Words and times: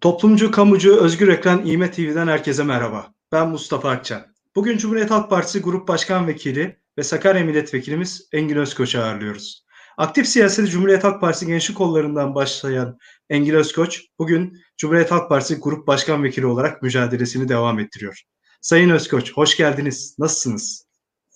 Toplumcu, 0.00 0.50
kamucu, 0.50 0.96
özgür 0.96 1.28
ekran 1.28 1.66
İme 1.66 1.90
TV'den 1.90 2.28
herkese 2.28 2.64
merhaba. 2.64 3.14
Ben 3.32 3.48
Mustafa 3.48 3.90
Akçan. 3.90 4.22
Bugün 4.56 4.78
Cumhuriyet 4.78 5.10
Halk 5.10 5.30
Partisi 5.30 5.60
Grup 5.60 5.88
Başkan 5.88 6.26
Vekili 6.26 6.76
ve 6.98 7.02
Sakarya 7.02 7.44
Milletvekilimiz 7.44 8.28
Engin 8.32 8.56
Özkoç'u 8.56 9.00
ağırlıyoruz. 9.00 9.64
Aktif 9.96 10.26
siyaseti 10.26 10.70
Cumhuriyet 10.70 11.04
Halk 11.04 11.20
Partisi 11.20 11.46
gençlik 11.46 11.76
kollarından 11.76 12.34
başlayan 12.34 12.98
Engin 13.30 13.54
Özkoç, 13.54 14.04
bugün 14.18 14.58
Cumhuriyet 14.76 15.10
Halk 15.10 15.28
Partisi 15.28 15.56
Grup 15.56 15.86
Başkan 15.86 16.24
Vekili 16.24 16.46
olarak 16.46 16.82
mücadelesini 16.82 17.48
devam 17.48 17.78
ettiriyor. 17.78 18.22
Sayın 18.60 18.90
Özkoç, 18.90 19.32
hoş 19.32 19.56
geldiniz. 19.56 20.16
Nasılsınız? 20.18 20.86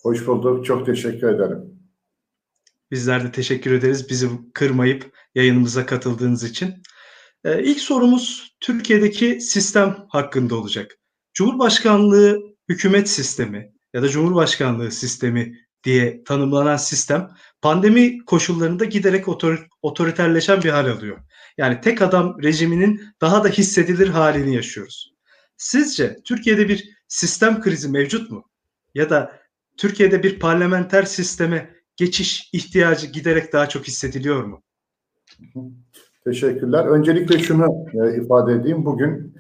Hoş 0.03 0.27
bulduk. 0.27 0.67
Çok 0.67 0.87
teşekkür 0.87 1.29
ederim. 1.29 1.61
Bizler 2.91 3.25
de 3.25 3.33
teşekkür 3.33 3.73
ederiz 3.73 4.11
bizi 4.11 4.29
kırmayıp 4.55 5.13
yayınımıza 5.35 5.87
katıldığınız 5.87 6.45
için. 6.45 6.75
Ee, 7.45 7.63
ilk 7.63 7.81
sorumuz 7.81 8.57
Türkiye'deki 8.61 9.41
sistem 9.41 10.07
hakkında 10.09 10.57
olacak. 10.57 10.99
Cumhurbaşkanlığı 11.35 12.41
hükümet 12.69 13.09
sistemi 13.09 13.73
ya 13.95 14.03
da 14.03 14.09
Cumhurbaşkanlığı 14.09 14.91
sistemi 14.91 15.59
diye 15.85 16.25
tanımlanan 16.25 16.77
sistem 16.77 17.31
pandemi 17.63 18.25
koşullarında 18.25 18.85
giderek 18.85 19.29
otor 19.29 19.67
otoriterleşen 19.83 20.63
bir 20.63 20.71
hal 20.71 20.87
alıyor. 20.91 21.19
Yani 21.59 21.81
tek 21.81 22.03
adam 22.03 22.43
rejiminin 22.43 23.03
daha 23.21 23.45
da 23.45 23.49
hissedilir 23.49 24.09
halini 24.09 24.55
yaşıyoruz. 24.55 25.15
Sizce 25.57 26.17
Türkiye'de 26.25 26.69
bir 26.69 26.89
sistem 27.09 27.61
krizi 27.61 27.89
mevcut 27.89 28.31
mu? 28.31 28.51
Ya 28.95 29.11
da 29.11 29.41
Türkiye'de 29.77 30.23
bir 30.23 30.39
parlamenter 30.39 31.03
sisteme 31.03 31.75
geçiş 31.97 32.51
ihtiyacı 32.53 33.07
giderek 33.07 33.53
daha 33.53 33.69
çok 33.69 33.87
hissediliyor 33.89 34.45
mu? 34.45 34.63
Teşekkürler. 36.27 36.85
Öncelikle 36.85 37.39
şunu 37.39 37.87
e, 37.95 38.17
ifade 38.17 38.53
edeyim. 38.53 38.85
Bugün 38.85 39.35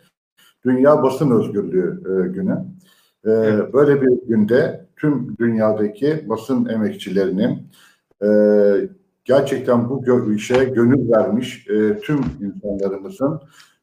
Dünya 0.65 1.03
Basın 1.03 1.31
Özgürlüğü 1.31 2.03
e, 2.07 2.29
günü. 2.29 2.65
E, 3.25 3.31
evet. 3.31 3.75
Böyle 3.75 4.03
bir 4.03 4.29
günde 4.29 4.87
tüm 4.97 5.37
dünyadaki 5.37 6.29
basın 6.29 6.67
emekçilerinin 6.67 7.71
e, 8.25 8.29
gerçekten 9.25 9.89
bu 9.89 10.33
işe 10.35 10.65
gönül 10.65 11.11
vermiş 11.11 11.67
e, 11.69 11.99
tüm 11.99 12.21
insanlarımızın 12.41 13.41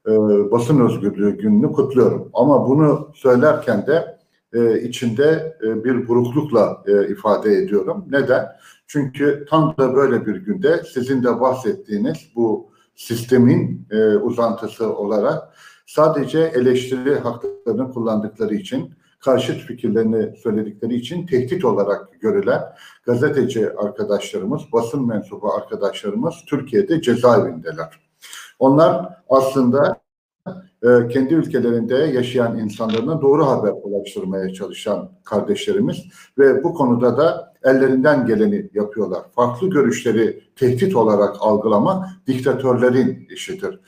e, 0.07 0.11
basın 0.51 0.79
özgürlüğü 0.79 1.37
gününü 1.37 1.71
kutluyorum. 1.71 2.29
Ama 2.33 2.67
bunu 2.67 3.11
söylerken 3.15 3.87
de 3.87 4.17
e, 4.53 4.81
içinde 4.81 5.57
e, 5.63 5.83
bir 5.83 6.07
buruklukla 6.07 6.83
e, 6.87 7.07
ifade 7.07 7.53
ediyorum. 7.53 8.05
Neden? 8.11 8.45
Çünkü 8.87 9.45
tam 9.49 9.75
da 9.77 9.95
böyle 9.95 10.25
bir 10.25 10.35
günde 10.35 10.83
sizin 10.93 11.23
de 11.23 11.39
bahsettiğiniz 11.39 12.17
bu 12.35 12.70
sistemin 13.01 13.87
e, 13.91 14.15
uzantısı 14.15 14.95
olarak 14.95 15.55
sadece 15.85 16.39
eleştiri 16.39 17.19
haklarını 17.19 17.91
kullandıkları 17.91 18.55
için, 18.55 18.93
karşıt 19.19 19.61
fikirlerini 19.61 20.37
söyledikleri 20.37 20.95
için 20.95 21.25
tehdit 21.25 21.65
olarak 21.65 22.21
görülen 22.21 22.61
gazeteci 23.05 23.69
arkadaşlarımız, 23.77 24.61
basın 24.73 25.07
mensubu 25.07 25.53
arkadaşlarımız 25.53 26.35
Türkiye'de 26.47 27.01
cezaevindeler. 27.01 27.99
Onlar 28.59 29.17
aslında 29.29 30.01
e, 30.83 31.07
kendi 31.09 31.33
ülkelerinde 31.33 31.95
yaşayan 31.95 32.59
insanlarına 32.59 33.21
doğru 33.21 33.45
haber 33.47 33.73
ulaştırmaya 33.83 34.53
çalışan 34.53 35.11
kardeşlerimiz 35.23 35.97
ve 36.37 36.63
bu 36.63 36.73
konuda 36.73 37.17
da 37.17 37.50
ellerinden 37.63 38.25
geleni 38.25 38.69
yapıyorlar. 38.73 39.21
Farklı 39.35 39.69
görüşleri 39.69 40.43
tehdit 40.55 40.95
olarak 40.95 41.35
algılama 41.39 42.07
diktatörlerin 42.27 43.27
işidir. 43.29 43.79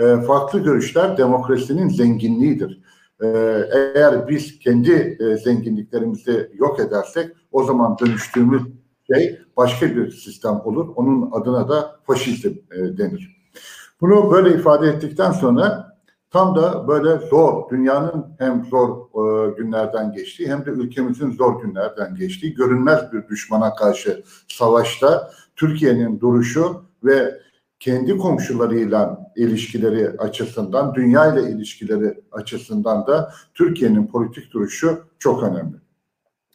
E, 0.00 0.16
farklı 0.20 0.58
görüşler 0.58 1.18
demokrasinin 1.18 1.88
zenginliğidir. 1.88 2.82
E, 3.22 3.26
eğer 3.94 4.28
biz 4.28 4.58
kendi 4.58 5.18
zenginliklerimizi 5.44 6.50
yok 6.54 6.80
edersek 6.80 7.30
o 7.52 7.64
zaman 7.64 7.96
dönüştüğümüz 7.98 8.62
şey 9.12 9.38
başka 9.56 9.96
bir 9.96 10.10
sistem 10.10 10.60
olur. 10.64 10.88
Onun 10.96 11.30
adına 11.32 11.68
da 11.68 12.00
faşizm 12.06 12.54
denir. 12.70 13.38
Bunu 14.00 14.30
böyle 14.30 14.54
ifade 14.54 14.88
ettikten 14.88 15.32
sonra 15.32 15.87
Tam 16.30 16.56
da 16.56 16.88
böyle 16.88 17.26
zor, 17.26 17.70
dünyanın 17.70 18.26
hem 18.38 18.64
zor 18.64 18.98
e, 18.98 19.50
günlerden 19.56 20.12
geçtiği 20.12 20.48
hem 20.48 20.66
de 20.66 20.70
ülkemizin 20.70 21.30
zor 21.30 21.62
günlerden 21.62 22.14
geçtiği 22.14 22.54
görünmez 22.54 23.12
bir 23.12 23.28
düşmana 23.28 23.74
karşı 23.74 24.22
savaşta 24.48 25.30
Türkiye'nin 25.56 26.20
duruşu 26.20 26.82
ve 27.04 27.40
kendi 27.80 28.18
komşularıyla 28.18 29.32
ilişkileri 29.36 30.10
açısından, 30.18 30.94
dünya 30.94 31.34
ile 31.34 31.50
ilişkileri 31.50 32.20
açısından 32.32 33.06
da 33.06 33.32
Türkiye'nin 33.54 34.06
politik 34.06 34.52
duruşu 34.52 35.04
çok 35.18 35.42
önemli. 35.42 35.76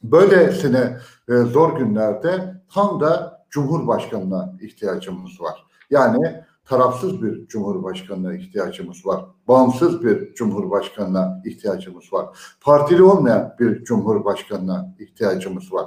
Böylesine 0.03 0.97
e, 1.29 1.34
zor 1.34 1.78
günlerde 1.79 2.61
tam 2.73 3.00
da 3.00 3.44
Cumhurbaşkanı'na 3.50 4.53
ihtiyacımız 4.61 5.41
var. 5.41 5.66
Yani 5.90 6.44
tarafsız 6.66 7.22
bir 7.22 7.47
cumhurbaşkanına 7.47 8.34
ihtiyacımız 8.34 9.06
var. 9.06 9.25
Bağımsız 9.47 10.03
bir 10.03 10.34
cumhurbaşkanına 10.34 11.41
ihtiyacımız 11.46 12.13
var. 12.13 12.25
Partili 12.62 13.03
olmayan 13.03 13.56
bir 13.59 13.84
cumhurbaşkanına 13.84 14.96
ihtiyacımız 15.00 15.73
var. 15.73 15.85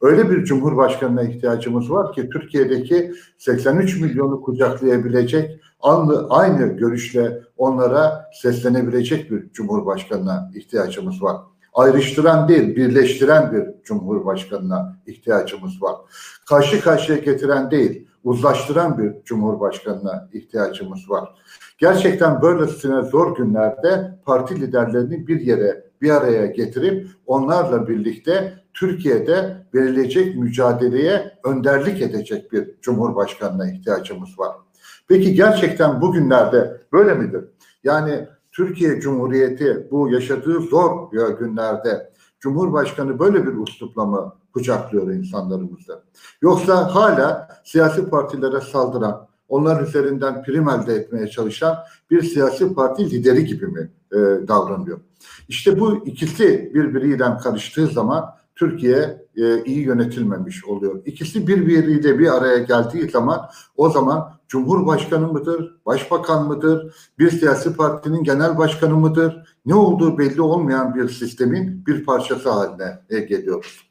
Öyle 0.00 0.30
bir 0.30 0.44
cumhurbaşkanına 0.44 1.22
ihtiyacımız 1.22 1.90
var 1.90 2.12
ki 2.12 2.28
Türkiye'deki 2.28 3.12
83 3.38 4.00
milyonu 4.00 4.42
kucaklayabilecek, 4.42 5.60
aynı 6.30 6.76
görüşle 6.76 7.42
onlara 7.56 8.30
seslenebilecek 8.42 9.30
bir 9.30 9.52
cumhurbaşkanına 9.52 10.50
ihtiyacımız 10.54 11.22
var 11.22 11.36
ayrıştıran 11.78 12.48
değil, 12.48 12.76
birleştiren 12.76 13.52
bir 13.52 13.82
cumhurbaşkanına 13.84 14.98
ihtiyacımız 15.06 15.82
var. 15.82 15.96
Karşı 16.48 16.80
karşıya 16.80 17.18
getiren 17.18 17.70
değil, 17.70 18.08
uzlaştıran 18.28 18.98
bir 18.98 19.24
cumhurbaşkanına 19.24 20.28
ihtiyacımız 20.32 21.10
var. 21.10 21.34
Gerçekten 21.78 22.42
böylesine 22.42 23.02
zor 23.02 23.36
günlerde 23.36 24.18
parti 24.24 24.60
liderlerini 24.60 25.26
bir 25.26 25.40
yere 25.40 25.84
bir 26.02 26.10
araya 26.10 26.46
getirip 26.46 27.08
onlarla 27.26 27.88
birlikte 27.88 28.54
Türkiye'de 28.74 29.66
verilecek 29.74 30.36
mücadeleye 30.36 31.38
önderlik 31.44 32.02
edecek 32.02 32.52
bir 32.52 32.80
cumhurbaşkanına 32.80 33.70
ihtiyacımız 33.70 34.38
var. 34.38 34.56
Peki 35.08 35.34
gerçekten 35.34 36.00
bugünlerde 36.00 36.80
böyle 36.92 37.14
midir? 37.14 37.44
Yani 37.84 38.28
Türkiye 38.52 39.00
Cumhuriyeti 39.00 39.88
bu 39.90 40.08
yaşadığı 40.08 40.60
zor 40.60 41.10
günlerde 41.38 42.10
Cumhurbaşkanı 42.40 43.18
böyle 43.18 43.46
bir 43.46 43.56
uslupla 43.56 44.04
mı 44.04 44.34
kucaklıyor 44.58 45.10
insanlarımızda? 45.12 46.02
Yoksa 46.42 46.94
hala 46.94 47.48
siyasi 47.64 48.10
partilere 48.10 48.60
saldıran, 48.60 49.28
onlar 49.48 49.82
üzerinden 49.82 50.42
prim 50.42 50.68
elde 50.68 50.94
etmeye 50.94 51.28
çalışan 51.28 51.76
bir 52.10 52.22
siyasi 52.22 52.74
parti 52.74 53.10
lideri 53.10 53.44
gibi 53.44 53.66
mi 53.66 53.90
e, 54.12 54.16
davranıyor? 54.48 55.00
İşte 55.48 55.80
bu 55.80 56.06
ikisi 56.06 56.70
birbiriyle 56.74 57.36
karıştığı 57.42 57.86
zaman 57.86 58.24
Türkiye 58.56 59.26
e, 59.36 59.64
iyi 59.64 59.80
yönetilmemiş 59.80 60.64
oluyor. 60.64 61.02
İkisi 61.06 61.46
birbiriyle 61.46 62.18
bir 62.18 62.36
araya 62.36 62.58
geldiği 62.58 63.10
zaman 63.10 63.40
o 63.76 63.90
zaman 63.90 64.38
Cumhurbaşkanı 64.48 65.32
mıdır, 65.32 65.76
başbakan 65.86 66.46
mıdır, 66.46 66.94
bir 67.18 67.30
siyasi 67.30 67.76
partinin 67.76 68.24
genel 68.24 68.58
başkanı 68.58 68.96
mıdır, 68.96 69.56
ne 69.66 69.74
olduğu 69.74 70.18
belli 70.18 70.42
olmayan 70.42 70.94
bir 70.94 71.08
sistemin 71.08 71.86
bir 71.86 72.04
parçası 72.04 72.50
haline 72.50 72.98
e, 73.10 73.20
geliyoruz. 73.20 73.87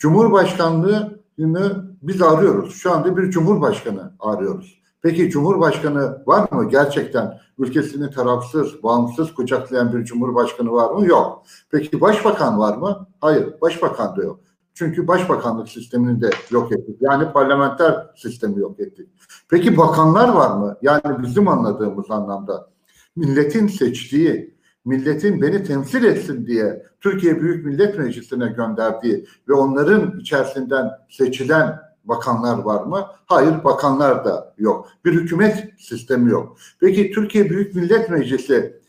Cumhurbaşkanlığını 0.00 1.96
biz 2.02 2.22
arıyoruz. 2.22 2.74
Şu 2.74 2.92
anda 2.92 3.16
bir 3.16 3.30
cumhurbaşkanı 3.30 4.12
arıyoruz. 4.20 4.80
Peki 5.02 5.30
Cumhurbaşkanı 5.30 6.22
var 6.26 6.52
mı? 6.52 6.68
Gerçekten 6.68 7.40
ülkesini 7.58 8.10
tarafsız, 8.10 8.82
bağımsız 8.82 9.34
kucaklayan 9.34 9.92
bir 9.92 10.04
Cumhurbaşkanı 10.04 10.72
var 10.72 10.90
mı? 10.90 11.06
Yok. 11.06 11.42
Peki 11.70 12.00
Başbakan 12.00 12.58
var 12.58 12.76
mı? 12.76 13.06
Hayır. 13.20 13.54
Başbakan 13.60 14.16
da 14.16 14.22
yok. 14.22 14.40
Çünkü 14.74 15.08
başbakanlık 15.08 15.68
sistemini 15.68 16.20
de 16.20 16.30
yok 16.50 16.72
ettik. 16.72 16.96
Yani 17.00 17.32
parlamenter 17.32 18.06
sistemi 18.16 18.60
yok 18.60 18.80
ettik. 18.80 19.08
Peki 19.48 19.76
bakanlar 19.76 20.28
var 20.28 20.56
mı? 20.56 20.76
Yani 20.82 21.22
bizim 21.22 21.48
anladığımız 21.48 22.10
anlamda 22.10 22.70
milletin 23.16 23.66
seçtiği, 23.66 24.54
milletin 24.84 25.42
beni 25.42 25.64
temsil 25.64 26.04
etsin 26.04 26.46
diye 26.46 26.82
Türkiye 27.00 27.40
Büyük 27.42 27.66
Millet 27.66 27.98
Meclisi'ne 27.98 28.48
gönderdiği 28.48 29.26
ve 29.48 29.52
onların 29.52 30.20
içerisinden 30.20 30.90
seçilen 31.10 31.78
bakanlar 32.04 32.58
var 32.58 32.84
mı? 32.84 33.06
Hayır, 33.26 33.64
bakanlar 33.64 34.24
da 34.24 34.54
yok. 34.58 34.88
Bir 35.04 35.12
hükümet 35.12 35.68
sistemi 35.78 36.30
yok. 36.30 36.56
Peki 36.80 37.10
Türkiye 37.10 37.50
Büyük 37.50 37.74
Millet 37.74 38.10
Meclisi 38.10 38.80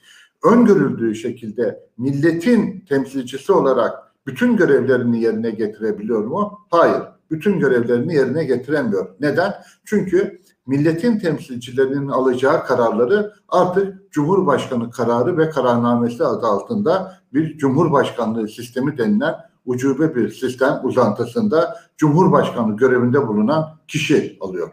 öngörüldüğü 0.44 1.16
şekilde 1.16 1.80
milletin 1.98 2.86
temsilcisi 2.90 3.52
olarak 3.52 3.94
bütün 4.28 4.58
görevlerini 4.58 5.22
yerine 5.22 5.52
getirebiliyor 5.52 6.26
mu? 6.26 6.60
Hayır. 6.70 7.02
bütün 7.32 7.60
görevlerini 7.60 8.16
yerine 8.16 8.44
getiremiyor. 8.44 9.10
Neden? 9.20 9.54
Çünkü 9.86 10.41
milletin 10.68 11.20
temsilcilerinin 11.20 12.08
alacağı 12.08 12.66
kararları 12.66 13.34
artık 13.50 14.12
Cumhurbaşkanı 14.12 14.92
kararı 14.92 15.38
ve 15.38 15.50
kararnamesi 15.50 16.24
adı 16.24 16.46
altında 16.46 17.18
bir 17.34 17.58
Cumhurbaşkanlığı 17.58 18.48
sistemi 18.48 18.98
denilen 18.98 19.36
ucube 19.66 20.16
bir 20.16 20.30
sistem 20.30 20.80
uzantısında 20.84 21.78
Cumhurbaşkanı 21.98 22.78
görevinde 22.78 23.28
bulunan 23.28 23.78
kişi 23.88 24.38
alıyor. 24.42 24.72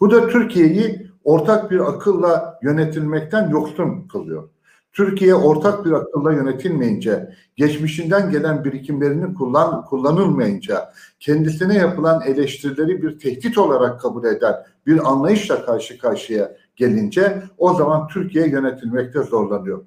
Bu 0.00 0.10
da 0.10 0.28
Türkiye'yi 0.28 1.10
ortak 1.24 1.70
bir 1.70 1.80
akılla 1.80 2.58
yönetilmekten 2.62 3.50
yoksun 3.50 4.08
kılıyor. 4.08 4.48
Türkiye 4.98 5.34
ortak 5.34 5.84
bir 5.84 5.92
akılla 5.92 6.32
yönetilmeyince, 6.32 7.34
geçmişinden 7.56 8.30
gelen 8.30 8.64
birikimlerini 8.64 9.34
kullan, 9.34 9.84
kullanılmayınca, 9.84 10.92
kendisine 11.20 11.74
yapılan 11.74 12.22
eleştirileri 12.26 13.02
bir 13.02 13.18
tehdit 13.18 13.58
olarak 13.58 14.00
kabul 14.00 14.24
eden 14.24 14.54
bir 14.86 15.10
anlayışla 15.10 15.64
karşı 15.64 15.98
karşıya 15.98 16.56
gelince 16.76 17.42
o 17.58 17.74
zaman 17.74 18.08
Türkiye 18.08 18.48
yönetilmekte 18.48 19.22
zorlanıyor. 19.22 19.84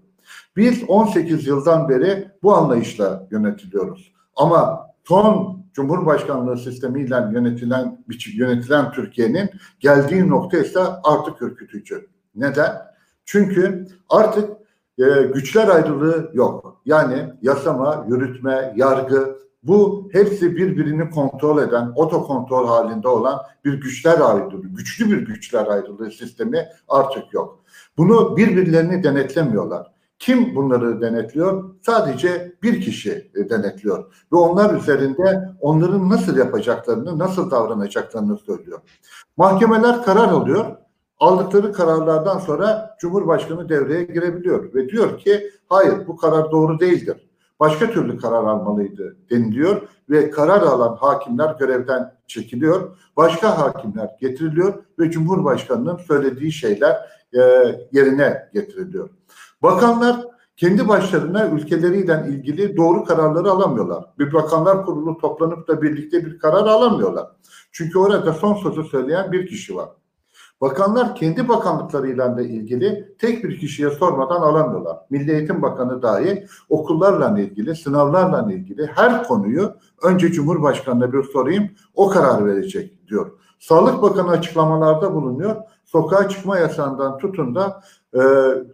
Biz 0.55 0.83
18 0.87 1.47
yıldan 1.47 1.89
beri 1.89 2.27
bu 2.43 2.55
anlayışla 2.55 3.27
yönetiliyoruz. 3.31 4.13
Ama 4.35 4.87
son 5.03 5.61
Cumhurbaşkanlığı 5.73 6.57
sistemiyle 6.57 7.15
yönetilen 7.33 8.05
yönetilen 8.35 8.91
Türkiye'nin 8.91 9.49
geldiği 9.79 10.29
nokta 10.29 10.57
ise 10.57 10.79
artık 11.03 11.41
ürkütücü. 11.41 12.07
Neden? 12.35 12.71
Çünkü 13.25 13.87
artık 14.09 14.60
e, 14.99 15.03
güçler 15.33 15.67
ayrılığı 15.67 16.31
yok. 16.33 16.81
Yani 16.85 17.33
yasama, 17.41 18.05
yürütme, 18.09 18.73
yargı 18.75 19.41
bu 19.63 20.09
hepsi 20.11 20.55
birbirini 20.55 21.09
kontrol 21.09 21.63
eden, 21.63 21.91
otokontrol 21.95 22.67
halinde 22.67 23.07
olan 23.07 23.41
bir 23.65 23.73
güçler 23.73 24.19
ayrılığı, 24.19 24.67
güçlü 24.67 25.11
bir 25.11 25.25
güçler 25.25 25.67
ayrılığı 25.67 26.11
sistemi 26.11 26.67
artık 26.87 27.33
yok. 27.33 27.59
Bunu 27.97 28.37
birbirlerini 28.37 29.03
denetlemiyorlar. 29.03 29.91
Kim 30.19 30.55
bunları 30.55 31.01
denetliyor? 31.01 31.75
Sadece 31.81 32.55
bir 32.63 32.81
kişi 32.81 33.31
e, 33.35 33.49
denetliyor. 33.49 34.25
Ve 34.33 34.37
onlar 34.37 34.73
üzerinde 34.73 35.49
onların 35.59 36.09
nasıl 36.09 36.37
yapacaklarını, 36.37 37.19
nasıl 37.19 37.51
davranacaklarını 37.51 38.37
söylüyor. 38.37 38.79
Mahkemeler 39.37 40.03
karar 40.03 40.27
alıyor. 40.27 40.65
Aldıkları 41.21 41.73
kararlardan 41.73 42.39
sonra 42.39 42.95
Cumhurbaşkanı 42.99 43.69
devreye 43.69 44.03
girebiliyor. 44.03 44.73
Ve 44.73 44.89
diyor 44.89 45.19
ki 45.19 45.51
hayır 45.69 46.07
bu 46.07 46.17
karar 46.17 46.51
doğru 46.51 46.79
değildir. 46.79 47.29
Başka 47.59 47.91
türlü 47.91 48.17
karar 48.17 48.43
almalıydı 48.43 49.17
deniliyor. 49.29 49.81
Ve 50.09 50.29
karar 50.29 50.61
alan 50.61 50.95
hakimler 50.95 51.55
görevden 51.59 52.13
çekiliyor. 52.27 52.97
Başka 53.17 53.57
hakimler 53.57 54.09
getiriliyor 54.21 54.73
ve 54.99 55.11
Cumhurbaşkanı'nın 55.11 55.97
söylediği 55.97 56.51
şeyler 56.51 56.97
e, 57.33 57.39
yerine 57.91 58.49
getiriliyor. 58.53 59.09
Bakanlar 59.63 60.15
kendi 60.57 60.87
başlarına 60.87 61.47
ülkeleriyle 61.47 62.25
ilgili 62.29 62.77
doğru 62.77 63.03
kararları 63.03 63.51
alamıyorlar. 63.51 64.05
Bir 64.19 64.33
bakanlar 64.33 64.85
kurulu 64.85 65.17
toplanıp 65.17 65.67
da 65.67 65.81
birlikte 65.81 66.25
bir 66.25 66.39
karar 66.39 66.65
alamıyorlar. 66.65 67.27
Çünkü 67.71 67.99
orada 67.99 68.33
son 68.33 68.53
sözü 68.53 68.83
söyleyen 68.83 69.31
bir 69.31 69.47
kişi 69.47 69.75
var. 69.75 69.89
Bakanlar 70.61 71.15
kendi 71.15 71.49
bakanlıklarıyla 71.49 72.37
da 72.37 72.41
ilgili 72.41 73.15
tek 73.19 73.43
bir 73.43 73.59
kişiye 73.59 73.89
sormadan 73.89 74.41
alamıyorlar. 74.41 74.97
Milli 75.09 75.31
Eğitim 75.31 75.61
Bakanı 75.61 76.01
dahi 76.01 76.47
okullarla 76.69 77.39
ilgili, 77.39 77.75
sınavlarla 77.75 78.53
ilgili 78.53 78.85
her 78.85 79.23
konuyu 79.23 79.73
önce 80.03 80.31
Cumhurbaşkanı'na 80.31 81.13
bir 81.13 81.23
sorayım, 81.23 81.69
o 81.95 82.09
karar 82.09 82.45
verecek 82.45 83.07
diyor. 83.07 83.31
Sağlık 83.59 84.01
Bakanı 84.01 84.29
açıklamalarda 84.29 85.13
bulunuyor. 85.13 85.55
Sokağa 85.85 86.29
çıkma 86.29 86.57
yasağından 86.57 87.17
tutun 87.17 87.55
da 87.55 87.81
e, 88.13 88.21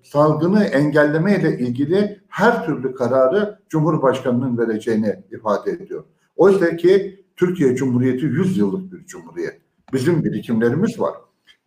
salgını 0.04 0.64
engelleme 0.64 1.40
ile 1.40 1.60
ilgili 1.60 2.22
her 2.28 2.66
türlü 2.66 2.96
kararı 2.96 3.60
Cumhurbaşkanı'nın 3.70 4.58
vereceğini 4.58 5.24
ifade 5.32 5.72
ediyor. 5.72 6.04
Oysa 6.36 6.76
ki 6.76 7.24
Türkiye 7.36 7.76
Cumhuriyeti 7.76 8.26
100 8.26 8.58
yıllık 8.58 8.92
bir 8.92 9.06
cumhuriyet. 9.06 9.62
Bizim 9.94 10.24
birikimlerimiz 10.24 11.00
var. 11.00 11.14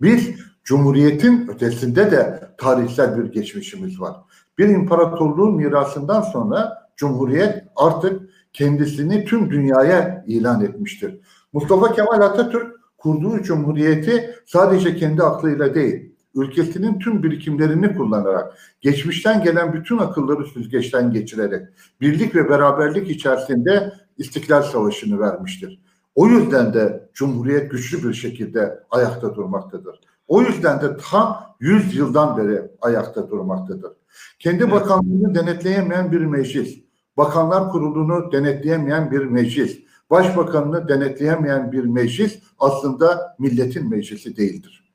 Biz 0.03 0.31
Cumhuriyetin 0.65 1.49
ötesinde 1.49 2.11
de 2.11 2.41
tarihsel 2.59 3.19
bir 3.19 3.33
geçmişimiz 3.33 4.01
var. 4.01 4.17
Bir 4.59 4.69
imparatorluğun 4.69 5.57
mirasından 5.57 6.21
sonra 6.21 6.89
Cumhuriyet 6.97 7.65
artık 7.77 8.31
kendisini 8.53 9.25
tüm 9.25 9.51
dünyaya 9.51 10.25
ilan 10.27 10.65
etmiştir. 10.65 11.21
Mustafa 11.53 11.93
Kemal 11.93 12.21
Atatürk 12.21 12.81
kurduğu 12.99 13.43
cumhuriyeti 13.43 14.35
sadece 14.47 14.97
kendi 14.97 15.23
aklıyla 15.23 15.75
değil, 15.75 16.13
ülkesinin 16.35 16.99
tüm 16.99 17.23
birikimlerini 17.23 17.97
kullanarak, 17.97 18.55
geçmişten 18.81 19.43
gelen 19.43 19.73
bütün 19.73 19.99
akılları 19.99 20.45
süzgeçten 20.45 21.13
geçirerek, 21.13 21.69
birlik 22.01 22.35
ve 22.35 22.49
beraberlik 22.49 23.11
içerisinde 23.11 23.93
İstiklal 24.19 24.63
Savaşı'nı 24.63 25.19
vermiştir. 25.19 25.81
O 26.21 26.29
yüzden 26.29 26.75
de 26.75 27.09
Cumhuriyet 27.15 27.71
güçlü 27.71 28.09
bir 28.09 28.15
şekilde 28.15 28.81
ayakta 28.91 29.35
durmaktadır. 29.35 30.01
O 30.29 30.43
yüzden 30.43 30.81
de 30.81 30.97
tam 31.11 31.57
100 31.61 31.97
yıldan 31.97 32.37
beri 32.37 32.63
ayakta 32.81 33.31
durmaktadır. 33.31 33.93
Kendi 34.39 34.63
evet. 34.63 34.73
bakanlığını 34.73 35.35
denetleyemeyen 35.35 36.13
bir 36.13 36.21
meclis, 36.21 36.79
bakanlar 37.17 37.71
kurulunu 37.71 38.33
denetleyemeyen 38.33 39.11
bir 39.11 39.25
meclis, 39.25 39.79
başbakanını 40.11 40.89
denetleyemeyen 40.89 41.73
bir 41.73 41.85
meclis 41.85 42.39
aslında 42.59 43.37
milletin 43.39 43.91
meclisi 43.91 44.37
değildir. 44.37 44.95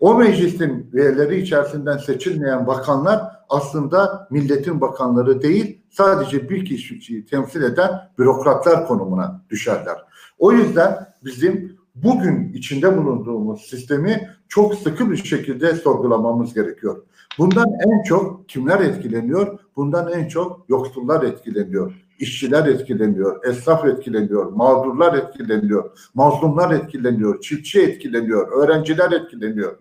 O 0.00 0.14
meclisin 0.14 0.90
üyeleri 0.92 1.40
içerisinden 1.40 1.96
seçilmeyen 1.96 2.66
bakanlar 2.66 3.22
aslında 3.48 4.28
milletin 4.30 4.80
bakanları 4.80 5.42
değil, 5.42 5.82
sadece 5.90 6.48
bir 6.48 6.64
kişiyi 6.64 7.26
temsil 7.26 7.62
eden 7.62 7.90
bürokratlar 8.18 8.86
konumuna 8.86 9.42
düşerler. 9.50 10.09
O 10.40 10.52
yüzden 10.52 11.06
bizim 11.24 11.76
bugün 11.94 12.52
içinde 12.52 12.96
bulunduğumuz 12.96 13.60
sistemi 13.60 14.28
çok 14.48 14.74
sıkı 14.74 15.10
bir 15.10 15.16
şekilde 15.16 15.74
sorgulamamız 15.74 16.54
gerekiyor. 16.54 17.02
Bundan 17.38 17.66
en 17.86 18.02
çok 18.02 18.48
kimler 18.48 18.80
etkileniyor? 18.80 19.58
Bundan 19.76 20.12
en 20.12 20.28
çok 20.28 20.64
yoksullar 20.68 21.22
etkileniyor. 21.22 21.92
İşçiler 22.18 22.66
etkileniyor, 22.66 23.44
esnaf 23.44 23.84
etkileniyor, 23.84 24.52
mağdurlar 24.52 25.14
etkileniyor, 25.14 26.10
mazlumlar 26.14 26.70
etkileniyor, 26.70 27.40
çiftçi 27.40 27.80
etkileniyor, 27.80 28.52
öğrenciler 28.52 29.12
etkileniyor. 29.12 29.76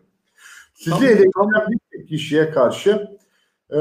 Sizi 0.73 0.91
tamam, 0.97 1.07
eleştiren 1.07 1.67
bir 1.93 2.07
kişiye 2.07 2.51
karşı 2.51 3.18
e, 3.71 3.79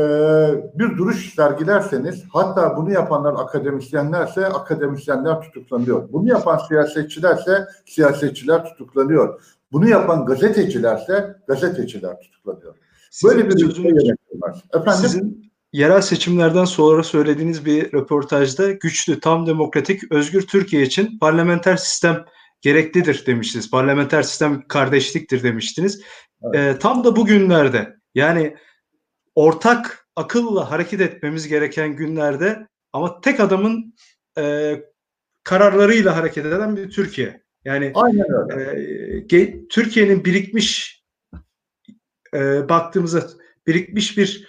bir 0.75 0.99
duruş 0.99 1.35
sergilerseniz 1.35 2.25
hatta 2.33 2.76
bunu 2.76 2.92
yapanlar 2.92 3.33
akademisyenlerse 3.33 4.47
akademisyenler 4.47 5.40
tutuklanıyor. 5.40 6.12
Bunu 6.12 6.28
yapan 6.28 6.59
siyasetçilerse 6.68 7.66
siyasetçiler 7.87 8.64
tutuklanıyor. 8.64 9.42
Bunu 9.73 9.88
yapan 9.88 10.26
gazetecilerse 10.26 11.37
gazeteciler 11.49 12.21
tutuklanıyor. 12.21 12.75
Böyle 13.25 13.49
bir 13.49 13.64
ülke 13.64 13.83
yönetimi 13.83 14.16
Efendim? 14.75 15.02
Sizin 15.02 15.52
yerel 15.73 16.00
seçimlerden 16.00 16.64
sonra 16.64 17.02
söylediğiniz 17.02 17.64
bir 17.64 17.92
röportajda 17.92 18.73
güçlü, 18.73 19.21
tam 19.21 19.47
demokratik, 19.47 20.12
özgür 20.12 20.42
Türkiye 20.42 20.83
için 20.83 21.18
parlamenter 21.18 21.76
sistem 21.76 22.25
gereklidir 22.61 23.26
demiştiniz. 23.26 23.71
Parlamenter 23.71 24.23
sistem 24.23 24.62
kardeşliktir 24.68 25.42
demiştiniz. 25.42 26.02
Evet. 26.42 26.76
E, 26.76 26.78
tam 26.78 27.04
da 27.04 27.16
bugünlerde 27.16 27.97
yani 28.14 28.57
ortak 29.38 30.09
akılla 30.16 30.71
hareket 30.71 31.00
etmemiz 31.00 31.49
gereken 31.49 31.97
günlerde 31.97 32.68
ama 32.92 33.21
tek 33.21 33.40
adamın 33.40 33.95
e, 34.38 34.75
kararlarıyla 35.45 36.16
hareket 36.16 36.47
eden 36.47 36.76
bir 36.76 36.90
Türkiye. 36.90 37.42
Yani 37.64 37.92
e, 39.30 39.68
Türkiye'nin 39.68 40.25
birikmiş 40.25 41.02
e, 42.35 42.68
baktığımızda 42.68 43.23
birikmiş 43.66 44.18
bir 44.18 44.49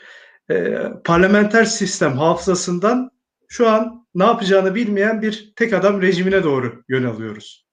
e, 0.51 0.83
parlamenter 1.03 1.65
sistem 1.65 2.17
hafızasından 2.17 3.11
şu 3.47 3.69
an 3.69 4.07
ne 4.15 4.23
yapacağını 4.23 4.75
bilmeyen 4.75 5.21
bir 5.21 5.53
tek 5.55 5.73
adam 5.73 6.01
rejimine 6.01 6.43
doğru 6.43 6.83
yön 6.87 7.03
alıyoruz. 7.03 7.67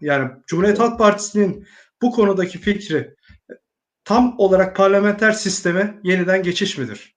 Yani 0.00 0.30
Cumhuriyet 0.46 0.78
Halk 0.78 0.98
Partisi'nin 0.98 1.66
bu 2.02 2.10
konudaki 2.10 2.58
fikri 2.58 3.14
tam 4.06 4.34
olarak 4.38 4.76
parlamenter 4.76 5.32
sisteme 5.32 6.00
yeniden 6.02 6.42
geçiş 6.42 6.78
midir? 6.78 7.16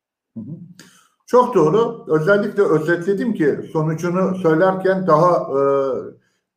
Çok 1.27 1.55
doğru. 1.55 2.05
Özellikle 2.08 2.63
özetledim 2.63 3.34
ki 3.34 3.60
sonucunu 3.74 4.36
söylerken 4.36 5.08
daha 5.08 5.38
e, 5.38 5.62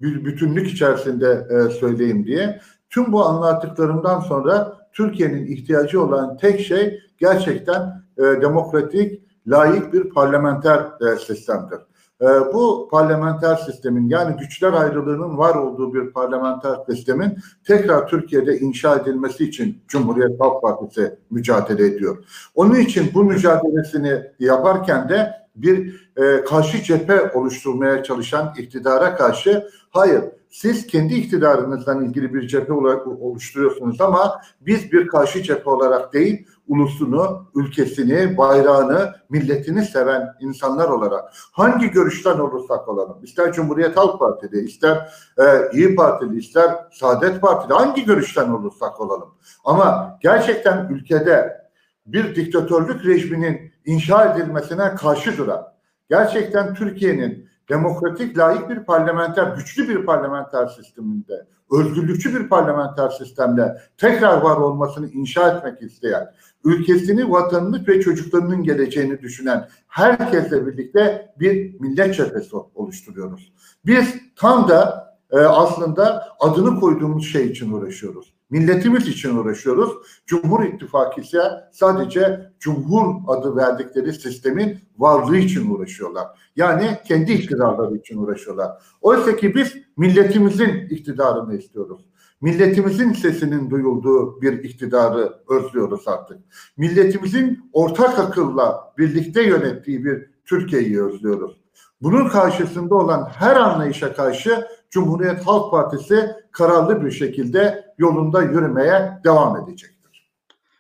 bütünlük 0.01 0.71
içerisinde 0.73 1.47
e, 1.51 1.71
söyleyeyim 1.71 2.27
diye. 2.27 2.61
Tüm 2.91 3.13
bu 3.13 3.25
anlattıklarımdan 3.25 4.21
sonra 4.21 4.77
Türkiye'nin 4.93 5.47
ihtiyacı 5.47 6.03
olan 6.03 6.37
tek 6.37 6.61
şey 6.61 7.01
gerçekten 7.19 8.05
e, 8.19 8.23
demokratik, 8.23 9.23
layık 9.47 9.93
bir 9.93 10.11
parlamenter 10.11 10.79
e, 10.79 11.17
sistemdir. 11.17 11.79
E, 12.23 12.53
bu 12.53 12.89
parlamenter 12.91 13.57
sistemin 13.57 14.09
yani 14.09 14.37
güçler 14.37 14.73
ayrılığının 14.73 15.39
var 15.39 15.55
olduğu 15.55 15.95
bir 15.95 16.11
parlamenter 16.11 16.77
sistemin 16.91 17.39
tekrar 17.67 18.09
Türkiye'de 18.09 18.59
inşa 18.59 18.97
edilmesi 18.97 19.45
için 19.45 19.83
Cumhuriyet 19.89 20.41
Halk 20.41 20.63
Partisi 20.63 21.17
mücadele 21.31 21.87
ediyor. 21.87 22.25
Onun 22.55 22.75
için 22.75 23.11
bu 23.15 23.25
mücadelesini 23.25 24.23
yaparken 24.39 25.09
de 25.09 25.33
bir 25.57 26.09
e, 26.17 26.45
karşı 26.45 26.83
cephe 26.83 27.31
oluşturmaya 27.35 28.03
çalışan 28.03 28.55
iktidara 28.59 29.17
karşı 29.17 29.69
hayır 29.91 30.25
siz 30.53 30.87
kendi 30.87 31.15
iktidarınızdan 31.15 32.05
ilgili 32.05 32.35
bir 32.35 32.49
cephe 32.49 32.73
olarak 32.73 33.07
oluşturuyorsunuz 33.07 34.01
ama 34.01 34.41
biz 34.61 34.93
bir 34.93 35.09
karşı 35.09 35.43
cephe 35.43 35.71
olarak 35.71 36.13
değil 36.13 36.47
ulusunu, 36.69 37.51
ülkesini, 37.55 38.37
bayrağını, 38.37 39.15
milletini 39.31 39.85
seven 39.85 40.29
insanlar 40.41 40.89
olarak 40.89 41.33
hangi 41.35 41.91
görüşten 41.91 42.39
olursak 42.39 42.89
olalım, 42.89 43.25
ister 43.25 43.53
Cumhuriyet 43.53 43.97
Halk 43.97 44.19
Partili, 44.19 44.65
ister 44.65 44.97
e, 45.39 45.45
İyi 45.73 45.97
Partili, 45.97 46.39
ister 46.39 46.77
Saadet 46.93 47.41
Partili, 47.41 47.75
hangi 47.75 48.05
görüşten 48.05 48.49
olursak 48.49 49.01
olalım. 49.01 49.35
Ama 49.65 50.19
gerçekten 50.23 50.89
ülkede 50.91 51.63
bir 52.07 52.35
diktatörlük 52.35 53.07
rejiminin 53.07 53.73
inşa 53.85 54.35
edilmesine 54.35 54.95
karşı 54.95 55.39
duran, 55.39 55.67
gerçekten 56.11 56.75
Türkiye'nin 56.75 57.52
demokratik, 57.69 58.39
layık 58.39 58.71
bir 58.71 58.85
parlamenter, 58.85 59.57
güçlü 59.57 59.89
bir 59.89 60.07
parlamenter 60.07 60.67
sisteminde, 60.67 61.47
özgürlükçü 61.73 62.41
bir 62.41 62.49
parlamenter 62.49 63.09
sistemde 63.09 63.79
tekrar 63.97 64.41
var 64.41 64.57
olmasını 64.57 65.09
inşa 65.11 65.57
etmek 65.57 65.83
isteyen, 65.83 66.33
ülkesini, 66.65 67.31
vatanını 67.31 67.87
ve 67.89 68.01
çocuklarının 68.01 68.63
geleceğini 68.63 69.21
düşünen 69.21 69.69
herkesle 69.89 70.67
birlikte 70.67 71.35
bir 71.41 71.81
millet 71.81 72.15
cephesi 72.15 72.57
oluşturuyoruz. 72.75 73.53
Biz 73.87 74.15
tam 74.37 74.69
da 74.69 75.13
e, 75.31 75.39
aslında 75.39 76.29
adını 76.41 76.81
koyduğumuz 76.81 77.27
şey 77.27 77.47
için 77.47 77.73
uğraşıyoruz. 77.73 78.35
Milletimiz 78.53 79.09
için 79.09 79.37
uğraşıyoruz. 79.37 79.91
Cumhur 80.27 80.65
İttifakı 80.65 81.21
ise 81.21 81.43
sadece 81.73 82.53
Cumhur 82.59 83.15
adı 83.27 83.57
verdikleri 83.57 84.13
sistemin 84.13 84.79
varlığı 84.99 85.37
için 85.37 85.71
uğraşıyorlar. 85.71 86.27
Yani 86.57 86.99
kendi 87.09 87.33
iktidarları 87.33 87.97
için 87.97 88.19
uğraşıyorlar. 88.19 88.71
Oysa 89.01 89.37
ki 89.37 89.55
biz 89.55 89.75
milletimizin 89.97 90.89
iktidarını 90.91 91.57
istiyoruz. 91.57 92.05
Milletimizin 92.41 93.13
sesinin 93.13 93.71
duyulduğu 93.71 94.43
bir 94.43 94.53
iktidarı 94.53 95.33
özlüyoruz 95.49 96.09
artık. 96.09 96.39
Milletimizin 96.77 97.71
ortak 97.73 98.19
akılla 98.19 98.95
birlikte 98.99 99.43
yönettiği 99.43 100.05
bir 100.05 100.31
Türkiye'yi 100.45 101.03
özlüyoruz. 101.03 101.63
Bunun 102.03 102.29
karşısında 102.29 102.95
olan 102.95 103.29
her 103.35 103.57
anlayışa 103.57 104.15
karşı 104.15 104.67
Cumhuriyet 104.91 105.47
Halk 105.47 105.71
Partisi 105.71 106.31
kararlı 106.51 107.05
bir 107.05 107.11
şekilde 107.11 107.85
yolunda 108.03 108.43
yürümeye 108.43 109.13
devam 109.25 109.57
edecektir. 109.57 110.31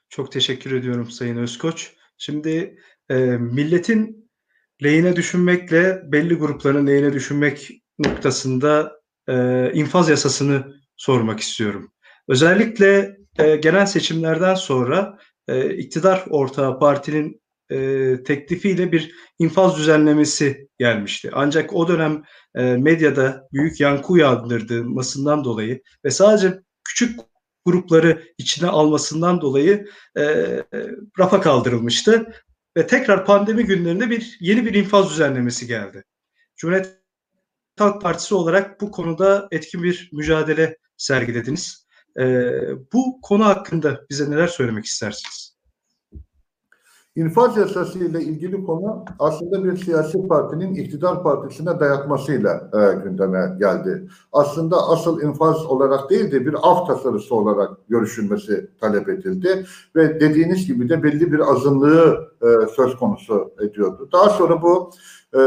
Çok 0.08 0.32
teşekkür 0.32 0.72
ediyorum 0.72 1.10
Sayın 1.10 1.36
Özkoç. 1.36 1.92
Şimdi 2.18 2.78
e, 3.10 3.14
milletin 3.24 4.30
lehine 4.82 5.16
düşünmekle 5.16 6.02
belli 6.12 6.34
grupların 6.34 6.86
lehine 6.86 7.12
düşünmek 7.12 7.70
noktasında 7.98 8.92
e, 9.28 9.70
infaz 9.72 10.08
yasasını 10.08 10.74
sormak 10.96 11.40
istiyorum. 11.40 11.92
Özellikle 12.28 13.16
e, 13.38 13.56
genel 13.56 13.86
seçimlerden 13.86 14.54
sonra 14.54 15.18
e, 15.48 15.74
iktidar 15.74 16.24
ortağı 16.30 16.78
partinin 16.78 17.42
e, 17.70 18.16
teklifiyle 18.22 18.92
bir 18.92 19.14
infaz 19.38 19.76
düzenlemesi 19.76 20.68
gelmişti. 20.78 21.30
Ancak 21.32 21.72
o 21.74 21.88
dönem 21.88 22.22
e, 22.54 22.62
medyada 22.62 23.48
büyük 23.52 23.80
yankı 23.80 24.12
uyandırmasından 24.12 25.44
dolayı 25.44 25.82
ve 26.04 26.10
sadece 26.10 26.62
küçük 26.84 27.20
grupları 27.64 28.22
içine 28.38 28.68
almasından 28.68 29.40
dolayı 29.40 29.86
e, 30.18 30.22
rafa 31.18 31.40
kaldırılmıştı 31.40 32.32
ve 32.76 32.86
tekrar 32.86 33.26
pandemi 33.26 33.64
günlerinde 33.64 34.10
bir 34.10 34.36
yeni 34.40 34.66
bir 34.66 34.74
infaz 34.74 35.10
düzenlemesi 35.10 35.66
geldi. 35.66 36.04
Cumhuriyet 36.56 36.98
Halk 37.78 38.02
Partisi 38.02 38.34
olarak 38.34 38.80
bu 38.80 38.90
konuda 38.90 39.48
etkin 39.50 39.82
bir 39.82 40.10
mücadele 40.12 40.78
sergilediniz. 40.96 41.86
E, 42.20 42.24
bu 42.92 43.20
konu 43.22 43.44
hakkında 43.44 44.06
bize 44.10 44.30
neler 44.30 44.46
söylemek 44.46 44.84
istersiniz? 44.84 45.51
İnfaz 47.16 47.56
yasası 47.56 47.98
ile 47.98 48.20
ilgili 48.20 48.64
konu 48.64 49.04
aslında 49.18 49.64
bir 49.64 49.76
siyasi 49.76 50.28
partinin 50.28 50.74
iktidar 50.74 51.22
partisine 51.22 51.80
dayatmasıyla 51.80 52.70
e, 52.74 53.04
gündeme 53.04 53.56
geldi. 53.58 54.08
Aslında 54.32 54.88
asıl 54.88 55.22
infaz 55.22 55.66
olarak 55.66 56.10
değil 56.10 56.32
de 56.32 56.46
bir 56.46 56.54
af 56.62 56.86
tasarısı 56.86 57.34
olarak 57.34 57.70
görüşülmesi 57.88 58.70
talep 58.80 59.08
edildi 59.08 59.66
ve 59.96 60.20
dediğiniz 60.20 60.66
gibi 60.66 60.88
de 60.88 61.02
belli 61.02 61.32
bir 61.32 61.38
azınlığı 61.52 62.28
e, 62.42 62.46
söz 62.76 62.96
konusu 62.96 63.52
ediyordu. 63.60 64.08
Daha 64.12 64.30
sonra 64.30 64.62
bu 64.62 64.90
e, 65.34 65.40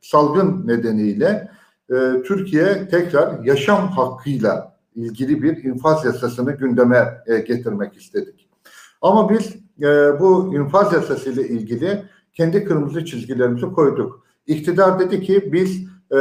salgın 0.00 0.66
nedeniyle 0.66 1.50
e, 1.90 2.22
Türkiye 2.22 2.88
tekrar 2.88 3.44
yaşam 3.44 3.88
hakkıyla 3.88 4.76
ilgili 4.94 5.42
bir 5.42 5.64
infaz 5.64 6.04
yasasını 6.04 6.52
gündeme 6.52 7.22
e, 7.26 7.38
getirmek 7.38 7.96
istedik. 7.96 8.45
Ama 9.06 9.30
biz 9.30 9.56
e, 9.82 10.20
bu 10.20 10.54
infaz 10.54 10.92
yasası 10.92 11.30
ile 11.30 11.48
ilgili 11.48 12.02
kendi 12.32 12.64
kırmızı 12.64 13.04
çizgilerimizi 13.04 13.66
koyduk. 13.66 14.26
İktidar 14.46 14.98
dedi 14.98 15.20
ki 15.20 15.52
biz 15.52 15.88
e, 16.10 16.18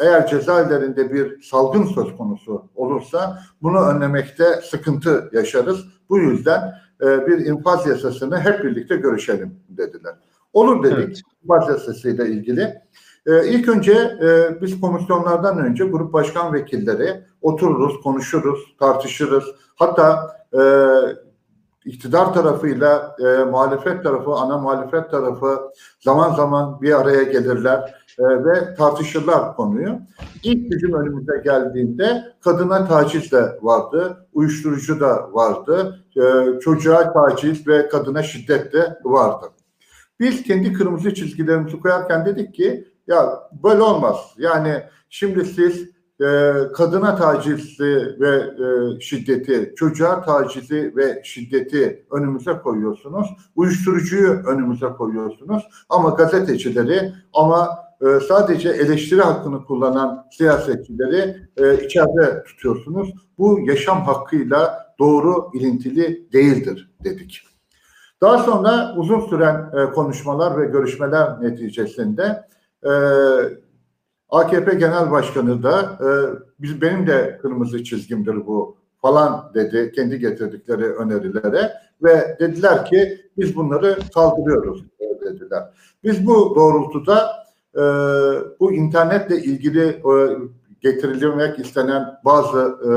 eğer 0.00 0.26
cezaevlerinde 0.26 1.12
bir 1.12 1.42
salgın 1.42 1.84
söz 1.84 2.16
konusu 2.16 2.64
olursa 2.74 3.38
bunu 3.62 3.80
önlemekte 3.80 4.44
sıkıntı 4.62 5.30
yaşarız. 5.32 5.84
Bu 6.08 6.18
yüzden 6.18 6.72
e, 7.02 7.26
bir 7.26 7.46
infaz 7.46 7.86
yasasını 7.86 8.40
hep 8.40 8.64
birlikte 8.64 8.96
görüşelim 8.96 9.54
dediler. 9.68 10.14
Olur 10.52 10.82
dedik 10.82 10.98
evet. 10.98 11.20
infaz 11.42 11.68
yasası 11.68 12.10
ile 12.10 12.26
ilgili. 12.26 12.74
E, 13.26 13.48
ilk 13.48 13.68
önce 13.68 13.92
e, 14.22 14.60
biz 14.62 14.80
komisyonlardan 14.80 15.58
önce 15.58 15.84
grup 15.84 16.12
başkan 16.12 16.52
vekilleri 16.52 17.24
otururuz, 17.42 18.00
konuşuruz, 18.00 18.76
tartışırız. 18.78 19.44
Hatta 19.74 20.36
e, 20.52 20.62
iktidar 21.84 22.34
tarafıyla 22.34 23.16
e, 23.20 23.44
muhalefet 23.44 24.04
tarafı, 24.04 24.30
ana 24.30 24.58
muhalefet 24.58 25.10
tarafı 25.10 25.60
zaman 26.00 26.34
zaman 26.34 26.82
bir 26.82 27.00
araya 27.00 27.22
gelirler 27.22 27.94
e, 28.18 28.44
ve 28.44 28.74
tartışırlar 28.74 29.56
konuyu. 29.56 29.98
İlk 30.42 30.70
bizim 30.70 30.92
önümüze 30.92 31.42
geldiğinde 31.44 32.22
kadına 32.40 32.88
taciz 32.88 33.32
de 33.32 33.58
vardı, 33.62 34.26
uyuşturucu 34.32 35.00
da 35.00 35.32
vardı, 35.32 35.98
e, 36.16 36.60
çocuğa 36.60 37.12
taciz 37.12 37.68
ve 37.68 37.88
kadına 37.88 38.22
şiddet 38.22 38.72
de 38.72 38.98
vardı. 39.04 39.46
Biz 40.20 40.42
kendi 40.42 40.72
kırmızı 40.72 41.14
çizgilerimizi 41.14 41.80
koyarken 41.80 42.26
dedik 42.26 42.54
ki 42.54 42.88
ya 43.06 43.48
böyle 43.62 43.82
olmaz. 43.82 44.16
Yani 44.38 44.82
şimdi 45.10 45.44
siz 45.44 45.91
e, 46.22 46.52
kadına 46.72 47.16
tacizi 47.16 48.16
ve 48.20 48.36
e, 48.36 49.00
şiddeti, 49.00 49.72
çocuğa 49.76 50.22
tacizi 50.22 50.92
ve 50.96 51.20
şiddeti 51.24 52.06
önümüze 52.10 52.52
koyuyorsunuz. 52.52 53.28
Uyuşturucuyu 53.56 54.30
önümüze 54.30 54.86
koyuyorsunuz. 54.86 55.62
Ama 55.88 56.08
gazetecileri 56.08 57.12
ama 57.32 57.68
e, 58.00 58.20
sadece 58.20 58.68
eleştiri 58.68 59.20
hakkını 59.20 59.64
kullanan 59.64 60.26
siyasetçileri 60.32 61.36
e, 61.56 61.84
içeride 61.84 62.44
tutuyorsunuz. 62.44 63.14
Bu 63.38 63.60
yaşam 63.66 64.02
hakkıyla 64.02 64.86
doğru 64.98 65.50
ilintili 65.54 66.32
değildir 66.32 66.90
dedik. 67.04 67.40
Daha 68.20 68.38
sonra 68.38 68.94
uzun 68.96 69.20
süren 69.20 69.70
e, 69.78 69.92
konuşmalar 69.92 70.58
ve 70.58 70.64
görüşmeler 70.64 71.42
neticesinde 71.42 72.44
e, 72.84 72.90
AKP 74.32 74.74
Genel 74.74 75.10
Başkanı 75.10 75.62
da 75.62 75.98
e, 76.00 76.08
biz 76.58 76.82
benim 76.82 77.06
de 77.06 77.38
kırmızı 77.42 77.84
çizgimdir 77.84 78.46
bu 78.46 78.76
falan 79.02 79.50
dedi 79.54 79.92
kendi 79.94 80.18
getirdikleri 80.18 80.84
önerilere 80.84 81.72
ve 82.02 82.36
dediler 82.40 82.84
ki 82.84 83.20
biz 83.38 83.56
bunları 83.56 83.98
kaldırıyoruz 84.14 84.84
dediler. 85.24 85.62
Biz 86.04 86.26
bu 86.26 86.52
doğrultuda 86.56 87.30
e, 87.74 87.82
bu 88.60 88.72
internetle 88.72 89.36
ilgili 89.36 89.86
e, 89.88 90.14
getirilmek 90.80 91.58
istenen 91.58 92.18
bazı 92.24 92.58
e, 92.58 92.92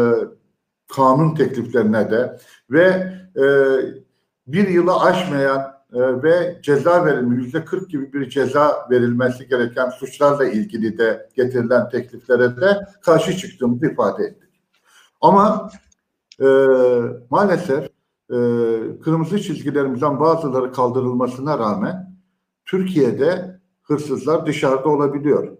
kanun 0.95 1.35
tekliflerine 1.35 2.11
de 2.11 2.37
ve 2.69 3.13
e, 3.37 3.45
bir 4.47 4.67
yılı 4.67 4.99
aşmayan 4.99 5.74
ee, 5.93 6.23
ve 6.23 6.59
ceza 6.61 7.05
verilme 7.05 7.35
yüzde 7.35 7.65
40 7.65 7.89
gibi 7.89 8.13
bir 8.13 8.29
ceza 8.29 8.87
verilmesi 8.91 9.47
gereken 9.47 9.89
suçlarla 9.89 10.45
ilgili 10.45 10.97
de 10.97 11.29
getirilen 11.35 11.89
tekliflere 11.89 12.57
de 12.61 12.87
karşı 13.01 13.37
çıktığımızı 13.37 13.85
ifade 13.85 14.23
ettik. 14.23 14.49
Ama 15.21 15.69
e, 16.41 16.45
maalesef 17.29 17.83
e, 18.29 18.37
kırmızı 19.03 19.39
çizgilerimizden 19.39 20.19
bazıları 20.19 20.71
kaldırılmasına 20.71 21.59
rağmen 21.59 22.15
Türkiye'de 22.65 23.59
hırsızlar 23.83 24.45
dışarıda 24.45 24.89
olabiliyor. 24.89 25.57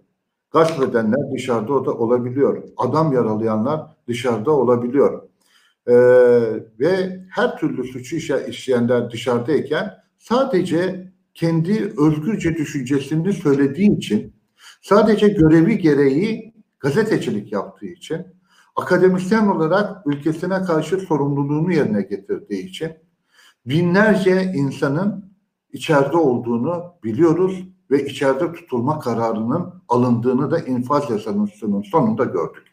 Gasp 0.50 0.82
edenler 0.82 1.32
dışarıda 1.34 1.84
da 1.84 1.94
olabiliyor. 1.94 2.62
Adam 2.76 3.12
yaralayanlar 3.12 3.80
dışarıda 4.08 4.50
olabiliyor. 4.50 5.22
Ee, 5.88 5.94
ve 6.80 7.20
her 7.30 7.58
türlü 7.58 7.84
suçu 7.84 8.16
işleyenler 8.16 9.10
dışarıdayken 9.10 9.94
sadece 10.28 11.12
kendi 11.34 11.94
özgürce 11.98 12.56
düşüncesini 12.56 13.32
söylediği 13.32 13.96
için, 13.96 14.32
sadece 14.82 15.28
görevi 15.28 15.78
gereği 15.78 16.54
gazetecilik 16.80 17.52
yaptığı 17.52 17.86
için, 17.86 18.26
akademisyen 18.76 19.46
olarak 19.46 20.06
ülkesine 20.06 20.62
karşı 20.62 20.98
sorumluluğunu 20.98 21.72
yerine 21.72 22.02
getirdiği 22.02 22.66
için 22.68 22.92
binlerce 23.66 24.52
insanın 24.54 25.32
içeride 25.72 26.16
olduğunu 26.16 26.94
biliyoruz 27.04 27.64
ve 27.90 28.06
içeride 28.06 28.52
tutulma 28.52 28.98
kararının 28.98 29.82
alındığını 29.88 30.50
da 30.50 30.58
infaz 30.58 31.10
yasasının 31.10 31.82
sonunda 31.82 32.24
gördük. 32.24 32.66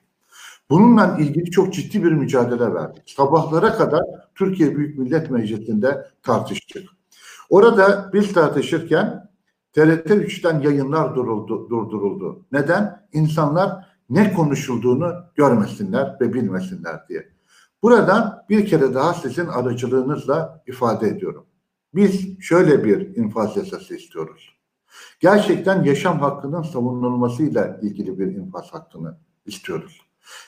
Bununla 0.70 1.18
ilgili 1.20 1.52
çok 1.52 1.74
ciddi 1.74 2.04
bir 2.04 2.12
mücadele 2.12 2.74
verdik. 2.74 3.10
Sabahlara 3.10 3.74
kadar 3.74 4.02
Türkiye 4.36 4.76
Büyük 4.76 5.00
Millet 5.00 5.32
Meclisi'nde 5.32 6.08
tartıştık. 6.24 7.03
Orada 7.50 8.10
biz 8.14 8.34
tartışırken 8.34 9.30
TRT 9.74 10.10
3'ten 10.10 10.60
yayınlar 10.60 11.16
duruldu, 11.16 11.70
durduruldu. 11.70 12.46
Neden? 12.52 13.08
İnsanlar 13.14 13.86
ne 14.10 14.34
konuşulduğunu 14.34 15.14
görmesinler 15.36 16.18
ve 16.22 16.34
bilmesinler 16.34 17.08
diye. 17.10 17.30
Buradan 17.84 18.46
bir 18.50 18.66
kere 18.66 18.94
daha 18.94 19.14
sizin 19.14 19.48
aracılığınızla 19.48 20.64
ifade 20.68 21.08
ediyorum. 21.08 21.46
Biz 21.96 22.40
şöyle 22.40 22.84
bir 22.84 23.16
infaz 23.16 23.58
yasası 23.58 23.96
istiyoruz. 23.96 24.54
Gerçekten 25.20 25.84
yaşam 25.84 26.20
hakkının 26.20 26.62
savunulmasıyla 26.62 27.80
ilgili 27.82 28.20
bir 28.20 28.28
infaz 28.28 28.74
hakkını 28.74 29.18
istiyoruz. 29.46 30.02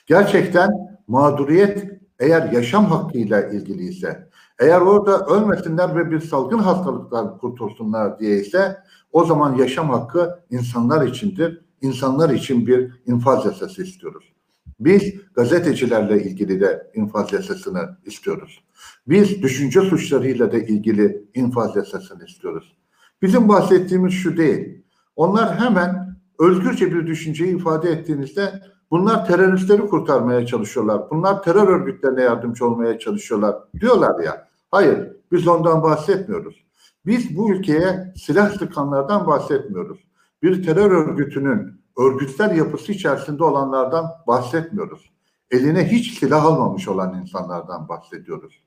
Gerçekten 0.07 0.69
mağduriyet 1.07 2.01
eğer 2.19 2.51
yaşam 2.51 2.85
hakkıyla 2.85 3.41
ilgiliyse, 3.41 4.29
eğer 4.59 4.81
orada 4.81 5.25
ölmesinler 5.25 5.95
ve 5.95 6.11
bir 6.11 6.19
salgın 6.19 6.59
hastalıktan 6.59 7.37
kurtulsunlar 7.37 8.19
diye 8.19 8.39
ise 8.39 8.77
o 9.11 9.25
zaman 9.25 9.55
yaşam 9.55 9.89
hakkı 9.89 10.39
insanlar 10.49 11.07
içindir. 11.07 11.65
İnsanlar 11.81 12.29
için 12.29 12.67
bir 12.67 12.91
infaz 13.05 13.45
yasası 13.45 13.83
istiyoruz. 13.83 14.33
Biz 14.79 15.13
gazetecilerle 15.35 16.23
ilgili 16.23 16.61
de 16.61 16.91
infaz 16.95 17.33
yasasını 17.33 17.97
istiyoruz. 18.05 18.63
Biz 19.07 19.41
düşünce 19.41 19.81
suçlarıyla 19.81 20.51
da 20.51 20.57
ilgili 20.57 21.25
infaz 21.33 21.75
yasasını 21.75 22.25
istiyoruz. 22.25 22.77
Bizim 23.21 23.49
bahsettiğimiz 23.49 24.13
şu 24.13 24.37
değil. 24.37 24.83
Onlar 25.15 25.59
hemen 25.59 26.17
özgürce 26.39 26.95
bir 26.95 27.07
düşünceyi 27.07 27.55
ifade 27.55 27.89
ettiğinizde 27.89 28.61
bunlar 28.95 29.25
teröristleri 29.25 29.81
kurtarmaya 29.81 30.45
çalışıyorlar. 30.45 31.09
Bunlar 31.09 31.43
terör 31.43 31.67
örgütlerine 31.67 32.21
yardımcı 32.21 32.65
olmaya 32.65 32.99
çalışıyorlar 32.99 33.55
diyorlar 33.79 34.23
ya. 34.23 34.47
Hayır, 34.71 35.11
biz 35.31 35.47
ondan 35.47 35.83
bahsetmiyoruz. 35.83 36.65
Biz 37.05 37.37
bu 37.37 37.51
ülkeye 37.51 38.13
silah 38.17 38.57
sıkanlardan 38.57 39.27
bahsetmiyoruz. 39.27 39.99
Bir 40.43 40.65
terör 40.65 40.91
örgütünün 40.91 41.81
örgütsel 41.97 42.57
yapısı 42.57 42.91
içerisinde 42.91 43.43
olanlardan 43.43 44.05
bahsetmiyoruz. 44.27 45.11
Eline 45.51 45.91
hiç 45.91 46.19
silah 46.19 46.45
almamış 46.45 46.87
olan 46.87 47.21
insanlardan 47.21 47.89
bahsediyoruz. 47.89 48.63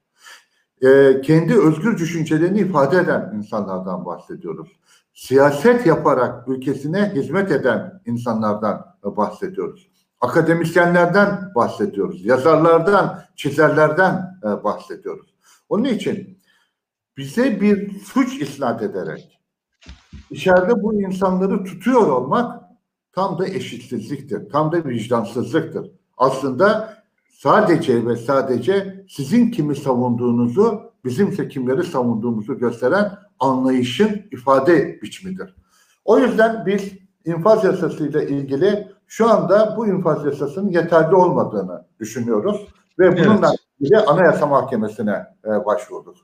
Ee, 0.82 1.20
kendi 1.25 1.58
özgür 1.58 1.99
düşüncelerini 1.99 2.58
ifade 2.58 2.99
eden 2.99 3.32
insanlardan 3.37 4.04
bahsediyoruz. 4.04 4.68
Siyaset 5.14 5.87
yaparak 5.87 6.49
ülkesine 6.49 7.12
hizmet 7.14 7.52
eden 7.52 8.02
insanlardan 8.06 8.97
bahsediyoruz. 9.04 9.88
Akademisyenlerden 10.20 11.52
bahsediyoruz. 11.54 12.25
Yazarlardan, 12.25 13.25
çizerlerden 13.37 14.38
e, 14.44 14.64
bahsediyoruz. 14.64 15.34
Onun 15.68 15.84
için 15.84 16.38
bize 17.16 17.60
bir 17.60 18.00
suç 18.00 18.42
isnat 18.42 18.82
ederek 18.82 19.38
içeride 20.30 20.82
bu 20.82 21.02
insanları 21.02 21.64
tutuyor 21.64 22.07
olmak 22.07 22.62
tam 23.12 23.38
da 23.38 23.48
eşitsizliktir. 23.48 24.48
Tam 24.48 24.72
da 24.72 24.85
vicdansızlıktır. 24.85 25.90
Aslında 26.16 26.94
sadece 27.28 28.07
ve 28.07 28.16
sadece 28.16 29.04
sizin 29.09 29.50
kimi 29.50 29.76
savunduğunuzu 29.76 30.92
bizimse 31.04 31.48
kimleri 31.48 31.85
savunduğumuzu 31.85 32.59
gösteren 32.59 33.18
anlayışın 33.38 34.22
ifade 34.31 35.02
biçimidir. 35.02 35.54
O 36.04 36.18
yüzden 36.18 36.66
biz 36.66 36.92
infaz 37.24 37.64
yasasıyla 37.64 38.22
ilgili 38.22 38.88
şu 39.09 39.31
anda 39.31 39.75
bu 39.77 39.87
infaz 39.87 40.25
yasasının 40.25 40.71
yeterli 40.71 41.14
olmadığını 41.14 41.85
düşünüyoruz 42.01 42.66
ve 42.99 43.12
bununla 43.12 43.49
evet. 43.49 43.59
ilgili 43.81 43.99
Anayasa 43.99 44.47
Mahkemesi'ne 44.47 45.27
e, 45.44 45.64
başvurduk. 45.64 46.16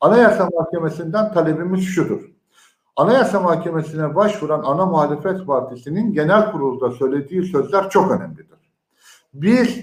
Anayasa 0.00 0.48
Mahkemesi'nden 0.58 1.32
talebimiz 1.32 1.84
şudur. 1.84 2.20
Anayasa 2.96 3.40
Mahkemesi'ne 3.40 4.14
başvuran 4.14 4.62
ana 4.64 4.86
muhalefet 4.86 5.46
partisinin 5.46 6.12
genel 6.12 6.52
kurulda 6.52 6.90
söylediği 6.90 7.44
sözler 7.44 7.90
çok 7.90 8.10
önemlidir. 8.10 8.58
Biz 9.34 9.80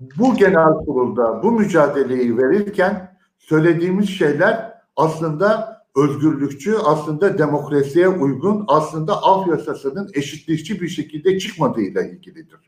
bu 0.00 0.34
genel 0.34 0.72
kurulda 0.86 1.42
bu 1.42 1.52
mücadeleyi 1.52 2.38
verirken 2.38 3.16
söylediğimiz 3.38 4.08
şeyler 4.08 4.72
aslında 4.96 5.75
özgürlükçü, 5.96 6.76
aslında 6.84 7.38
demokrasiye 7.38 8.08
uygun, 8.08 8.64
aslında 8.68 9.22
af 9.22 9.48
yasasının 9.48 10.10
eşitlikçi 10.14 10.80
bir 10.80 10.88
şekilde 10.88 11.38
çıkmadığıyla 11.38 12.02
ilgilidir. 12.02 12.58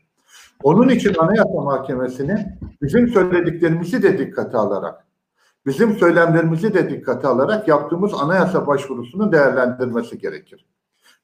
Onun 0.63 0.89
için 0.89 1.15
Anayasa 1.19 1.61
Mahkemesi'nin 1.63 2.39
bizim 2.81 3.07
söylediklerimizi 3.07 4.03
de 4.03 4.17
dikkate 4.17 4.57
alarak 4.57 5.05
bizim 5.65 5.97
söylemlerimizi 5.97 6.73
de 6.73 6.89
dikkate 6.89 7.27
alarak 7.27 7.67
yaptığımız 7.67 8.13
anayasa 8.13 8.67
başvurusunu 8.67 9.31
değerlendirmesi 9.31 10.17
gerekir. 10.17 10.65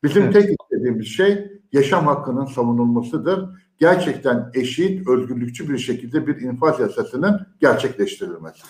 Bizim 0.04 0.24
evet. 0.24 0.34
tek 0.34 0.44
istediğimiz 0.62 1.08
şey 1.08 1.52
yaşam 1.72 2.08
hakkının 2.08 2.46
savunulmasıdır. 2.46 3.50
Gerçekten 3.78 4.52
eşit, 4.54 5.08
özgürlükçü 5.08 5.70
bir 5.70 5.78
şekilde 5.78 6.28
bir 6.28 6.42
infaz 6.42 6.80
yasasının 6.80 7.48
gerçekleştirilmesi. 7.60 8.64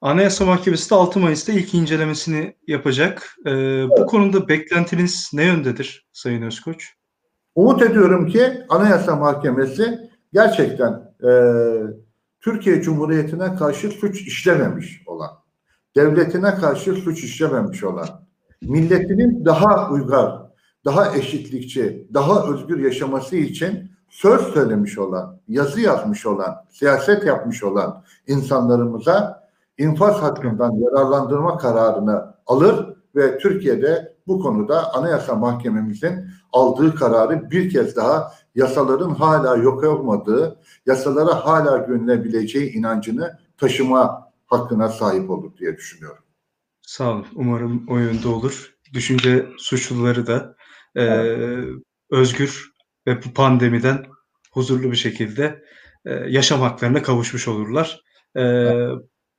Anayasa 0.00 0.44
Mahkemesi 0.44 0.90
de 0.90 0.94
6 0.94 1.20
Mayıs'ta 1.20 1.52
ilk 1.52 1.74
incelemesini 1.74 2.56
yapacak. 2.66 3.36
Ee. 3.46 3.86
Bu 3.98 4.06
konuda 4.06 4.48
beklentiniz 4.48 5.30
ne 5.32 5.44
yöndedir 5.44 6.08
Sayın 6.12 6.42
Özkoç? 6.42 6.94
Umut 7.54 7.82
ediyorum 7.82 8.26
ki 8.26 8.52
Anayasa 8.68 9.16
Mahkemesi 9.16 10.10
gerçekten 10.32 10.92
e, 11.28 11.30
Türkiye 12.40 12.82
Cumhuriyeti'ne 12.82 13.54
karşı 13.54 13.90
suç 13.90 14.20
işlememiş 14.20 15.02
olan, 15.06 15.30
devletine 15.96 16.54
karşı 16.54 16.92
suç 16.92 17.24
işlememiş 17.24 17.84
olan, 17.84 18.08
milletinin 18.62 19.44
daha 19.44 19.90
uygar, 19.90 20.42
daha 20.84 21.16
eşitlikçi, 21.16 22.08
daha 22.14 22.52
özgür 22.52 22.78
yaşaması 22.80 23.36
için 23.36 23.90
söz 24.08 24.40
söylemiş 24.40 24.98
olan, 24.98 25.40
yazı 25.48 25.80
yazmış 25.80 26.26
olan, 26.26 26.56
siyaset 26.70 27.26
yapmış 27.26 27.64
olan 27.64 28.04
insanlarımıza 28.26 29.47
infaz 29.78 30.22
hakkından 30.22 30.72
yararlandırma 30.72 31.58
kararını 31.58 32.34
alır 32.46 32.86
ve 33.16 33.38
Türkiye'de 33.38 34.16
bu 34.26 34.40
konuda 34.40 34.94
Anayasa 34.94 35.34
Mahkememizin 35.34 36.30
aldığı 36.52 36.94
kararı 36.94 37.50
bir 37.50 37.70
kez 37.70 37.96
daha 37.96 38.32
yasaların 38.54 39.10
hala 39.10 39.56
yok 39.56 39.84
olmadığı, 39.84 40.60
yasalara 40.86 41.46
hala 41.46 41.76
güvenilebileceği 41.76 42.72
inancını 42.72 43.38
taşıma 43.56 44.32
hakkına 44.46 44.88
sahip 44.88 45.30
olur 45.30 45.56
diye 45.56 45.76
düşünüyorum. 45.76 46.24
Sağ 46.82 47.10
olun. 47.10 47.26
Umarım 47.34 47.86
o 47.88 47.98
yönde 47.98 48.28
olur. 48.28 48.74
Düşünce 48.94 49.46
suçluları 49.58 50.26
da 50.26 50.56
e, 50.96 51.04
özgür 52.10 52.72
ve 53.06 53.24
bu 53.24 53.34
pandemiden 53.34 54.06
huzurlu 54.52 54.90
bir 54.90 54.96
şekilde 54.96 55.62
e, 56.04 56.12
yaşam 56.12 56.60
haklarına 56.60 57.02
kavuşmuş 57.02 57.48
olurlar. 57.48 58.02
E, 58.36 58.42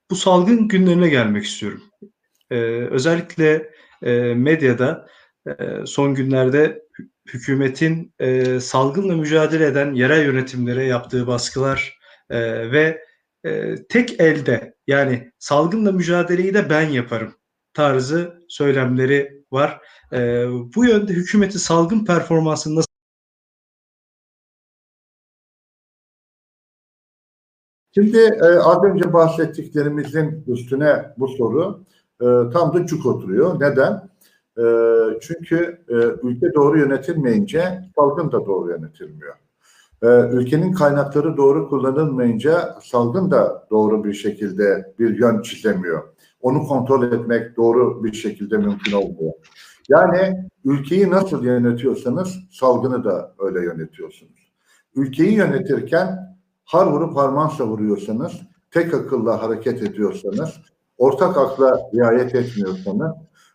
bu 0.10 0.16
salgın 0.16 0.68
günlerine 0.68 1.10
gelmek 1.10 1.46
istiyorum. 1.46 1.84
E, 2.52 2.56
özellikle 2.92 3.72
e, 4.04 4.12
medyada 4.34 5.08
e, 5.48 5.52
son 5.86 6.14
günlerde 6.16 6.84
hükümetin 7.34 8.14
e, 8.20 8.60
salgınla 8.60 9.16
mücadele 9.16 9.66
eden 9.66 9.94
yerel 9.94 10.26
yönetimlere 10.26 10.86
yaptığı 10.86 11.28
baskılar 11.28 12.00
e, 12.30 12.72
ve 12.72 13.04
e, 13.46 13.76
tek 13.90 14.20
elde 14.22 14.76
yani 14.88 15.32
salgınla 15.40 15.92
mücadeleyi 15.92 16.54
de 16.54 16.70
ben 16.70 16.90
yaparım 16.90 17.36
tarzı 17.74 18.40
söylemleri 18.48 19.44
var. 19.52 19.82
E, 20.14 20.46
bu 20.76 20.86
yönde 20.86 21.14
hükümeti 21.14 21.60
salgın 21.60 22.06
performansını 22.06 22.76
nasıl 22.76 22.89
Şimdi 28.00 28.18
e, 28.18 28.46
az 28.46 28.84
önce 28.84 29.14
bahsettiklerimizin 29.14 30.44
üstüne 30.48 31.14
bu 31.18 31.28
soru 31.28 31.84
e, 32.22 32.26
tam 32.54 32.74
da 32.74 32.86
cuk 32.86 33.06
oturuyor. 33.06 33.60
Neden? 33.60 34.10
E, 34.58 34.64
çünkü 35.22 35.82
e, 35.90 35.96
ülke 36.28 36.54
doğru 36.54 36.80
yönetilmeyince 36.80 37.82
salgın 37.96 38.32
da 38.32 38.46
doğru 38.46 38.72
yönetilmiyor. 38.72 39.36
E, 40.04 40.08
ülkenin 40.08 40.74
kaynakları 40.74 41.38
doğru 41.38 41.70
kullanılmayınca 41.70 42.76
salgın 42.84 43.32
da 43.32 43.68
doğru 43.72 44.04
bir 44.04 44.14
şekilde 44.14 44.94
bir 45.00 45.20
yön 45.20 45.42
çizemiyor. 45.42 46.04
Onu 46.42 46.64
kontrol 46.64 47.12
etmek 47.12 47.58
doğru 47.58 48.04
bir 48.04 48.14
şekilde 48.14 48.58
mümkün 48.58 48.92
olmuyor. 48.92 49.34
Yani 49.90 50.50
ülkeyi 50.66 51.10
nasıl 51.10 51.44
yönetiyorsanız 51.44 52.40
salgını 52.52 53.04
da 53.04 53.36
öyle 53.40 53.60
yönetiyorsunuz. 53.60 54.54
Ülkeyi 54.96 55.34
yönetirken 55.34 56.29
har 56.70 56.88
vurup 56.88 57.18
harman 57.18 57.48
savuruyorsanız, 57.48 58.34
tek 58.72 58.94
akılla 58.94 59.44
hareket 59.44 59.84
ediyorsanız, 59.84 60.50
ortak 60.98 61.38
akla 61.38 61.90
riayet 61.96 62.36
etmiyorsanız, 62.36 63.12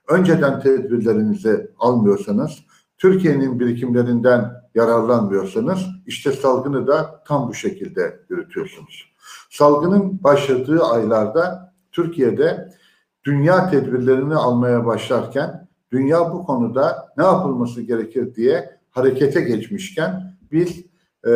önceden 0.09 0.61
tedbirlerinizi 0.61 1.70
almıyorsanız, 1.79 2.59
Türkiye'nin 2.98 3.61
birikimlerinden 3.61 4.53
yararlanmıyorsanız, 4.74 5.79
işte 6.07 6.33
salgını 6.33 6.87
da 6.87 7.22
tam 7.27 7.48
bu 7.48 7.55
şekilde 7.55 8.20
yürütüyorsunuz. 8.31 9.14
Salgının 9.50 10.24
başladığı 10.24 10.85
aylarda 10.85 11.74
Türkiye'de 11.92 12.68
dünya 13.24 13.70
tedbirlerini 13.70 14.35
almaya 14.35 14.87
başlarken 14.87 15.68
dünya 15.92 16.33
bu 16.33 16.44
konuda 16.44 17.09
ne 17.16 17.24
yapılması 17.24 17.83
gerekir 17.83 18.35
diye 18.35 18.79
harekete 18.90 19.40
geçmişken 19.40 20.37
biz 20.53 20.93
e, 21.26 21.32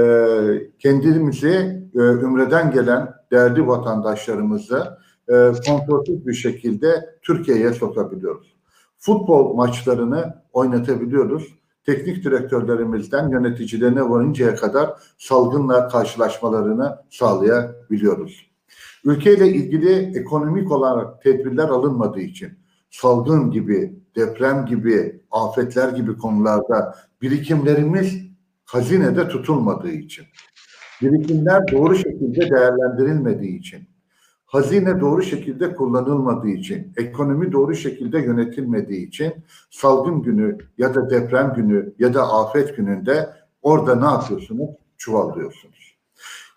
kendimizi 0.78 1.82
e, 1.94 1.98
ümreden 1.98 2.70
gelen 2.70 3.14
değerli 3.32 3.66
vatandaşlarımızı 3.66 4.98
e, 5.28 5.52
kontrolsüz 5.66 6.26
bir 6.26 6.34
şekilde 6.34 7.18
Türkiye'ye 7.22 7.72
sokabiliyoruz. 7.72 8.56
Futbol 8.98 9.54
maçlarını 9.54 10.34
oynatabiliyoruz. 10.52 11.58
Teknik 11.86 12.24
direktörlerimizden 12.24 13.28
yöneticilerine 13.28 14.10
varıncaya 14.10 14.54
kadar 14.54 14.90
salgınla 15.18 15.88
karşılaşmalarını 15.88 16.98
sağlayabiliyoruz. 17.10 18.48
Ülkeyle 19.04 19.48
ilgili 19.48 20.18
ekonomik 20.18 20.72
olarak 20.72 21.22
tedbirler 21.22 21.68
alınmadığı 21.68 22.20
için 22.20 22.58
salgın 22.90 23.50
gibi, 23.50 23.96
deprem 24.16 24.66
gibi, 24.66 25.20
afetler 25.30 25.88
gibi 25.88 26.16
konularda 26.16 26.94
birikimlerimiz 27.22 28.27
hazinede 28.68 29.28
tutulmadığı 29.28 29.90
için, 29.90 30.24
birikimler 31.02 31.62
doğru 31.72 31.94
şekilde 31.94 32.50
değerlendirilmediği 32.50 33.58
için, 33.58 33.88
hazine 34.46 35.00
doğru 35.00 35.22
şekilde 35.22 35.74
kullanılmadığı 35.74 36.48
için, 36.48 36.92
ekonomi 36.96 37.52
doğru 37.52 37.74
şekilde 37.74 38.18
yönetilmediği 38.18 39.08
için 39.08 39.32
salgın 39.70 40.22
günü 40.22 40.58
ya 40.78 40.94
da 40.94 41.10
deprem 41.10 41.52
günü 41.56 41.94
ya 41.98 42.14
da 42.14 42.32
afet 42.32 42.76
gününde 42.76 43.28
orada 43.62 43.94
ne 43.94 44.04
yapıyorsunuz? 44.04 44.70
Çuvallıyorsunuz. 44.96 45.98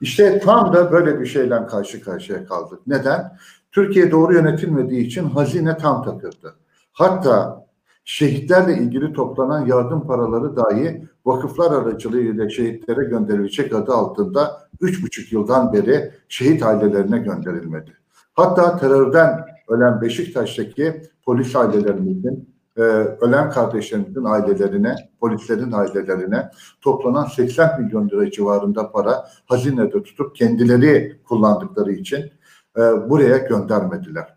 İşte 0.01 0.39
tam 0.39 0.73
da 0.73 0.91
böyle 0.91 1.19
bir 1.19 1.25
şeyle 1.25 1.65
karşı 1.65 2.03
karşıya 2.03 2.45
kaldık. 2.45 2.79
Neden? 2.87 3.37
Türkiye 3.71 4.11
doğru 4.11 4.33
yönetilmediği 4.33 5.05
için 5.05 5.23
hazine 5.23 5.77
tam 5.77 6.03
takıldı. 6.03 6.55
Hatta 6.91 7.65
şehitlerle 8.05 8.77
ilgili 8.77 9.13
toplanan 9.13 9.65
yardım 9.65 10.07
paraları 10.07 10.55
dahi 10.55 11.07
vakıflar 11.25 11.71
aracılığıyla 11.71 12.49
şehitlere 12.49 13.03
gönderilecek 13.03 13.75
adı 13.75 13.93
altında 13.93 14.67
üç 14.81 15.03
buçuk 15.03 15.33
yıldan 15.33 15.73
beri 15.73 16.11
şehit 16.29 16.63
ailelerine 16.63 17.19
gönderilmedi. 17.19 17.91
Hatta 18.33 18.77
terörden 18.77 19.45
ölen 19.67 20.01
Beşiktaş'taki 20.01 21.01
polis 21.25 21.55
ailelerimizin, 21.55 22.49
e, 22.77 22.81
ölen 22.81 23.49
kardeşlerimizin 23.49 24.23
ailelerine, 24.23 24.95
polislerin 25.19 25.71
ailelerine 25.71 26.49
toplanan 26.81 27.25
80 27.25 27.81
milyon 27.81 28.09
lira 28.09 28.31
civarında 28.31 28.91
para 28.91 29.25
hazinede 29.45 30.03
tutup 30.03 30.35
kendileri 30.35 31.17
kullandıkları 31.23 31.91
için 31.91 32.31
e, 32.77 32.81
buraya 33.09 33.37
göndermediler. 33.37 34.35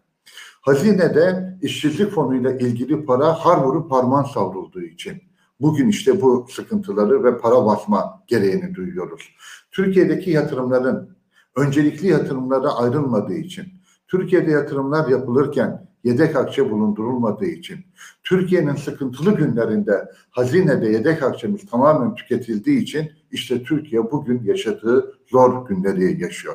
Hazinede 0.61 1.57
işsizlik 1.62 2.11
fonuyla 2.11 2.51
ilgili 2.51 3.05
para 3.05 3.33
har 3.33 3.64
vurup 3.64 3.90
parman 3.90 4.23
savrulduğu 4.23 4.83
için 4.83 5.23
bugün 5.61 5.88
işte 5.88 6.23
bu 6.23 6.47
sıkıntıları 6.51 7.25
ve 7.25 7.38
para 7.38 7.67
basma 7.67 8.23
gereğini 8.27 8.75
duyuyoruz. 8.75 9.35
Türkiye'deki 9.71 10.31
yatırımların 10.31 11.17
öncelikli 11.57 12.09
yatırımlara 12.09 12.69
ayrılmadığı 12.69 13.35
için, 13.35 13.64
Türkiye'de 14.09 14.51
yatırımlar 14.51 15.09
yapılırken 15.09 15.88
yedek 16.05 16.37
akçe 16.37 16.71
bulundurulmadığı 16.71 17.45
için, 17.45 17.79
Türkiye'nin 18.25 18.75
sıkıntılı 18.75 19.37
günlerinde 19.37 20.11
hazinede 20.31 20.88
yedek 20.88 21.23
akçemiz 21.23 21.67
tamamen 21.67 22.14
tüketildiği 22.14 22.81
için 22.81 23.11
işte 23.31 23.62
Türkiye 23.62 24.11
bugün 24.11 24.43
yaşadığı 24.45 25.19
zor 25.31 25.69
günleri 25.69 26.23
yaşıyor. 26.23 26.55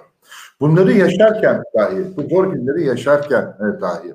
Bunları 0.60 0.94
yaşarken 0.94 1.64
dahi, 1.78 2.18
bu 2.18 2.22
zor 2.30 2.54
günleri 2.54 2.86
yaşarken 2.86 3.42
e, 3.42 3.82
dahi 3.82 4.14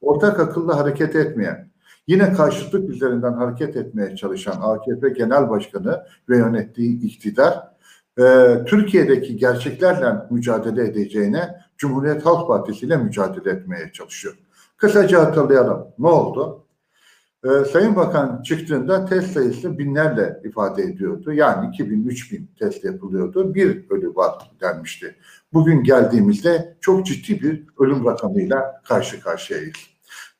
ortak 0.00 0.40
akılla 0.40 0.76
hareket 0.76 1.16
etmeyen, 1.16 1.69
yine 2.10 2.32
karşıtlık 2.32 2.90
üzerinden 2.90 3.32
hareket 3.32 3.76
etmeye 3.76 4.16
çalışan 4.16 4.60
AKP 4.60 5.08
Genel 5.08 5.50
Başkanı 5.50 6.04
ve 6.28 6.36
yönettiği 6.36 7.02
iktidar 7.02 7.70
e, 8.18 8.24
Türkiye'deki 8.66 9.36
gerçeklerle 9.36 10.14
mücadele 10.30 10.84
edeceğine 10.84 11.56
Cumhuriyet 11.78 12.26
Halk 12.26 12.48
Partisi 12.48 12.86
ile 12.86 12.96
mücadele 12.96 13.50
etmeye 13.50 13.92
çalışıyor. 13.92 14.34
Kısaca 14.76 15.20
hatırlayalım. 15.20 15.86
Ne 15.98 16.08
oldu? 16.08 16.66
Ee, 17.44 17.64
Sayın 17.72 17.96
Bakan 17.96 18.42
çıktığında 18.42 19.06
test 19.06 19.32
sayısı 19.32 19.78
binlerle 19.78 20.40
ifade 20.44 20.82
ediyordu. 20.82 21.32
Yani 21.32 21.76
2000-3000 21.76 22.42
test 22.58 22.84
yapılıyordu. 22.84 23.54
Bir 23.54 23.90
ölü 23.90 24.14
var 24.14 24.50
denmişti. 24.60 25.16
Bugün 25.52 25.82
geldiğimizde 25.82 26.76
çok 26.80 27.06
ciddi 27.06 27.42
bir 27.42 27.64
ölüm 27.78 28.04
rakamıyla 28.04 28.80
karşı 28.84 29.20
karşıyayız. 29.20 29.89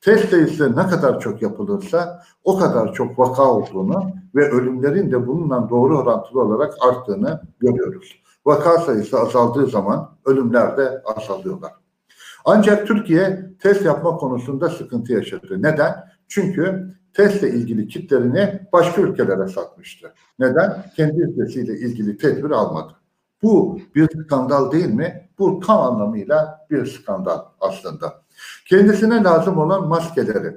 Test 0.01 0.29
sayısı 0.29 0.75
ne 0.75 0.87
kadar 0.87 1.19
çok 1.19 1.41
yapılırsa 1.41 2.23
o 2.43 2.57
kadar 2.57 2.93
çok 2.93 3.19
vaka 3.19 3.43
olduğunu 3.43 4.11
ve 4.35 4.49
ölümlerin 4.49 5.11
de 5.11 5.27
bununla 5.27 5.69
doğru 5.69 5.97
orantılı 5.97 6.41
olarak 6.41 6.73
arttığını 6.81 7.41
görüyoruz. 7.59 8.21
Vaka 8.45 8.77
sayısı 8.77 9.19
azaldığı 9.19 9.67
zaman 9.67 10.17
ölümler 10.25 10.77
de 10.77 11.01
azalıyorlar. 11.05 11.71
Ancak 12.45 12.87
Türkiye 12.87 13.51
test 13.59 13.85
yapma 13.85 14.17
konusunda 14.17 14.69
sıkıntı 14.69 15.13
yaşadı. 15.13 15.61
Neden? 15.61 15.95
Çünkü 16.27 16.95
testle 17.13 17.49
ilgili 17.49 17.87
kitlerini 17.87 18.59
başka 18.73 19.01
ülkelere 19.01 19.47
satmıştı. 19.47 20.13
Neden? 20.39 20.85
Kendi 20.95 21.21
ülkesiyle 21.21 21.73
ilgili 21.73 22.17
tedbir 22.17 22.51
almadı. 22.51 22.93
Bu 23.43 23.79
bir 23.95 24.09
skandal 24.23 24.71
değil 24.71 24.93
mi? 24.93 25.29
Bu 25.39 25.59
tam 25.59 25.79
anlamıyla 25.79 26.67
bir 26.69 26.85
skandal 26.85 27.39
aslında. 27.59 28.20
Kendisine 28.65 29.23
lazım 29.23 29.57
olan 29.57 29.87
maskeleri, 29.87 30.55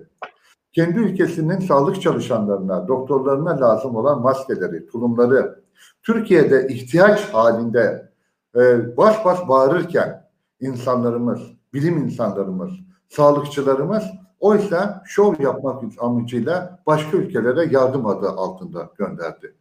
kendi 0.73 0.99
ülkesinin 0.99 1.61
sağlık 1.61 2.03
çalışanlarına, 2.03 2.89
doktorlarına 2.89 3.61
lazım 3.61 3.97
olan 3.97 4.23
maskeleri, 4.23 4.87
tulumları, 4.87 5.65
Türkiye'de 6.03 6.67
ihtiyaç 6.69 7.35
halinde 7.35 8.13
e, 8.57 8.97
baş 8.97 9.25
baş 9.25 9.49
bağırırken 9.49 10.29
insanlarımız, 10.61 11.41
bilim 11.75 11.99
insanlarımız, 11.99 12.71
sağlıkçılarımız 13.09 14.05
oysa 14.41 15.03
şov 15.07 15.35
yapmak 15.41 15.83
amacıyla 15.99 16.79
başka 16.87 17.17
ülkelere 17.17 17.69
yardım 17.71 18.07
adı 18.07 18.29
altında 18.29 18.91
gönderdi. 18.99 19.55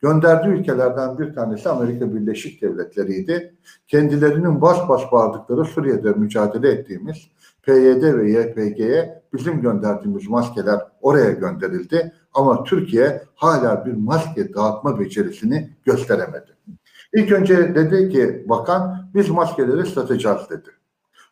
Gönderdiği 0.00 0.48
ülkelerden 0.48 1.18
bir 1.18 1.34
tanesi 1.34 1.68
Amerika 1.68 2.14
Birleşik 2.14 2.62
Devletleri'ydi. 2.62 3.54
Kendilerinin 3.88 4.60
baş 4.60 4.88
baş 4.88 5.12
bağırdıkları 5.12 5.64
Suriye'de 5.64 6.10
mücadele 6.10 6.68
ettiğimiz 6.68 7.16
PYD 7.66 8.02
ve 8.02 8.30
YPG'ye 8.30 9.22
bizim 9.32 9.60
gönderdiğimiz 9.60 10.28
maskeler 10.28 10.80
oraya 11.00 11.30
gönderildi. 11.30 12.12
Ama 12.34 12.64
Türkiye 12.64 13.22
hala 13.34 13.86
bir 13.86 13.92
maske 13.92 14.54
dağıtma 14.54 15.00
becerisini 15.00 15.76
gösteremedi. 15.84 16.56
İlk 17.12 17.32
önce 17.32 17.74
dedi 17.74 18.08
ki 18.08 18.44
bakan 18.48 19.10
biz 19.14 19.30
maskeleri 19.30 19.86
satacağız 19.86 20.50
dedi. 20.50 20.68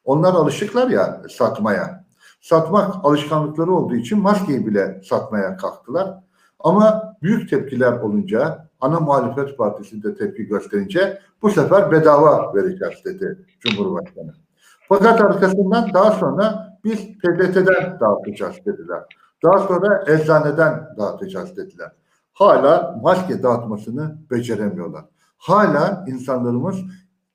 Onlar 0.04 0.34
alışıklar 0.34 0.90
ya 0.90 1.22
satmaya. 1.30 2.04
Satmak 2.40 3.04
alışkanlıkları 3.04 3.72
olduğu 3.72 3.94
için 3.94 4.18
maskeyi 4.18 4.66
bile 4.66 5.00
satmaya 5.04 5.56
kalktılar. 5.56 6.14
Ama 6.58 7.16
büyük 7.22 7.50
tepkiler 7.50 7.92
olunca 7.92 8.68
ana 8.80 9.00
muhalefet 9.00 9.58
partisi 9.58 10.02
de 10.02 10.14
tepki 10.14 10.44
gösterince 10.44 11.18
bu 11.42 11.50
sefer 11.50 11.90
bedava 11.90 12.54
vereceğiz 12.54 13.04
dedi 13.04 13.46
Cumhurbaşkanı. 13.60 14.43
Fakat 14.88 15.20
arkasından 15.20 15.90
daha 15.94 16.10
sonra 16.10 16.78
biz 16.84 17.18
PDT'den 17.18 18.00
dağıtacağız 18.00 18.56
dediler. 18.66 19.04
Daha 19.44 19.58
sonra 19.58 20.04
eczaneden 20.06 20.88
dağıtacağız 20.98 21.56
dediler. 21.56 21.92
Hala 22.32 23.00
maske 23.02 23.42
dağıtmasını 23.42 24.16
beceremiyorlar. 24.30 25.04
Hala 25.36 26.04
insanlarımız 26.08 26.76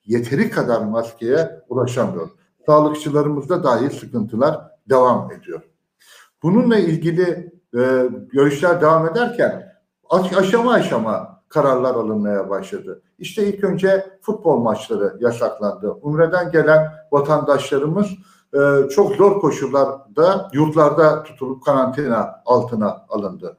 yeteri 0.05 0.49
kadar 0.49 0.81
maskeye 0.81 1.61
ulaşamıyor. 1.69 2.29
Sağlıkçılarımızda 2.65 3.63
dahi 3.63 3.89
sıkıntılar 3.89 4.59
devam 4.89 5.31
ediyor. 5.31 5.61
Bununla 6.43 6.77
ilgili 6.77 7.51
e, 7.77 8.09
görüşler 8.31 8.81
devam 8.81 9.07
ederken 9.07 9.75
aşama 10.37 10.73
aşama 10.73 11.38
kararlar 11.49 11.95
alınmaya 11.95 12.49
başladı. 12.49 13.01
İşte 13.19 13.47
ilk 13.47 13.63
önce 13.63 14.19
futbol 14.21 14.57
maçları 14.57 15.17
yasaklandı. 15.19 15.91
Umre'den 15.91 16.51
gelen 16.51 16.93
vatandaşlarımız 17.11 18.07
e, 18.53 18.89
çok 18.89 19.15
zor 19.15 19.41
koşullarda 19.41 20.49
yurtlarda 20.53 21.23
tutulup 21.23 21.65
karantina 21.65 22.41
altına 22.45 23.05
alındı. 23.09 23.57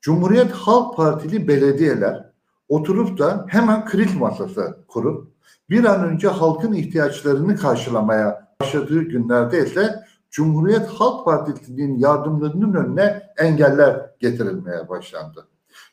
Cumhuriyet 0.00 0.52
Halk 0.52 0.96
Partili 0.96 1.48
belediyeler 1.48 2.30
oturup 2.68 3.18
da 3.18 3.46
hemen 3.48 3.84
kriz 3.84 4.16
masası 4.16 4.78
kurup 4.88 5.34
bir 5.70 5.84
an 5.84 6.04
önce 6.04 6.28
halkın 6.28 6.72
ihtiyaçlarını 6.72 7.56
karşılamaya 7.56 8.48
başladığı 8.60 9.02
günlerde 9.02 9.66
ise 9.66 10.04
Cumhuriyet 10.30 10.86
Halk 10.86 11.24
Partisi'nin 11.24 11.98
yardımlarının 11.98 12.74
önüne 12.74 13.22
engeller 13.36 14.10
getirilmeye 14.20 14.88
başlandı. 14.88 15.46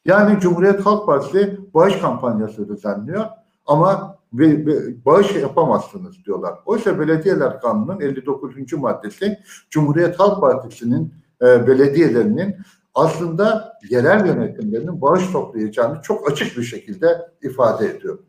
Yani 0.05 0.39
Cumhuriyet 0.39 0.85
Halk 0.85 1.05
Partisi 1.05 1.59
bağış 1.73 1.97
kampanyası 1.97 2.69
düzenliyor 2.69 3.25
ama 3.65 4.17
ve, 4.33 4.65
ve 4.65 5.05
bağış 5.05 5.35
yapamazsınız 5.35 6.25
diyorlar. 6.25 6.53
Oysa 6.65 6.99
Belediyeler 6.99 7.59
Kanunu'nun 7.59 7.99
59. 7.99 8.73
maddesi 8.73 9.39
Cumhuriyet 9.69 10.19
Halk 10.19 10.41
Partisi'nin 10.41 11.13
e, 11.41 11.67
belediyelerinin 11.67 12.55
aslında 12.93 13.73
yerel 13.89 14.25
yönetimlerinin 14.25 15.01
bağış 15.01 15.31
toplayacağını 15.31 16.01
çok 16.01 16.31
açık 16.31 16.57
bir 16.57 16.63
şekilde 16.63 17.31
ifade 17.41 17.85
ediyor. 17.85 18.19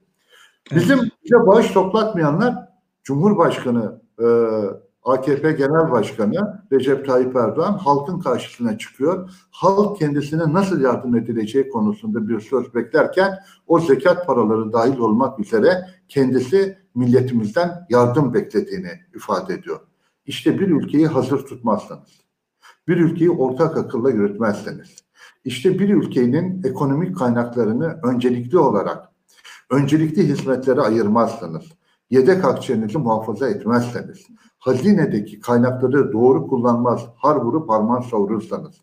Bizim 0.75 0.99
bize 1.25 1.47
bağış 1.47 1.73
toplatmayanlar 1.73 2.55
Cumhurbaşkanı 3.05 4.01
e, 4.19 4.27
AKP 5.03 5.53
Genel 5.53 5.91
Başkanı 5.91 6.62
Recep 6.73 7.07
Tayyip 7.07 7.37
Erdoğan 7.37 7.79
halkın 7.79 8.21
karşısına 8.21 8.79
çıkıyor. 8.79 9.31
Halk 9.51 9.99
kendisine 9.99 10.53
nasıl 10.53 10.81
yardım 10.81 11.17
edileceği 11.17 11.69
konusunda 11.69 12.29
bir 12.29 12.41
söz 12.41 12.75
beklerken 12.75 13.38
o 13.67 13.81
zekat 13.81 14.27
paraları 14.27 14.73
dahil 14.73 14.99
olmak 14.99 15.41
üzere 15.41 15.88
kendisi 16.09 16.79
milletimizden 16.95 17.87
yardım 17.91 18.35
beklediğini 18.35 18.91
ifade 19.15 19.55
ediyor. 19.55 19.81
İşte 20.27 20.59
bir 20.61 20.69
ülkeyi 20.69 21.07
hazır 21.07 21.38
tutmazsanız, 21.47 22.21
bir 22.88 22.97
ülkeyi 22.97 23.31
ortak 23.31 23.77
akılla 23.77 24.11
yürütmezseniz, 24.11 24.97
işte 25.45 25.79
bir 25.79 25.88
ülkenin 25.88 26.62
ekonomik 26.62 27.17
kaynaklarını 27.17 28.01
öncelikli 28.03 28.59
olarak, 28.59 29.09
öncelikli 29.71 30.29
hizmetlere 30.29 30.81
ayırmazsanız, 30.81 31.65
yedek 32.11 32.45
akçenizi 32.45 32.99
muhafaza 32.99 33.49
etmezseniz, 33.49 34.27
hazinedeki 34.62 35.40
kaynakları 35.40 36.12
doğru 36.12 36.46
kullanmaz, 36.46 37.01
har 37.16 37.37
vurup 37.37 37.70
harman 37.70 38.01
savurursanız, 38.01 38.75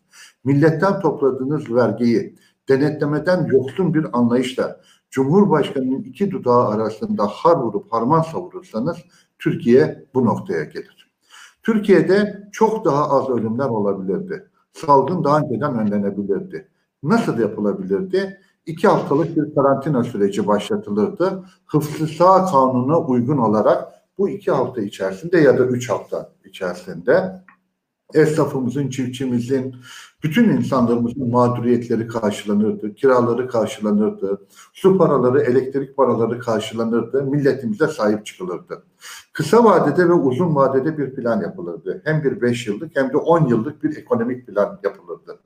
milletten 0.44 1.00
topladığınız 1.00 1.74
vergiyi 1.74 2.34
denetlemeden 2.68 3.46
yoksun 3.46 3.94
bir 3.94 4.18
anlayışla 4.18 4.80
Cumhurbaşkanı'nın 5.10 6.02
iki 6.02 6.30
dudağı 6.30 6.68
arasında 6.68 7.26
har 7.26 7.56
vurup 7.56 7.92
harman 7.92 8.22
savurursanız 8.22 8.96
Türkiye 9.38 10.04
bu 10.14 10.24
noktaya 10.24 10.64
gelir. 10.64 11.10
Türkiye'de 11.62 12.48
çok 12.52 12.84
daha 12.84 13.10
az 13.10 13.28
ölümler 13.28 13.68
olabilirdi. 13.68 14.50
Salgın 14.72 15.24
daha 15.24 15.40
önceden 15.40 15.78
önlenebilirdi. 15.78 16.68
Nasıl 17.02 17.38
yapılabilirdi? 17.38 18.40
iki 18.66 18.88
haftalık 18.88 19.36
bir 19.36 19.54
karantina 19.54 20.04
süreci 20.04 20.46
başlatılırdı. 20.46 21.44
Hıfzı 21.66 22.06
Sağ 22.06 22.44
Kanunu'na 22.44 22.98
uygun 22.98 23.38
olarak 23.38 23.99
bu 24.20 24.28
iki 24.28 24.50
hafta 24.50 24.80
içerisinde 24.80 25.38
ya 25.38 25.58
da 25.58 25.66
üç 25.66 25.90
hafta 25.90 26.32
içerisinde 26.44 27.42
esnafımızın, 28.14 28.88
çiftçimizin, 28.88 29.76
bütün 30.24 30.48
insanlarımızın 30.48 31.30
mağduriyetleri 31.30 32.06
karşılanırdı, 32.06 32.94
kiraları 32.94 33.48
karşılanırdı, 33.48 34.46
su 34.72 34.98
paraları, 34.98 35.40
elektrik 35.40 35.96
paraları 35.96 36.38
karşılanırdı, 36.38 37.22
milletimize 37.22 37.86
sahip 37.88 38.26
çıkılırdı. 38.26 38.82
Kısa 39.32 39.64
vadede 39.64 40.08
ve 40.08 40.12
uzun 40.12 40.54
vadede 40.54 40.98
bir 40.98 41.14
plan 41.14 41.40
yapılırdı. 41.40 42.02
Hem 42.04 42.24
bir 42.24 42.42
beş 42.42 42.66
yıllık 42.66 42.96
hem 42.96 43.12
de 43.12 43.16
on 43.16 43.46
yıllık 43.46 43.84
bir 43.84 43.96
ekonomik 43.96 44.46
plan 44.46 44.80
yapılırdı. 44.82 45.38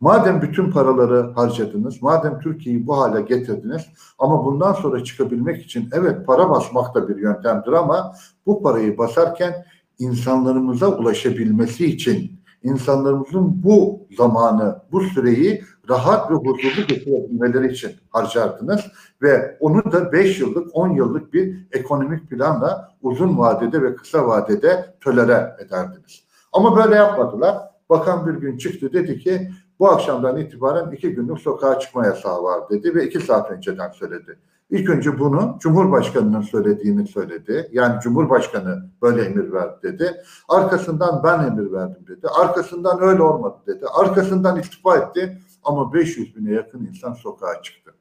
Madem 0.00 0.42
bütün 0.42 0.70
paraları 0.70 1.32
harcadınız, 1.34 2.02
madem 2.02 2.40
Türkiye'yi 2.40 2.86
bu 2.86 3.00
hale 3.00 3.22
getirdiniz 3.22 3.86
ama 4.18 4.44
bundan 4.44 4.72
sonra 4.72 5.04
çıkabilmek 5.04 5.62
için 5.64 5.88
evet 5.92 6.26
para 6.26 6.50
basmak 6.50 6.94
da 6.94 7.08
bir 7.08 7.16
yöntemdir 7.16 7.72
ama 7.72 8.14
bu 8.46 8.62
parayı 8.62 8.98
basarken 8.98 9.64
insanlarımıza 9.98 10.88
ulaşabilmesi 10.88 11.86
için 11.86 12.40
insanlarımızın 12.62 13.62
bu 13.62 14.06
zamanı, 14.16 14.82
bu 14.92 15.00
süreyi 15.00 15.64
rahat 15.88 16.30
ve 16.30 16.34
huzurlu 16.34 16.86
geçirebilmeleri 16.88 17.72
için 17.72 17.90
harcardınız 18.10 18.80
ve 19.22 19.56
onu 19.60 19.92
da 19.92 20.12
5 20.12 20.40
yıllık, 20.40 20.68
10 20.72 20.88
yıllık 20.88 21.32
bir 21.32 21.66
ekonomik 21.72 22.30
planla 22.30 22.88
uzun 23.02 23.38
vadede 23.38 23.82
ve 23.82 23.94
kısa 23.94 24.26
vadede 24.26 24.94
tölere 25.00 25.56
ederdiniz. 25.66 26.22
Ama 26.52 26.76
böyle 26.76 26.94
yapmadılar. 26.94 27.56
Bakan 27.90 28.26
bir 28.26 28.40
gün 28.40 28.58
çıktı 28.58 28.92
dedi 28.92 29.18
ki 29.18 29.50
bu 29.80 29.88
akşamdan 29.88 30.36
itibaren 30.36 30.90
iki 30.90 31.14
günlük 31.14 31.40
sokağa 31.40 31.78
çıkma 31.78 32.06
yasağı 32.06 32.42
var 32.42 32.70
dedi 32.70 32.94
ve 32.94 33.06
iki 33.06 33.20
saat 33.20 33.50
önceden 33.50 33.90
söyledi. 33.90 34.38
İlk 34.70 34.90
önce 34.90 35.18
bunu 35.18 35.56
Cumhurbaşkanı'nın 35.60 36.40
söylediğini 36.40 37.06
söyledi. 37.06 37.68
Yani 37.72 38.00
Cumhurbaşkanı 38.00 38.90
böyle 39.02 39.22
emir 39.22 39.52
verdi 39.52 39.82
dedi. 39.82 40.22
Arkasından 40.48 41.22
ben 41.24 41.46
emir 41.46 41.72
verdim 41.72 42.06
dedi. 42.08 42.28
Arkasından 42.28 43.02
öyle 43.02 43.22
olmadı 43.22 43.56
dedi. 43.66 43.86
Arkasından 43.86 44.60
istifa 44.60 44.96
etti 44.96 45.38
ama 45.62 45.92
500 45.92 46.36
bine 46.36 46.52
yakın 46.52 46.86
insan 46.86 47.12
sokağa 47.12 47.62
çıktı. 47.62 47.94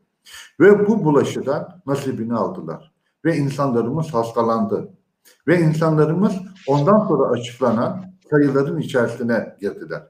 Ve 0.60 0.88
bu 0.88 1.06
bulaşıdan 1.06 1.82
nasibini 1.86 2.34
aldılar. 2.34 2.94
Ve 3.26 3.38
insanlarımız 3.38 4.14
hastalandı. 4.14 4.90
Ve 5.48 5.60
insanlarımız 5.60 6.34
ondan 6.68 7.08
sonra 7.08 7.30
açıklanan 7.30 8.04
sayıların 8.30 8.80
içerisine 8.80 9.56
girdiler. 9.62 10.04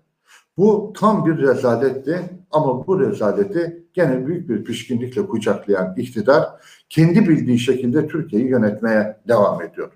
Bu 0.58 0.94
tam 0.98 1.26
bir 1.26 1.38
rezaletti 1.38 2.30
ama 2.52 2.88
bu 2.88 3.00
rezaleti 3.00 3.88
gene 3.94 4.28
büyük 4.28 4.50
bir 4.50 4.64
pişkinlikle 4.64 5.28
kucaklayan 5.28 5.94
iktidar 5.98 6.46
kendi 6.90 7.30
bildiği 7.30 7.60
şekilde 7.60 8.08
Türkiye'yi 8.08 8.50
yönetmeye 8.50 9.18
devam 9.28 9.62
ediyor. 9.62 9.92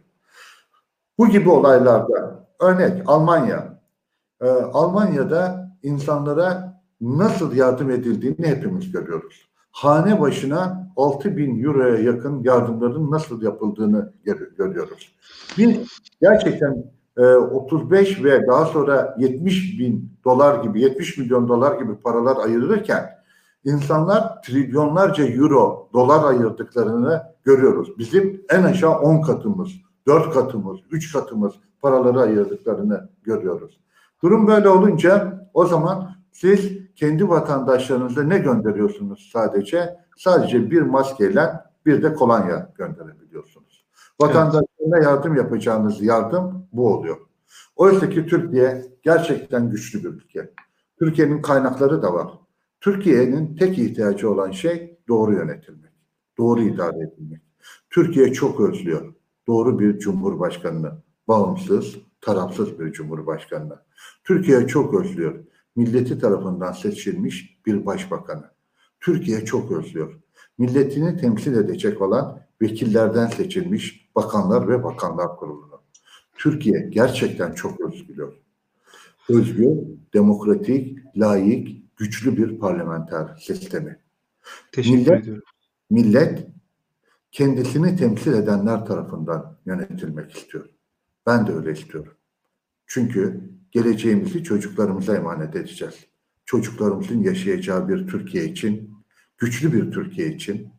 Bu 1.18 1.30
gibi 1.30 1.50
olaylarda 1.50 2.46
örnek 2.60 3.04
Almanya. 3.06 3.80
Ee, 4.42 4.48
Almanya'da 4.50 5.72
insanlara 5.84 6.82
nasıl 7.02 7.56
yardım 7.56 7.92
edildiğini 7.92 8.48
hepimiz 8.48 8.92
görüyoruz. 8.92 9.50
Hane 9.72 10.22
başına 10.22 10.92
6 10.96 11.38
bin 11.38 11.64
euroya 11.64 11.98
yakın 11.98 12.44
yardımların 12.44 13.12
nasıl 13.12 13.42
yapıldığını 13.42 14.14
görüyoruz. 14.58 15.16
Biz 15.58 15.78
gerçekten 16.22 16.86
35 17.22 18.20
ee, 18.20 18.24
ve 18.24 18.48
daha 18.48 18.66
sonra 18.66 19.16
70 19.20 19.80
bin 19.80 20.12
dolar 20.26 20.64
gibi 20.64 20.82
70 20.82 21.18
milyon 21.18 21.48
dolar 21.48 21.80
gibi 21.80 21.96
paralar 21.96 22.46
ayırırken 22.46 23.10
insanlar 23.64 24.42
trilyonlarca 24.42 25.26
euro 25.26 25.90
dolar 25.94 26.30
ayırdıklarını 26.30 27.24
görüyoruz. 27.44 27.98
Bizim 27.98 28.42
en 28.50 28.64
aşağı 28.64 29.00
10 29.00 29.22
katımız, 29.22 29.70
4 30.08 30.34
katımız, 30.34 30.80
3 30.92 31.14
katımız 31.14 31.54
paraları 31.82 32.20
ayırdıklarını 32.20 33.10
görüyoruz. 33.24 33.80
Durum 34.24 34.48
böyle 34.48 34.70
olunca 34.70 35.44
o 35.54 35.66
zaman 35.66 36.16
siz 36.32 36.72
kendi 36.96 37.30
vatandaşlarınıza 37.30 38.24
ne 38.24 38.38
gönderiyorsunuz 38.38 39.30
sadece? 39.34 39.96
Sadece 40.18 40.72
bir 40.72 40.82
maskeyle 40.82 41.50
bir 41.86 42.04
de 42.04 42.14
kolonya 42.14 42.72
gönderebiliyorsunuz. 42.76 43.63
Vatandaşlarına 44.22 44.98
yardım 45.04 45.36
yapacağınız 45.36 46.02
yardım 46.02 46.68
bu 46.74 46.94
oluyor. 46.94 47.18
Oysa 47.76 48.10
ki 48.10 48.26
Türkiye 48.26 48.86
gerçekten 49.04 49.70
güçlü 49.70 50.04
bir 50.04 50.10
ülke. 50.10 50.54
Türkiye'nin 51.00 51.42
kaynakları 51.42 52.02
da 52.02 52.14
var. 52.14 52.28
Türkiye'nin 52.82 53.56
tek 53.56 53.80
ihtiyacı 53.80 54.32
olan 54.32 54.52
şey 54.52 55.00
doğru 55.08 55.34
yönetilmek, 55.34 55.92
doğru 56.38 56.62
idare 56.62 56.98
edilmek. 57.04 57.42
Türkiye 57.90 58.34
çok 58.34 58.60
özlüyor 58.60 59.14
doğru 59.48 59.80
bir 59.80 60.00
cumhurbaşkanını, 60.00 60.92
bağımsız, 61.28 61.96
tarafsız 62.22 62.80
bir 62.80 62.92
cumhurbaşkanını. 62.92 63.80
Türkiye 64.24 64.68
çok 64.68 64.94
özlüyor 64.94 65.46
milleti 65.76 66.20
tarafından 66.20 66.72
seçilmiş 66.72 67.60
bir 67.66 67.86
başbakanı. 67.86 68.52
Türkiye 69.00 69.46
çok 69.46 69.72
özlüyor 69.72 70.20
milletini 70.58 71.18
temsil 71.18 71.58
edecek 71.58 72.02
olan 72.02 72.40
vekillerden 72.64 73.28
seçilmiş 73.28 74.10
bakanlar 74.16 74.68
ve 74.68 74.84
bakanlar 74.84 75.36
kurulunu. 75.36 75.82
Türkiye 76.38 76.90
gerçekten 76.90 77.54
çok 77.54 77.82
özgür. 77.82 78.30
Özgür, 79.30 79.78
demokratik, 80.14 81.00
layık, 81.18 81.98
güçlü 81.98 82.38
bir 82.38 82.60
parlamenter 82.60 83.38
sistemi. 83.42 84.00
Teşekkür 84.72 84.98
millet, 84.98 85.24
ediyorum. 85.24 85.44
Millet 85.90 86.48
kendisini 87.32 87.96
temsil 87.96 88.34
edenler 88.34 88.86
tarafından 88.86 89.58
yönetilmek 89.66 90.32
istiyor. 90.32 90.70
Ben 91.26 91.48
de 91.48 91.52
öyle 91.52 91.72
istiyorum. 91.72 92.14
Çünkü 92.88 93.50
geleceğimizi 93.72 94.44
çocuklarımıza 94.44 95.16
emanet 95.16 95.56
edeceğiz. 95.56 95.96
Çocuklarımızın 96.46 97.24
yaşayacağı 97.24 97.90
bir 97.90 98.08
Türkiye 98.08 98.46
için, 98.46 98.94
güçlü 99.38 99.74
bir 99.74 99.92
Türkiye 99.92 100.28
için, 100.28 100.74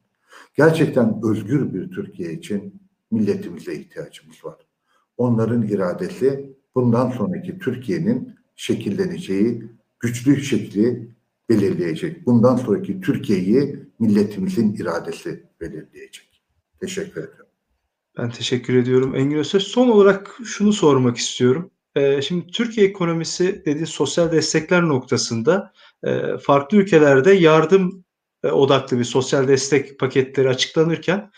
gerçekten 0.56 1.20
özgür 1.24 1.74
bir 1.74 1.90
Türkiye 1.90 2.32
için 2.32 2.82
milletimize 3.10 3.74
ihtiyacımız 3.74 4.44
var. 4.44 4.56
Onların 5.16 5.62
iradesi 5.62 6.56
bundan 6.74 7.10
sonraki 7.10 7.58
Türkiye'nin 7.58 8.34
şekilleneceği 8.56 9.62
güçlü 10.00 10.42
şekli 10.42 11.14
belirleyecek. 11.48 12.26
Bundan 12.26 12.56
sonraki 12.56 13.00
Türkiye'yi 13.00 13.78
milletimizin 13.98 14.74
iradesi 14.74 15.44
belirleyecek. 15.60 16.42
Teşekkür 16.80 17.20
ederim. 17.20 17.46
Ben 18.18 18.30
teşekkür 18.30 18.76
ediyorum 18.76 19.14
Engin 19.14 19.36
Özsöz. 19.36 19.62
Son 19.62 19.88
olarak 19.88 20.38
şunu 20.44 20.72
sormak 20.72 21.16
istiyorum. 21.16 21.70
Ee, 21.96 22.22
şimdi 22.22 22.46
Türkiye 22.46 22.86
ekonomisi 22.86 23.62
dediği 23.66 23.86
sosyal 23.86 24.32
destekler 24.32 24.82
noktasında 24.82 25.72
e, 26.04 26.38
farklı 26.38 26.78
ülkelerde 26.78 27.32
yardım 27.32 28.03
odaklı 28.52 28.98
bir 28.98 29.04
sosyal 29.04 29.48
destek 29.48 29.98
paketleri 29.98 30.48
açıklanırken 30.48 31.30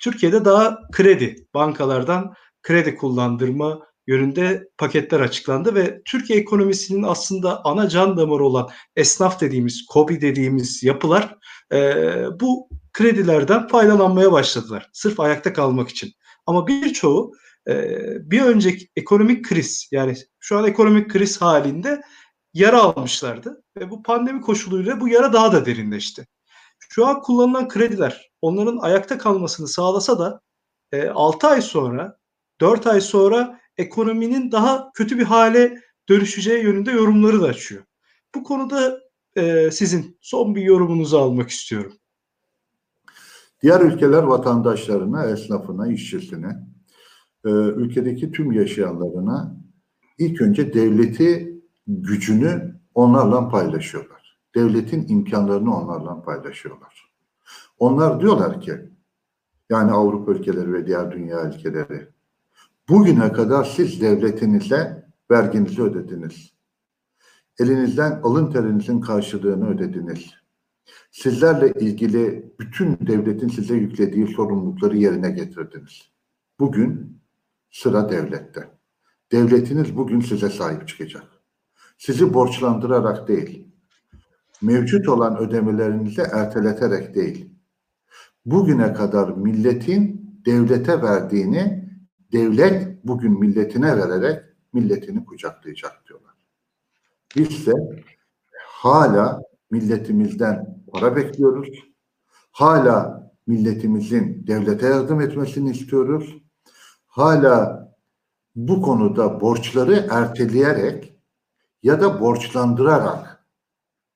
Türkiye'de 0.00 0.44
daha 0.44 0.78
kredi, 0.92 1.36
bankalardan 1.54 2.34
kredi 2.62 2.96
kullandırma 2.96 3.80
yönünde 4.06 4.68
paketler 4.78 5.20
açıklandı 5.20 5.74
ve 5.74 6.02
Türkiye 6.04 6.38
ekonomisinin 6.38 7.02
aslında 7.02 7.64
ana 7.64 7.88
can 7.88 8.16
damarı 8.16 8.44
olan 8.44 8.68
esnaf 8.96 9.40
dediğimiz, 9.40 9.86
KOBİ 9.86 10.20
dediğimiz 10.20 10.82
yapılar 10.82 11.36
e, 11.72 12.04
bu 12.40 12.68
kredilerden 12.92 13.68
faydalanmaya 13.68 14.32
başladılar. 14.32 14.90
Sırf 14.92 15.20
ayakta 15.20 15.52
kalmak 15.52 15.88
için. 15.88 16.12
Ama 16.46 16.66
birçoğu 16.66 17.32
e, 17.68 17.98
bir 18.30 18.42
önceki 18.42 18.88
ekonomik 18.96 19.44
kriz 19.44 19.88
yani 19.92 20.14
şu 20.40 20.58
an 20.58 20.66
ekonomik 20.66 21.10
kriz 21.10 21.40
halinde 21.40 22.02
yara 22.54 22.82
almışlardı. 22.82 23.62
Ve 23.78 23.90
bu 23.90 24.02
pandemi 24.02 24.40
koşuluyla 24.40 25.00
bu 25.00 25.08
yara 25.08 25.32
daha 25.32 25.52
da 25.52 25.66
derinleşti. 25.66 26.26
Şu 26.78 27.06
an 27.06 27.22
kullanılan 27.22 27.68
krediler 27.68 28.30
onların 28.42 28.78
ayakta 28.78 29.18
kalmasını 29.18 29.68
sağlasa 29.68 30.18
da 30.18 30.40
e, 30.92 31.08
6 31.08 31.46
ay 31.46 31.62
sonra 31.62 32.18
4 32.60 32.86
ay 32.86 33.00
sonra 33.00 33.60
ekonominin 33.76 34.52
daha 34.52 34.90
kötü 34.94 35.18
bir 35.18 35.24
hale 35.24 35.80
dönüşeceği 36.08 36.64
yönünde 36.64 36.90
yorumları 36.90 37.42
da 37.42 37.46
açıyor. 37.46 37.84
Bu 38.34 38.42
konuda 38.42 39.00
e, 39.36 39.70
sizin 39.70 40.18
son 40.20 40.54
bir 40.54 40.62
yorumunuzu 40.62 41.18
almak 41.18 41.50
istiyorum. 41.50 41.92
Diğer 43.62 43.80
ülkeler 43.80 44.22
vatandaşlarına, 44.22 45.24
esnafına, 45.24 45.92
işçisine, 45.92 46.56
e, 47.44 47.50
ülkedeki 47.50 48.32
tüm 48.32 48.52
yaşayanlarına 48.52 49.56
ilk 50.18 50.40
önce 50.40 50.74
devleti 50.74 51.60
gücünü 51.86 52.80
onlarla 52.94 53.48
paylaşıyorlar. 53.48 54.13
Devletin 54.54 55.08
imkanlarını 55.08 55.76
onlarla 55.76 56.22
paylaşıyorlar. 56.22 57.14
Onlar 57.78 58.20
diyorlar 58.20 58.60
ki, 58.60 58.90
yani 59.70 59.92
Avrupa 59.92 60.32
ülkeleri 60.32 60.72
ve 60.72 60.86
diğer 60.86 61.12
dünya 61.12 61.48
ülkeleri, 61.48 62.08
bugüne 62.88 63.32
kadar 63.32 63.64
siz 63.64 64.00
devletinize 64.00 65.06
verginizi 65.30 65.82
ödediniz. 65.82 66.52
Elinizden 67.58 68.20
alın 68.22 68.52
terinizin 68.52 69.00
karşılığını 69.00 69.68
ödediniz. 69.68 70.30
Sizlerle 71.10 71.72
ilgili 71.80 72.54
bütün 72.60 72.98
devletin 73.06 73.48
size 73.48 73.74
yüklediği 73.74 74.26
sorumlulukları 74.26 74.96
yerine 74.96 75.30
getirdiniz. 75.30 76.10
Bugün 76.60 77.20
sıra 77.70 78.10
devlette. 78.10 78.68
Devletiniz 79.32 79.96
bugün 79.96 80.20
size 80.20 80.50
sahip 80.50 80.88
çıkacak. 80.88 81.24
Sizi 81.98 82.34
borçlandırarak 82.34 83.28
değil, 83.28 83.63
mevcut 84.62 85.08
olan 85.08 85.36
ödemelerinizi 85.36 86.20
erteleterek 86.20 87.14
değil, 87.14 87.50
bugüne 88.46 88.92
kadar 88.92 89.28
milletin 89.28 90.24
devlete 90.46 91.02
verdiğini 91.02 91.88
devlet 92.32 93.04
bugün 93.04 93.40
milletine 93.40 93.96
vererek 93.96 94.42
milletini 94.72 95.24
kucaklayacak 95.24 96.02
diyorlar. 96.08 96.34
Biz 97.36 97.66
de 97.66 97.72
hala 98.66 99.40
milletimizden 99.70 100.82
para 100.92 101.16
bekliyoruz. 101.16 101.68
Hala 102.52 103.30
milletimizin 103.46 104.46
devlete 104.46 104.86
yardım 104.86 105.20
etmesini 105.20 105.70
istiyoruz. 105.70 106.36
Hala 107.06 107.84
bu 108.56 108.82
konuda 108.82 109.40
borçları 109.40 110.06
erteleyerek 110.10 111.18
ya 111.82 112.00
da 112.00 112.20
borçlandırarak 112.20 113.33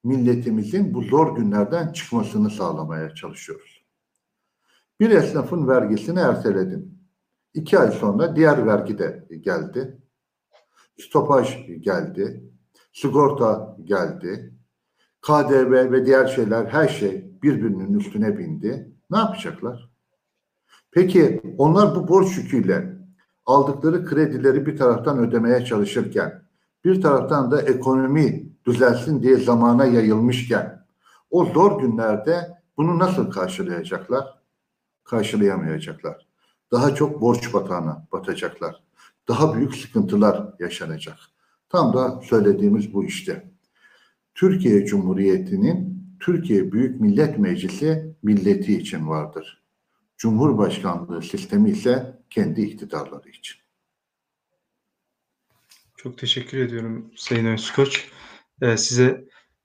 milletimizin 0.04 0.94
bu 0.94 1.02
zor 1.02 1.36
günlerden 1.36 1.92
çıkmasını 1.92 2.50
sağlamaya 2.50 3.14
çalışıyoruz. 3.14 3.84
Bir 5.00 5.10
esnafın 5.10 5.68
vergisini 5.68 6.18
erteledin. 6.18 6.98
İki 7.54 7.78
ay 7.78 7.90
sonra 7.90 8.36
diğer 8.36 8.66
vergi 8.66 8.98
de 8.98 9.28
geldi. 9.40 9.98
Stopaj 11.00 11.66
geldi. 11.80 12.44
Sigorta 12.92 13.76
geldi. 13.84 14.54
KDV 15.22 15.92
ve 15.92 16.06
diğer 16.06 16.26
şeyler 16.26 16.66
her 16.66 16.88
şey 16.88 17.42
birbirinin 17.42 17.98
üstüne 17.98 18.38
bindi. 18.38 18.92
Ne 19.10 19.18
yapacaklar? 19.18 19.90
Peki 20.90 21.40
onlar 21.58 21.94
bu 21.94 22.08
borç 22.08 22.36
yüküyle 22.36 22.98
aldıkları 23.46 24.04
kredileri 24.04 24.66
bir 24.66 24.76
taraftan 24.76 25.18
ödemeye 25.18 25.64
çalışırken 25.64 26.47
bir 26.88 27.02
taraftan 27.02 27.50
da 27.50 27.62
ekonomi 27.62 28.46
düzelsin 28.66 29.22
diye 29.22 29.36
zamana 29.36 29.84
yayılmışken 29.84 30.86
o 31.30 31.44
zor 31.44 31.80
günlerde 31.80 32.58
bunu 32.76 32.98
nasıl 32.98 33.30
karşılayacaklar? 33.30 34.38
Karşılayamayacaklar. 35.04 36.26
Daha 36.72 36.94
çok 36.94 37.20
borç 37.20 37.54
batağına 37.54 38.06
batacaklar. 38.12 38.82
Daha 39.28 39.54
büyük 39.54 39.74
sıkıntılar 39.74 40.54
yaşanacak. 40.58 41.16
Tam 41.68 41.92
da 41.92 42.20
söylediğimiz 42.22 42.94
bu 42.94 43.04
işte. 43.04 43.50
Türkiye 44.34 44.86
Cumhuriyeti'nin 44.86 46.04
Türkiye 46.20 46.72
Büyük 46.72 47.00
Millet 47.00 47.38
Meclisi 47.38 48.14
milleti 48.22 48.78
için 48.78 49.08
vardır. 49.08 49.62
Cumhurbaşkanlığı 50.16 51.22
sistemi 51.22 51.70
ise 51.70 52.18
kendi 52.30 52.60
iktidarları 52.60 53.28
için. 53.28 53.67
Çok 56.02 56.18
teşekkür 56.18 56.58
ediyorum 56.58 57.10
Sayın 57.16 57.46
Özkoç. 57.46 58.08
Ee, 58.62 58.76
size 58.76 59.24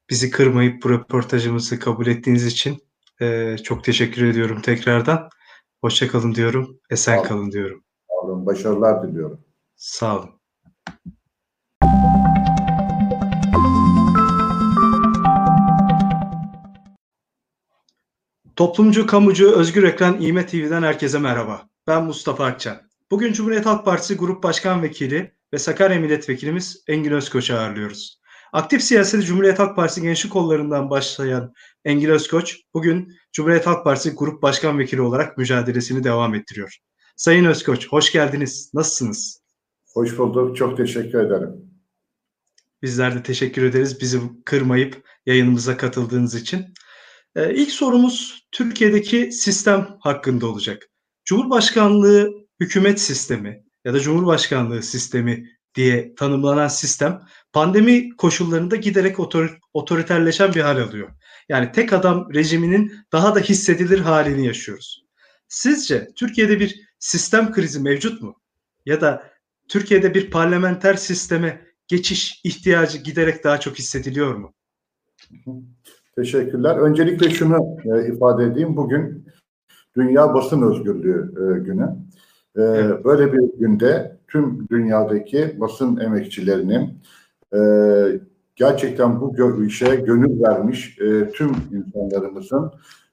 bizi 0.10 0.30
kırmayıp 0.30 0.84
bu 0.84 0.90
röportajımızı 0.90 1.80
kabul 1.80 2.08
ettiğiniz 2.08 2.46
için 2.46 2.78
e, 3.22 3.58
çok 3.64 3.84
teşekkür 3.84 4.26
ediyorum 4.26 4.62
tekrardan. 4.62 5.30
Hoşçakalın 5.82 6.36
diyorum, 6.36 6.80
esen 6.90 7.24
kalın 7.24 7.52
diyorum. 7.52 7.84
Sağ 8.10 8.16
olun, 8.16 8.46
başarılar 8.46 9.08
diliyorum. 9.08 9.42
Sağ 9.76 10.18
olun. 10.18 10.30
Toplumcu, 18.56 19.08
kamucu, 19.08 19.52
özgür 19.52 19.84
ekran 19.84 20.22
İme 20.22 20.46
TV'den 20.46 20.84
herkese 20.84 21.20
merhaba. 21.20 21.70
Ben 21.88 22.04
Mustafa 22.04 22.46
Akçan. 22.46 22.82
Bugün 23.12 23.34
Cumhuriyet 23.34 23.66
Halk 23.66 23.86
Partisi 23.86 24.18
Grup 24.18 24.44
Başkan 24.44 24.84
Vekili 24.84 25.32
ve 25.54 25.60
Sakarya 25.60 26.00
Milletvekilimiz 26.00 26.84
Engin 26.88 27.12
Özkoç'u 27.12 27.56
ağırlıyoruz. 27.56 28.20
Aktif 28.54 28.84
siyaseti 28.84 29.26
Cumhuriyet 29.26 29.60
Halk 29.60 29.76
Partisi 29.76 30.02
gençlik 30.02 30.34
kollarından 30.34 30.90
başlayan 30.90 31.54
Engin 31.86 32.10
Özkoç, 32.10 32.60
bugün 32.74 33.14
Cumhuriyet 33.34 33.68
Halk 33.68 33.84
Partisi 33.84 34.16
Grup 34.16 34.42
Başkan 34.42 34.80
Vekili 34.80 35.02
olarak 35.02 35.38
mücadelesini 35.38 36.04
devam 36.04 36.36
ettiriyor. 36.36 36.78
Sayın 37.16 37.46
Özkoç, 37.46 37.88
hoş 37.88 38.12
geldiniz. 38.12 38.72
Nasılsınız? 38.74 39.44
Hoş 39.94 40.18
bulduk. 40.18 40.58
Çok 40.58 40.78
teşekkür 40.78 41.20
ederim. 41.20 41.50
Bizler 42.82 43.16
de 43.16 43.24
teşekkür 43.24 43.64
ederiz 43.64 44.02
bizi 44.02 44.20
kırmayıp 44.46 45.10
yayınımıza 45.26 45.78
katıldığınız 45.78 46.36
için. 46.36 46.66
Ee, 47.36 47.54
ilk 47.56 47.72
sorumuz 47.72 48.48
Türkiye'deki 48.52 49.32
sistem 49.32 49.98
hakkında 50.00 50.48
olacak. 50.48 50.90
Cumhurbaşkanlığı 51.26 52.32
hükümet 52.60 53.00
sistemi 53.00 53.64
ya 53.86 53.94
da 53.94 54.00
Cumhurbaşkanlığı 54.00 54.84
sistemi 54.84 55.50
diye 55.76 56.16
tanımlanan 56.16 56.68
sistem 56.68 57.22
pandemi 57.54 58.16
koşullarında 58.16 58.76
giderek 58.76 59.20
otor 59.20 59.58
otoriterleşen 59.74 60.54
bir 60.54 60.62
hal 60.62 60.78
alıyor. 60.78 61.10
Yani 61.50 61.72
tek 61.72 61.94
adam 61.94 62.34
rejiminin 62.34 62.94
daha 63.12 63.36
da 63.36 63.40
hissedilir 63.40 64.00
halini 64.00 64.46
yaşıyoruz. 64.46 65.06
Sizce 65.48 66.08
Türkiye'de 66.16 66.60
bir 66.60 66.82
sistem 67.00 67.52
krizi 67.52 67.80
mevcut 67.80 68.22
mu? 68.22 68.36
Ya 68.86 69.02
da 69.02 69.32
Türkiye'de 69.68 70.14
bir 70.14 70.32
parlamenter 70.32 70.94
sisteme 70.94 71.62
geçiş 71.88 72.42
ihtiyacı 72.44 72.98
giderek 72.98 73.44
daha 73.44 73.60
çok 73.60 73.80
hissediliyor 73.80 74.36
mu? 74.36 74.54
Teşekkürler. 76.16 76.78
Öncelikle 76.78 77.30
şunu 77.30 77.78
e, 77.86 78.08
ifade 78.08 78.44
edeyim. 78.44 78.78
Bugün 78.78 79.26
Dünya 79.96 80.34
Basın 80.34 80.62
Özgürlüğü 80.62 81.32
e, 81.32 81.60
günü. 81.60 81.90
E, 82.58 82.62
evet. 82.62 83.06
Böyle 83.06 83.34
bir 83.34 83.60
günde 83.60 84.18
tüm 84.28 84.68
dünyadaki 84.70 85.56
basın 85.60 85.98
emekçilerinin 85.98 86.90
e, 87.56 87.60
gerçekten 88.56 89.22
bu 89.22 89.34
gö- 89.36 89.66
işe 89.68 89.96
gönül 89.96 90.42
vermiş 90.42 91.00
e, 91.00 91.30
tüm 91.30 91.52
insanlarımızın 91.72 92.72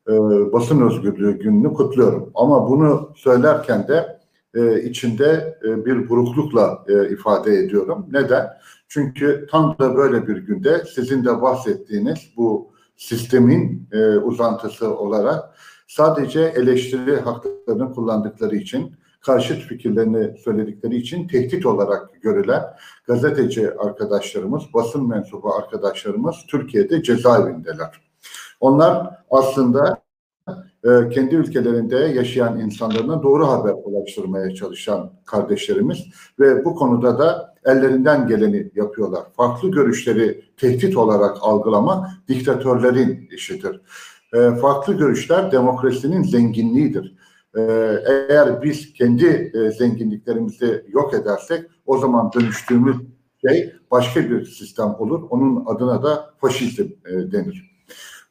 e, 0.09 0.13
basın 0.53 0.81
özgürlüğü 0.81 1.39
gününü 1.39 1.73
kutluyorum. 1.73 2.31
Ama 2.35 2.71
bunu 2.71 3.13
söylerken 3.17 3.89
de 3.89 4.21
e, 4.55 4.83
içinde 4.83 5.59
e, 5.65 5.85
bir 5.85 6.09
buruklukla 6.09 6.85
e, 6.89 7.09
ifade 7.09 7.55
ediyorum. 7.55 8.07
Neden? 8.13 8.47
Çünkü 8.89 9.47
tam 9.51 9.77
da 9.79 9.97
böyle 9.97 10.29
bir 10.29 10.37
günde 10.37 10.85
sizin 10.95 11.25
de 11.25 11.43
bahsettiğiniz 11.43 12.19
bu 12.37 12.71
sistemin 12.97 13.89
e, 13.93 14.17
uzantısı 14.17 14.99
olarak 14.99 15.45
sadece 15.89 16.41
eleştiri 16.41 17.17
haklarını 17.17 17.93
kullandıkları 17.93 18.57
için, 18.57 18.93
karşıt 19.21 19.63
fikirlerini 19.63 20.39
söyledikleri 20.39 20.97
için 20.97 21.29
tehdit 21.29 21.67
olarak 21.67 22.23
görülen 22.23 22.63
gazeteci 23.07 23.71
arkadaşlarımız, 23.75 24.63
basın 24.75 25.09
mensubu 25.09 25.55
arkadaşlarımız 25.55 26.37
Türkiye'de 26.49 27.03
cezaevindeler. 27.03 28.01
Onlar 28.61 29.11
aslında 29.31 30.03
e, 30.85 31.09
kendi 31.11 31.35
ülkelerinde 31.35 31.97
yaşayan 31.97 32.61
insanlarına 32.61 33.23
doğru 33.23 33.47
haber 33.47 33.75
ulaştırmaya 33.85 34.55
çalışan 34.55 35.13
kardeşlerimiz 35.27 36.07
ve 36.39 36.65
bu 36.65 36.75
konuda 36.75 37.19
da 37.19 37.55
ellerinden 37.65 38.27
geleni 38.27 38.71
yapıyorlar. 38.75 39.23
Farklı 39.37 39.71
görüşleri 39.71 40.45
tehdit 40.57 40.97
olarak 40.97 41.37
algılama 41.41 42.11
diktatörlerin 42.29 43.29
işidir. 43.33 43.81
E, 44.35 44.55
farklı 44.55 44.93
görüşler 44.95 45.53
demokrasinin 45.53 46.23
zenginliğidir. 46.23 47.17
E, 47.57 47.63
eğer 48.07 48.63
biz 48.63 48.93
kendi 48.93 49.53
e, 49.55 49.71
zenginliklerimizi 49.71 50.85
yok 50.89 51.15
edersek 51.15 51.71
o 51.87 51.99
zaman 51.99 52.31
dönüştüğümüz 52.33 52.97
şey 53.47 53.73
başka 53.91 54.31
bir 54.31 54.45
sistem 54.45 54.95
olur. 54.99 55.23
Onun 55.31 55.67
adına 55.67 56.03
da 56.03 56.35
faşizm 56.41 56.83
e, 56.83 57.33
denir. 57.33 57.71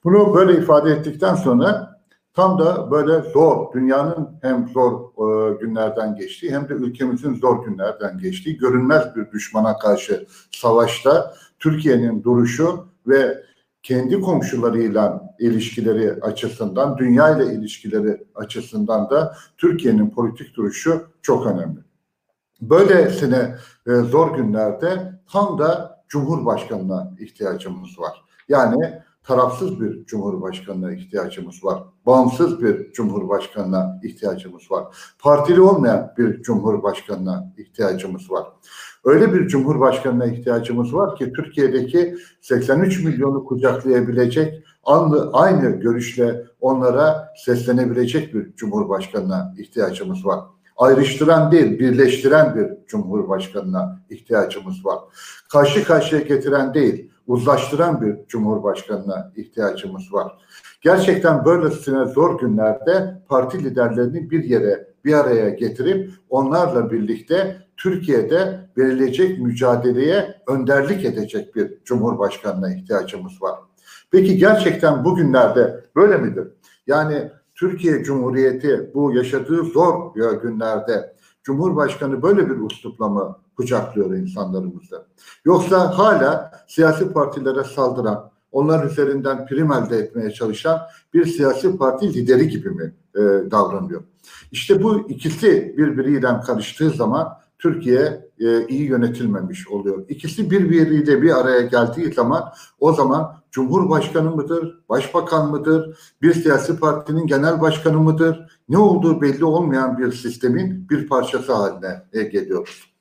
Bunu 0.03 0.33
böyle 0.35 0.57
ifade 0.57 0.91
ettikten 0.91 1.35
sonra 1.35 1.99
tam 2.33 2.59
da 2.59 2.91
böyle 2.91 3.29
zor, 3.31 3.73
dünyanın 3.73 4.29
hem 4.41 4.67
zor 4.67 5.01
e, 5.01 5.57
günlerden 5.59 6.15
geçtiği 6.15 6.51
hem 6.51 6.69
de 6.69 6.73
ülkemizin 6.73 7.33
zor 7.33 7.65
günlerden 7.65 8.17
geçtiği 8.17 8.57
görünmez 8.57 9.15
bir 9.15 9.31
düşmana 9.31 9.77
karşı 9.77 10.25
savaşta 10.51 11.33
Türkiye'nin 11.59 12.23
duruşu 12.23 12.87
ve 13.07 13.43
kendi 13.83 14.21
komşularıyla 14.21 15.35
ilişkileri 15.39 16.13
açısından, 16.21 16.97
dünya 16.97 17.37
ile 17.37 17.53
ilişkileri 17.53 18.23
açısından 18.35 19.09
da 19.09 19.35
Türkiye'nin 19.57 20.09
politik 20.09 20.55
duruşu 20.55 21.07
çok 21.21 21.47
önemli. 21.47 21.79
Böylesine 22.61 23.55
e, 23.87 23.91
zor 23.95 24.37
günlerde 24.37 25.19
tam 25.31 25.59
da 25.59 25.99
Cumhurbaşkanı'na 26.07 27.11
ihtiyacımız 27.19 27.99
var. 27.99 28.25
Yani 28.49 29.01
tarafsız 29.23 29.81
bir 29.81 30.05
cumhurbaşkanına 30.05 30.93
ihtiyacımız 30.93 31.63
var. 31.63 31.83
Bağımsız 32.05 32.61
bir 32.61 32.91
cumhurbaşkanına 32.91 33.99
ihtiyacımız 34.03 34.71
var. 34.71 34.83
Partili 35.19 35.61
olmayan 35.61 36.13
bir 36.17 36.41
cumhurbaşkanına 36.41 37.53
ihtiyacımız 37.57 38.31
var. 38.31 38.47
Öyle 39.09 39.33
bir 39.33 39.47
cumhurbaşkanına 39.47 40.25
ihtiyacımız 40.25 40.93
var 40.93 41.15
ki 41.15 41.33
Türkiye'deki 41.33 42.15
83 42.41 43.03
milyonu 43.03 43.45
kucaklayabilecek, 43.45 44.63
anlı, 44.83 45.29
aynı 45.33 45.69
görüşle 45.69 46.45
onlara 46.61 47.33
seslenebilecek 47.45 48.33
bir 48.33 48.55
cumhurbaşkanına 48.55 49.55
ihtiyacımız 49.57 50.25
var 50.25 50.39
ayrıştıran 50.79 51.51
değil, 51.51 51.79
birleştiren 51.79 52.55
bir 52.55 52.87
cumhurbaşkanına 52.87 54.01
ihtiyacımız 54.09 54.85
var. 54.85 54.99
Karşı 55.51 55.83
karşıya 55.83 56.21
getiren 56.21 56.73
değil, 56.73 57.11
uzlaştıran 57.27 58.01
bir 58.01 58.27
cumhurbaşkanına 58.27 59.31
ihtiyacımız 59.35 60.13
var. 60.13 60.31
Gerçekten 60.81 61.45
böylesine 61.45 62.05
zor 62.05 62.39
günlerde 62.39 63.21
parti 63.29 63.63
liderlerini 63.63 64.31
bir 64.31 64.43
yere, 64.43 64.87
bir 65.05 65.13
araya 65.13 65.49
getirip 65.49 66.11
onlarla 66.29 66.91
birlikte 66.91 67.57
Türkiye'de 67.79 68.69
verilecek 68.77 69.39
mücadeleye 69.39 70.41
önderlik 70.47 71.05
edecek 71.05 71.55
bir 71.55 71.83
cumhurbaşkanına 71.85 72.73
ihtiyacımız 72.73 73.41
var. 73.41 73.59
Peki 74.11 74.37
gerçekten 74.37 75.05
bugünlerde 75.05 75.85
böyle 75.95 76.17
midir? 76.17 76.47
Yani 76.87 77.31
Türkiye 77.55 78.03
Cumhuriyeti 78.03 78.91
bu 78.93 79.13
yaşadığı 79.13 79.63
zor 79.63 80.15
günlerde 80.41 81.15
Cumhurbaşkanı 81.43 82.21
böyle 82.21 82.49
bir 82.49 82.59
uslupla 82.59 83.09
mı 83.09 83.37
kucaklıyor 83.57 84.13
insanlarımızı? 84.13 85.05
Yoksa 85.45 85.97
hala 85.97 86.51
siyasi 86.67 87.13
partilere 87.13 87.63
saldıran, 87.63 88.31
onlar 88.51 88.85
üzerinden 88.85 89.45
prim 89.45 89.71
elde 89.71 89.97
etmeye 89.97 90.31
çalışan 90.31 90.79
bir 91.13 91.25
siyasi 91.25 91.77
parti 91.77 92.13
lideri 92.13 92.47
gibi 92.47 92.69
mi 92.69 92.93
e, 93.15 93.19
davranıyor? 93.51 94.03
İşte 94.51 94.83
bu 94.83 95.09
ikisi 95.09 95.75
birbiriyle 95.77 96.39
karıştığı 96.45 96.89
zaman 96.89 97.38
Türkiye 97.59 98.29
e, 98.39 98.67
iyi 98.67 98.83
yönetilmemiş 98.83 99.67
oluyor. 99.67 100.05
İkisi 100.09 100.51
birbiriyle 100.51 101.21
bir 101.21 101.39
araya 101.39 101.61
geldiği 101.61 102.13
zaman 102.13 102.43
o 102.79 102.93
zaman 102.93 103.39
Cumhurbaşkanı 103.51 104.35
mıdır, 104.35 104.79
başbakan 104.89 105.51
mıdır, 105.51 105.99
bir 106.21 106.33
siyasi 106.33 106.79
partinin 106.79 107.27
genel 107.27 107.61
başkanı 107.61 107.99
mıdır, 107.99 108.61
ne 108.69 108.77
olduğu 108.77 109.21
belli 109.21 109.45
olmayan 109.45 109.97
bir 109.97 110.11
sistemin 110.11 110.89
bir 110.89 111.07
parçası 111.07 111.53
haline 111.53 112.03
e, 112.13 112.23
geliyoruz. 112.23 112.93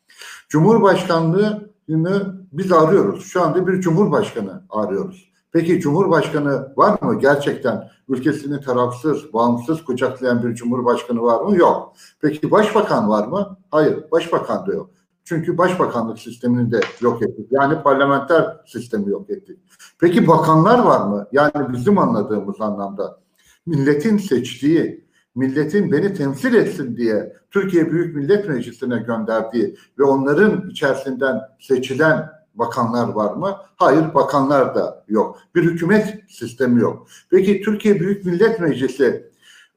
Cumhurbaşkanlığını 0.49 2.47
biz 2.53 2.73
arıyoruz. 2.73 3.25
Şu 3.25 3.43
anda 3.43 3.67
bir 3.67 3.81
cumhurbaşkanı 3.81 4.63
arıyoruz. 4.71 5.28
Peki 5.53 5.81
Cumhurbaşkanı 5.81 6.73
var 6.77 7.03
mı? 7.03 7.19
Gerçekten 7.21 7.91
ülkesini 8.09 8.61
tarafsız, 8.61 9.33
bağımsız 9.33 9.85
kucaklayan 9.85 10.43
bir 10.43 10.55
Cumhurbaşkanı 10.55 11.23
var 11.23 11.43
mı? 11.43 11.57
Yok. 11.57 11.93
Peki 12.21 12.51
Başbakan 12.51 13.09
var 13.09 13.27
mı? 13.27 13.59
Hayır. 13.71 14.05
Başbakan 14.13 14.67
da 14.67 14.73
yok. 14.73 14.91
Çünkü 15.25 15.59
başbakanlık 15.59 16.19
sistemini 16.19 16.73
de 16.73 16.81
yok 17.01 17.23
ettik. 17.23 17.47
Yani 17.51 17.83
parlamenter 17.83 18.57
sistemi 18.67 19.11
yok 19.11 19.31
ettik. 19.31 19.59
Peki 20.01 20.27
bakanlar 20.27 20.79
var 20.79 21.07
mı? 21.07 21.27
Yani 21.33 21.73
bizim 21.73 21.99
anladığımız 21.99 22.61
anlamda 22.61 23.21
milletin 23.67 24.19
seçtiği, 24.19 25.09
milletin 25.35 25.93
beni 25.93 26.15
temsil 26.15 26.55
etsin 26.55 26.97
diye 26.97 27.33
Türkiye 27.51 27.93
Büyük 27.93 28.17
Millet 28.17 28.49
Meclisi'ne 28.49 28.99
gönderdiği 28.99 29.77
ve 29.99 30.05
onların 30.05 30.71
içerisinden 30.71 31.41
seçilen 31.61 32.38
bakanlar 32.59 33.09
var 33.09 33.35
mı? 33.35 33.57
Hayır, 33.77 34.15
bakanlar 34.15 34.75
da 34.75 35.05
yok. 35.09 35.39
Bir 35.55 35.63
hükümet 35.63 36.19
sistemi 36.29 36.81
yok. 36.81 37.09
Peki 37.31 37.61
Türkiye 37.61 38.01
Büyük 38.01 38.25
Millet 38.25 38.61
Meclisi 38.61 39.31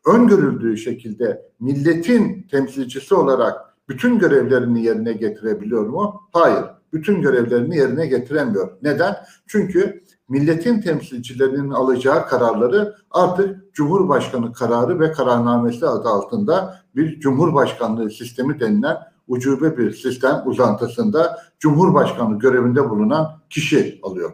öngörüldüğü 0.05 0.77
şekilde 0.77 1.41
milletin 1.59 2.47
temsilcisi 2.51 3.15
olarak 3.15 3.55
bütün 3.89 4.19
görevlerini 4.19 4.83
yerine 4.83 5.13
getirebiliyor 5.13 5.87
mu? 5.87 6.21
Hayır. 6.33 6.65
Bütün 6.93 7.21
görevlerini 7.21 7.77
yerine 7.77 8.07
getiremiyor. 8.07 8.71
Neden? 8.81 9.15
Çünkü 9.47 10.03
milletin 10.29 10.81
temsilcilerinin 10.81 11.69
alacağı 11.69 12.27
kararları 12.27 12.95
artık 13.11 13.73
Cumhurbaşkanı 13.73 14.53
kararı 14.53 14.99
ve 14.99 15.11
kararnamesi 15.11 15.87
adı 15.87 16.09
altında 16.09 16.81
bir 16.95 17.19
Cumhurbaşkanlığı 17.19 18.09
sistemi 18.09 18.59
denilen 18.59 18.97
ucube 19.27 19.77
bir 19.77 19.91
sistem 19.91 20.41
uzantısında 20.45 21.37
Cumhurbaşkanı 21.59 22.39
görevinde 22.39 22.89
bulunan 22.89 23.41
kişi 23.49 23.99
alıyor. 24.03 24.33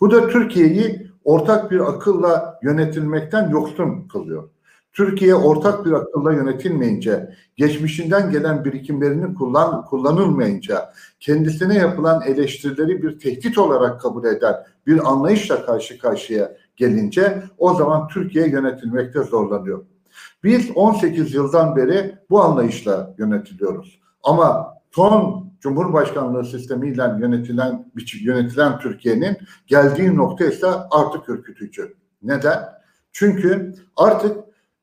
Bu 0.00 0.10
da 0.10 0.28
Türkiye'yi 0.28 1.10
ortak 1.24 1.70
bir 1.70 1.80
akılla 1.80 2.58
yönetilmekten 2.62 3.50
yoksun 3.50 4.08
kılıyor. 4.08 4.48
Türkiye 4.92 5.34
ortak 5.34 5.86
bir 5.86 5.92
akılla 5.92 6.32
yönetilmeyince, 6.32 7.34
geçmişinden 7.56 8.30
gelen 8.30 8.64
birikimlerini 8.64 9.34
kullan, 9.34 9.84
kullanılmayınca, 9.84 10.92
kendisine 11.20 11.74
yapılan 11.74 12.22
eleştirileri 12.22 13.02
bir 13.02 13.18
tehdit 13.18 13.58
olarak 13.58 14.00
kabul 14.00 14.24
eden 14.24 14.54
bir 14.86 15.10
anlayışla 15.10 15.66
karşı 15.66 15.98
karşıya 15.98 16.56
gelince 16.76 17.42
o 17.58 17.74
zaman 17.74 18.08
Türkiye 18.08 18.48
yönetilmekte 18.48 19.22
zorlanıyor. 19.22 19.84
Biz 20.44 20.70
18 20.74 21.34
yıldan 21.34 21.76
beri 21.76 22.18
bu 22.30 22.42
anlayışla 22.42 23.14
yönetiliyoruz. 23.18 24.00
Ama 24.26 24.78
son 24.90 25.46
Cumhurbaşkanlığı 25.60 26.44
sistemiyle 26.44 27.02
yönetilen 27.20 27.92
yönetilen 28.22 28.78
Türkiye'nin 28.78 29.36
geldiği 29.66 30.16
nokta 30.16 30.44
ise 30.44 30.66
artık 30.90 31.28
ürkütücü. 31.28 31.94
Neden? 32.22 32.58
Çünkü 33.12 33.74
artık 33.96 34.36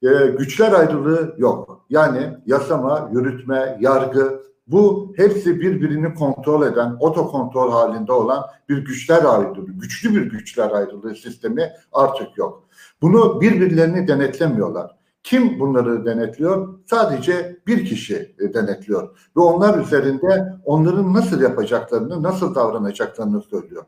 e, 0.03 0.27
güçler 0.37 0.71
ayrılığı 0.71 1.35
yok. 1.37 1.85
Yani 1.89 2.37
yasama, 2.45 3.09
yürütme, 3.13 3.77
yargı 3.81 4.43
bu 4.67 5.13
hepsi 5.17 5.59
birbirini 5.61 6.13
kontrol 6.13 6.67
eden, 6.67 6.97
otokontrol 6.99 7.71
halinde 7.71 8.11
olan 8.11 8.43
bir 8.69 8.77
güçler 8.77 9.23
ayrılığı, 9.23 9.71
güçlü 9.71 10.15
bir 10.15 10.31
güçler 10.31 10.71
ayrılığı 10.71 11.15
sistemi 11.15 11.71
artık 11.91 12.37
yok. 12.37 12.67
Bunu 13.01 13.41
birbirlerini 13.41 14.07
denetlemiyorlar. 14.07 15.02
Kim 15.23 15.59
bunları 15.59 16.05
denetliyor? 16.05 16.79
Sadece 16.85 17.57
bir 17.67 17.85
kişi 17.85 18.35
e, 18.39 18.53
denetliyor. 18.53 19.19
Ve 19.37 19.41
onlar 19.41 19.79
üzerinde 19.79 20.53
onların 20.65 21.13
nasıl 21.13 21.41
yapacaklarını, 21.41 22.23
nasıl 22.23 22.55
davranacaklarını 22.55 23.41
söylüyor. 23.41 23.83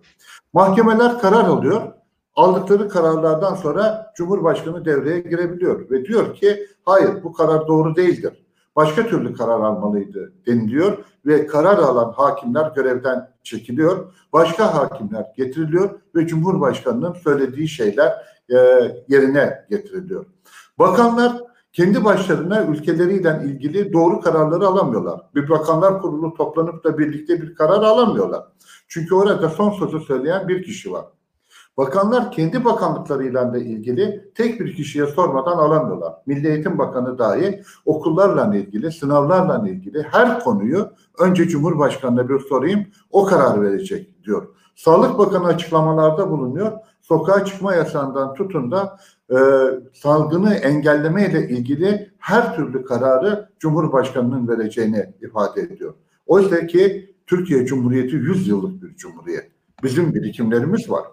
Mahkemeler 0.53 1.19
karar 1.19 1.43
alıyor. 1.43 1.81
Aldıkları 2.35 2.89
kararlardan 2.89 3.55
sonra 3.55 4.13
Cumhurbaşkanı 4.17 4.85
devreye 4.85 5.19
girebiliyor 5.19 5.89
ve 5.89 6.05
diyor 6.05 6.35
ki 6.35 6.67
hayır 6.85 7.23
bu 7.23 7.33
karar 7.33 7.67
doğru 7.67 7.95
değildir. 7.95 8.45
Başka 8.75 9.07
türlü 9.07 9.33
karar 9.33 9.59
almalıydı 9.59 10.33
deniliyor 10.47 10.97
ve 11.25 11.47
karar 11.47 11.77
alan 11.77 12.11
hakimler 12.11 12.71
görevden 12.75 13.29
çekiliyor. 13.43 14.13
Başka 14.33 14.75
hakimler 14.75 15.25
getiriliyor 15.37 15.89
ve 16.15 16.27
Cumhurbaşkanı'nın 16.27 17.13
söylediği 17.13 17.67
şeyler 17.67 18.11
e, 18.49 18.55
yerine 19.07 19.65
getiriliyor. 19.69 20.25
Bakanlar 20.79 21.41
kendi 21.73 22.05
başlarına 22.05 22.65
ülkeleriyle 22.65 23.41
ilgili 23.45 23.93
doğru 23.93 24.21
kararları 24.21 24.67
alamıyorlar. 24.67 25.21
Bir 25.35 25.49
bakanlar 25.49 26.01
kurulu 26.01 26.33
toplanıp 26.33 26.83
da 26.83 26.97
birlikte 26.97 27.41
bir 27.41 27.55
karar 27.55 27.83
alamıyorlar. 27.83 28.43
Çünkü 28.87 29.15
orada 29.15 29.49
son 29.49 29.71
sözü 29.71 29.99
söyleyen 29.99 30.47
bir 30.47 30.63
kişi 30.63 30.91
var. 30.91 31.05
Bakanlar 31.77 32.31
kendi 32.31 32.65
bakanlıklarıyla 32.65 33.53
da 33.53 33.57
ilgili 33.57 34.31
tek 34.35 34.59
bir 34.59 34.75
kişiye 34.75 35.05
sormadan 35.05 35.57
alamıyorlar. 35.57 36.13
Milli 36.25 36.47
Eğitim 36.47 36.77
Bakanı 36.77 37.19
dahi 37.19 37.63
okullarla 37.85 38.55
ilgili, 38.55 38.91
sınavlarla 38.91 39.69
ilgili 39.69 40.03
her 40.11 40.39
konuyu 40.39 40.89
önce 41.19 41.47
Cumhurbaşkanı'na 41.47 42.29
bir 42.29 42.39
sorayım, 42.39 42.85
o 43.11 43.25
karar 43.25 43.61
verecek 43.61 44.23
diyor. 44.23 44.47
Sağlık 44.75 45.17
Bakanı 45.17 45.45
açıklamalarda 45.45 46.31
bulunuyor. 46.31 46.71
Sokağa 47.07 47.45
çıkma 47.45 47.75
yasağından 47.75 48.33
tutun 48.33 48.71
da 48.71 48.97
e, 49.29 49.37
salgını 49.93 50.53
engelleme 50.53 51.29
ile 51.29 51.49
ilgili 51.49 52.11
her 52.19 52.55
türlü 52.55 52.85
kararı 52.85 53.49
Cumhurbaşkanı'nın 53.59 54.47
vereceğini 54.47 55.13
ifade 55.21 55.61
ediyor. 55.61 55.93
Oysa 56.25 56.67
ki 56.67 57.15
Türkiye 57.27 57.65
Cumhuriyeti 57.65 58.15
100 58.15 58.47
yıllık 58.47 58.83
bir 58.83 58.95
cumhuriyet. 58.95 59.51
Bizim 59.83 60.13
birikimlerimiz 60.13 60.89
var. 60.89 61.03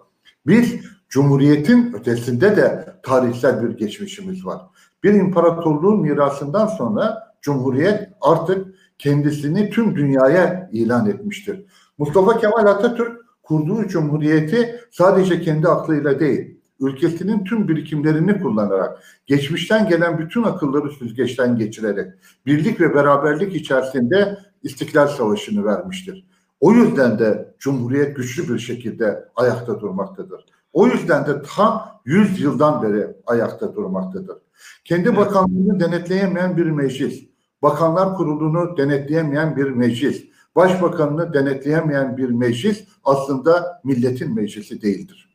Biz 0.47 0.75
Cumhuriyet'in 1.09 1.93
ötesinde 1.93 2.55
de 2.55 2.95
tarihsel 3.03 3.63
bir 3.63 3.77
geçmişimiz 3.77 4.45
var. 4.45 4.61
Bir 5.03 5.13
imparatorluğun 5.13 6.01
mirasından 6.01 6.67
sonra 6.67 7.33
Cumhuriyet 7.41 8.09
artık 8.21 8.75
kendisini 8.97 9.69
tüm 9.69 9.95
dünyaya 9.95 10.69
ilan 10.71 11.09
etmiştir. 11.09 11.65
Mustafa 11.97 12.37
Kemal 12.37 12.65
Atatürk 12.65 13.22
kurduğu 13.43 13.87
Cumhuriyeti 13.87 14.79
sadece 14.91 15.41
kendi 15.41 15.67
aklıyla 15.67 16.19
değil, 16.19 16.57
ülkesinin 16.79 17.43
tüm 17.43 17.67
birikimlerini 17.67 18.41
kullanarak, 18.41 19.03
geçmişten 19.25 19.89
gelen 19.89 20.17
bütün 20.17 20.43
akılları 20.43 20.89
süzgeçten 20.91 21.57
geçirerek, 21.57 22.13
birlik 22.45 22.81
ve 22.81 22.95
beraberlik 22.95 23.55
içerisinde 23.55 24.37
İstiklal 24.63 25.07
Savaşı'nı 25.07 25.65
vermiştir. 25.65 26.25
O 26.59 26.73
yüzden 26.73 27.19
de 27.19 27.55
Cumhuriyet 27.59 28.15
güçlü 28.15 28.53
bir 28.53 28.59
şekilde 28.59 29.25
ayakta 29.35 29.81
durmaktadır. 29.81 30.45
O 30.73 30.87
yüzden 30.87 31.25
de 31.25 31.41
tam 31.55 32.01
100 32.05 32.41
yıldan 32.41 32.83
beri 32.83 33.07
ayakta 33.25 33.75
durmaktadır. 33.75 34.37
Kendi 34.85 35.17
bakanlığını 35.17 35.79
denetleyemeyen 35.79 36.57
bir 36.57 36.65
meclis, 36.65 37.23
bakanlar 37.61 38.15
kurulunu 38.15 38.77
denetleyemeyen 38.77 39.55
bir 39.55 39.69
meclis, 39.69 40.25
başbakanını 40.55 41.33
denetleyemeyen 41.33 42.17
bir 42.17 42.29
meclis 42.29 42.83
aslında 43.03 43.81
milletin 43.83 44.35
meclisi 44.35 44.81
değildir. 44.81 45.29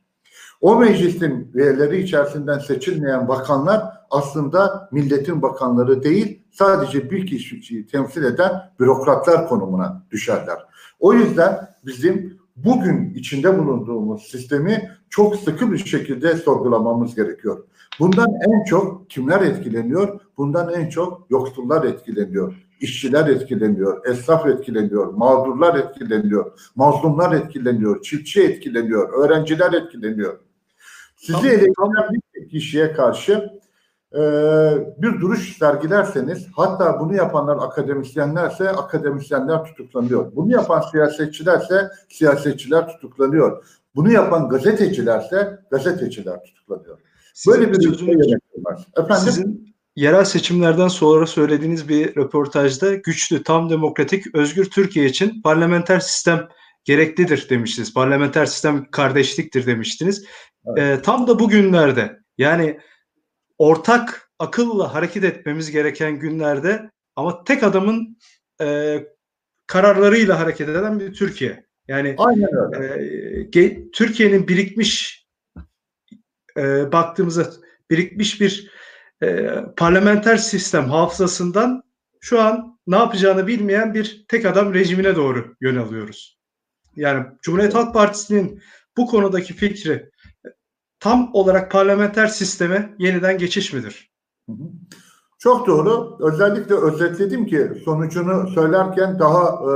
O 0.61 0.75
meclisin 0.75 1.51
üyeleri 1.53 2.03
içerisinden 2.03 2.59
seçilmeyen 2.59 3.27
bakanlar 3.27 3.83
aslında 4.09 4.89
milletin 4.91 5.41
bakanları 5.41 6.03
değil, 6.03 6.43
sadece 6.51 7.11
bir 7.11 7.27
kişiyi 7.27 7.87
temsil 7.87 8.23
eden 8.23 8.51
bürokratlar 8.79 9.47
konumuna 9.47 10.03
düşerler. 10.11 10.57
O 10.99 11.13
yüzden 11.13 11.69
bizim 11.85 12.39
bugün 12.55 13.13
içinde 13.13 13.59
bulunduğumuz 13.59 14.23
sistemi 14.23 14.89
çok 15.09 15.35
sıkı 15.35 15.71
bir 15.71 15.77
şekilde 15.77 16.35
sorgulamamız 16.35 17.15
gerekiyor. 17.15 17.63
Bundan 17.99 18.27
en 18.47 18.63
çok 18.63 19.09
kimler 19.09 19.41
etkileniyor? 19.41 20.19
Bundan 20.37 20.73
en 20.73 20.89
çok 20.89 21.25
yoksullar 21.29 21.83
etkileniyor. 21.83 22.68
İşçiler 22.79 23.27
etkileniyor, 23.27 24.05
esnaf 24.05 24.47
etkileniyor, 24.47 25.13
mağdurlar 25.13 25.75
etkileniyor, 25.75 26.71
mazlumlar 26.75 27.33
etkileniyor, 27.33 28.01
çiftçi 28.01 28.43
etkileniyor, 28.43 29.13
öğrenciler 29.13 29.73
etkileniyor. 29.73 30.39
Sizi 31.15 31.47
eleştiren 31.47 32.21
bir 32.35 32.49
kişiye 32.49 32.93
karşı 32.93 33.59
e, 34.13 34.21
bir 34.97 35.21
duruş 35.21 35.57
sergilerseniz 35.57 36.47
hatta 36.55 36.99
bunu 36.99 37.15
yapanlar 37.15 37.57
akademisyenlerse 37.57 38.69
akademisyenler 38.69 39.63
tutuklanıyor. 39.63 40.35
Bunu 40.35 40.51
yapan 40.51 40.81
siyasetçilerse 40.81 41.89
siyasetçiler 42.09 42.87
tutuklanıyor. 42.87 43.65
Bunu 43.95 44.11
yapan 44.11 44.49
gazetecilerse 44.49 45.59
gazeteciler 45.71 46.43
tutuklanıyor. 46.43 46.99
Böyle 47.47 47.71
bir 47.71 47.79
var. 48.63 48.87
Efendim? 48.97 49.25
Sizin 49.25 49.75
yerel 49.95 50.25
seçimlerden 50.25 50.87
sonra 50.87 51.27
söylediğiniz 51.27 51.89
bir 51.89 52.15
röportajda 52.15 52.95
güçlü, 52.95 53.43
tam 53.43 53.69
demokratik, 53.69 54.35
özgür 54.35 54.65
Türkiye 54.65 55.05
için 55.05 55.41
parlamenter 55.41 55.99
sistem 55.99 56.47
gereklidir 56.83 57.49
demiştiniz. 57.49 57.93
Parlamenter 57.93 58.45
sistem 58.45 58.91
kardeşliktir 58.91 59.65
demiştiniz. 59.65 60.25
Evet. 60.65 60.99
E, 60.99 61.01
tam 61.01 61.27
da 61.27 61.39
bugünlerde 61.39 62.19
yani 62.37 62.79
ortak 63.57 64.31
akılla 64.39 64.93
hareket 64.93 65.23
etmemiz 65.23 65.71
gereken 65.71 66.19
günlerde 66.19 66.89
ama 67.15 67.43
tek 67.43 67.63
adamın 67.63 68.17
e, 68.61 68.99
kararlarıyla 69.67 70.39
hareket 70.39 70.69
eden 70.69 70.99
bir 70.99 71.13
Türkiye. 71.13 71.65
Yani 71.87 72.15
e, 73.53 73.91
Türkiye'nin 73.91 74.47
birikmiş 74.47 75.25
e, 76.57 76.91
baktığımızda 76.91 77.49
birikmiş 77.89 78.41
bir 78.41 78.71
e, 79.23 79.49
parlamenter 79.77 80.37
sistem 80.37 80.89
hafızasından 80.89 81.83
şu 82.21 82.41
an 82.41 82.79
ne 82.87 82.95
yapacağını 82.95 83.47
bilmeyen 83.47 83.93
bir 83.93 84.25
tek 84.27 84.45
adam 84.45 84.73
rejimine 84.73 85.15
doğru 85.15 85.55
yön 85.61 85.75
alıyoruz. 85.75 86.39
Yani 86.95 87.25
Cumhuriyet 87.41 87.75
Halk 87.75 87.93
Partisi'nin 87.93 88.61
bu 88.97 89.05
konudaki 89.05 89.53
fikri 89.53 90.11
tam 90.99 91.29
olarak 91.33 91.71
parlamenter 91.71 92.27
sisteme 92.27 92.95
yeniden 92.99 93.37
geçiş 93.37 93.73
midir? 93.73 94.11
Çok 95.37 95.67
doğru. 95.67 96.17
Özellikle 96.19 96.75
özetledim 96.75 97.45
ki 97.45 97.71
sonucunu 97.85 98.47
söylerken 98.47 99.19
daha 99.19 99.49
e, 99.49 99.73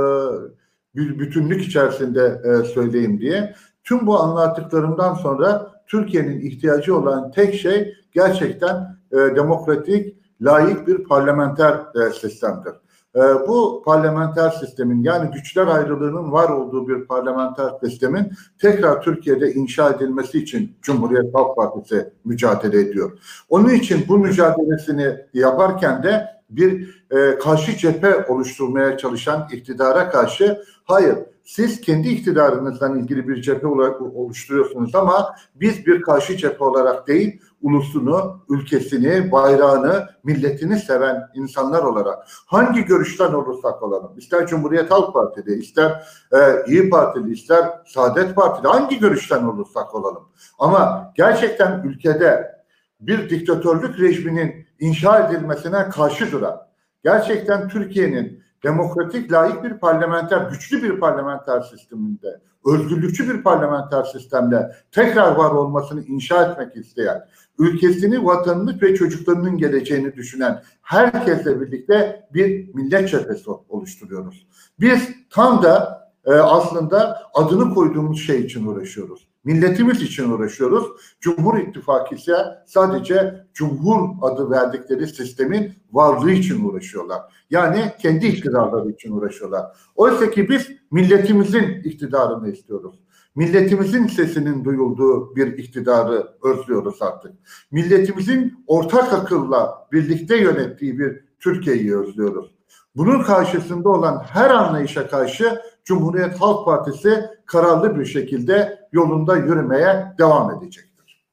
bir 0.96 1.18
bütünlük 1.18 1.62
içerisinde 1.64 2.42
e, 2.44 2.64
söyleyeyim 2.64 3.20
diye. 3.20 3.54
Tüm 3.84 4.06
bu 4.06 4.20
anlattıklarımdan 4.20 5.14
sonra 5.14 5.72
Türkiye'nin 5.86 6.40
ihtiyacı 6.40 6.96
olan 6.96 7.30
tek 7.30 7.54
şey 7.54 7.94
gerçekten 8.12 8.93
e, 9.14 9.36
demokratik, 9.36 10.16
layık 10.40 10.86
bir 10.86 11.04
parlamenter 11.04 11.74
e, 11.74 12.12
sistemdir. 12.12 12.72
Ee, 13.16 13.20
bu 13.48 13.82
parlamenter 13.84 14.50
sistemin 14.50 15.02
yani 15.02 15.30
güçler 15.30 15.66
ayrılığının 15.66 16.32
var 16.32 16.48
olduğu 16.48 16.88
bir 16.88 17.04
parlamenter 17.04 17.70
sistemin 17.84 18.32
tekrar 18.60 19.02
Türkiye'de 19.02 19.52
inşa 19.52 19.90
edilmesi 19.90 20.38
için 20.38 20.76
Cumhuriyet 20.82 21.34
Halk 21.34 21.56
Partisi 21.56 22.12
mücadele 22.24 22.80
ediyor. 22.80 23.18
Onun 23.48 23.68
için 23.68 24.04
bu 24.08 24.18
mücadelesini 24.18 25.16
yaparken 25.34 26.02
de 26.02 26.26
bir 26.50 27.04
e, 27.10 27.38
karşı 27.38 27.76
cephe 27.76 28.26
oluşturmaya 28.28 28.98
çalışan 28.98 29.48
iktidara 29.52 30.10
karşı 30.10 30.62
hayır 30.84 31.16
siz 31.44 31.80
kendi 31.80 32.08
iktidarınızdan 32.08 32.98
ilgili 32.98 33.28
bir 33.28 33.42
cephe 33.42 33.66
oluşturuyorsunuz 33.66 34.94
ama 34.94 35.36
biz 35.54 35.86
bir 35.86 36.02
karşı 36.02 36.36
cephe 36.36 36.64
olarak 36.64 37.08
değil 37.08 37.40
ulusunu, 37.64 38.44
ülkesini, 38.48 39.32
bayrağını, 39.32 40.08
milletini 40.24 40.78
seven 40.78 41.28
insanlar 41.34 41.82
olarak 41.82 42.18
hangi 42.46 42.84
görüşten 42.84 43.32
olursak 43.32 43.82
olalım, 43.82 44.18
ister 44.18 44.46
Cumhuriyet 44.46 44.90
Halk 44.90 45.14
Partili, 45.14 45.54
ister 45.54 46.04
e, 46.32 46.38
İyi 46.66 46.90
Partili, 46.90 47.32
ister 47.32 47.64
Saadet 47.86 48.36
Partili, 48.36 48.68
hangi 48.68 48.98
görüşten 48.98 49.44
olursak 49.44 49.94
olalım. 49.94 50.28
Ama 50.58 51.12
gerçekten 51.16 51.82
ülkede 51.82 52.54
bir 53.00 53.30
diktatörlük 53.30 54.00
rejiminin 54.00 54.66
inşa 54.80 55.18
edilmesine 55.18 55.88
karşı 55.88 56.32
duran, 56.32 56.60
gerçekten 57.04 57.68
Türkiye'nin 57.68 58.44
demokratik, 58.64 59.32
layık 59.32 59.64
bir 59.64 59.78
parlamenter, 59.78 60.50
güçlü 60.50 60.82
bir 60.82 61.00
parlamenter 61.00 61.60
sisteminde, 61.60 62.40
özgürlükçü 62.66 63.28
bir 63.28 63.42
parlamenter 63.42 64.02
sistemle 64.02 64.70
tekrar 64.92 65.34
var 65.34 65.50
olmasını 65.50 66.04
inşa 66.04 66.42
etmek 66.42 66.76
isteyen, 66.76 67.28
ülkesini, 67.58 68.24
vatanını 68.24 68.80
ve 68.82 68.94
çocuklarının 68.94 69.58
geleceğini 69.58 70.14
düşünen 70.14 70.62
herkesle 70.82 71.60
birlikte 71.60 72.28
bir 72.34 72.74
millet 72.74 73.10
cephesi 73.10 73.50
oluşturuyoruz. 73.68 74.46
Biz 74.80 75.08
tam 75.30 75.62
da 75.62 76.04
e, 76.24 76.32
aslında 76.32 77.22
adını 77.34 77.74
koyduğumuz 77.74 78.20
şey 78.20 78.40
için 78.40 78.66
uğraşıyoruz. 78.66 79.28
milletimiz 79.44 80.02
için 80.02 80.30
uğraşıyoruz. 80.30 80.86
Cumhur 81.20 81.58
İttifakı 81.58 82.14
ise 82.14 82.34
sadece 82.66 83.46
Cumhur 83.54 84.08
adı 84.22 84.50
verdikleri 84.50 85.06
sistemin 85.06 85.72
varlığı 85.92 86.30
için 86.30 86.64
uğraşıyorlar. 86.64 87.20
Yani 87.50 87.92
kendi 88.00 88.26
iktidarları 88.26 88.90
için 88.90 89.12
uğraşıyorlar. 89.12 89.66
Oysa 89.96 90.30
ki 90.30 90.48
biz 90.48 90.68
milletimizin 90.90 91.82
iktidarını 91.84 92.52
istiyoruz. 92.52 92.94
Milletimizin 93.34 94.06
sesinin 94.06 94.64
duyulduğu 94.64 95.36
bir 95.36 95.58
iktidarı 95.58 96.28
özlüyoruz 96.42 97.02
artık. 97.02 97.32
Milletimizin 97.70 98.64
ortak 98.66 99.12
akılla 99.12 99.88
birlikte 99.92 100.36
yönettiği 100.36 100.98
bir 100.98 101.24
Türkiye'yi 101.40 101.96
özlüyoruz. 101.96 102.54
Bunun 102.96 103.22
karşısında 103.22 103.88
olan 103.88 104.24
her 104.28 104.50
anlayışa 104.50 105.08
karşı 105.08 105.60
Cumhuriyet 105.84 106.40
Halk 106.40 106.64
Partisi 106.64 107.24
kararlı 107.46 107.98
bir 107.98 108.04
şekilde 108.04 108.78
yolunda 108.92 109.36
yürümeye 109.36 110.14
devam 110.18 110.50
edecektir. 110.50 111.24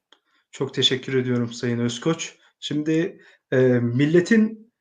Çok 0.50 0.74
teşekkür 0.74 1.14
ediyorum 1.14 1.52
Sayın 1.52 1.78
Özkoç. 1.78 2.36
Şimdi 2.60 3.20
e, 3.52 3.58
milletin 3.68 4.72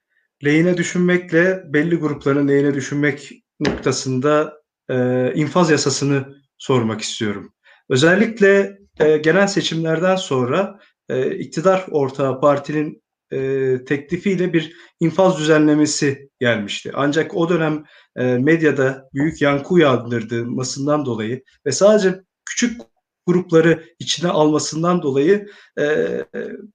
lehine 0.45 0.77
düşünmekle 0.77 1.63
belli 1.73 1.95
grupların 1.95 2.47
lehine 2.47 2.73
düşünmek 2.73 3.43
noktasında 3.59 4.61
e, 4.89 5.33
infaz 5.35 5.71
yasasını 5.71 6.40
sormak 6.61 7.01
istiyorum. 7.01 7.53
Özellikle 7.89 8.77
e, 8.99 9.17
genel 9.17 9.47
seçimlerden 9.47 10.15
sonra 10.15 10.79
e, 11.09 11.35
iktidar 11.35 11.85
ortağı 11.91 12.39
partinin 12.39 13.03
e, 13.31 13.77
teklifiyle 13.85 14.53
bir 14.53 14.75
infaz 14.99 15.39
düzenlemesi 15.39 16.29
gelmişti. 16.39 16.91
Ancak 16.93 17.35
o 17.35 17.49
dönem 17.49 17.83
e, 18.15 18.23
medyada 18.23 19.09
büyük 19.13 19.41
yankı 19.41 19.73
uyandırmasından 19.73 21.05
dolayı 21.05 21.43
ve 21.65 21.71
sadece 21.71 22.21
küçük 22.45 22.81
grupları 23.27 23.83
içine 23.99 24.29
almasından 24.29 25.01
dolayı 25.01 25.47
e, 25.79 25.85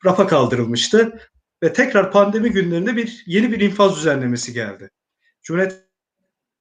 rafa 0.04 0.26
kaldırılmıştı 0.26 1.18
ve 1.62 1.72
tekrar 1.72 2.12
pandemi 2.12 2.50
günlerinde 2.50 2.96
bir 2.96 3.24
yeni 3.26 3.52
bir 3.52 3.60
infaz 3.60 3.96
düzenlemesi 3.96 4.52
geldi. 4.52 4.90
Cumhuriyet 5.42 5.86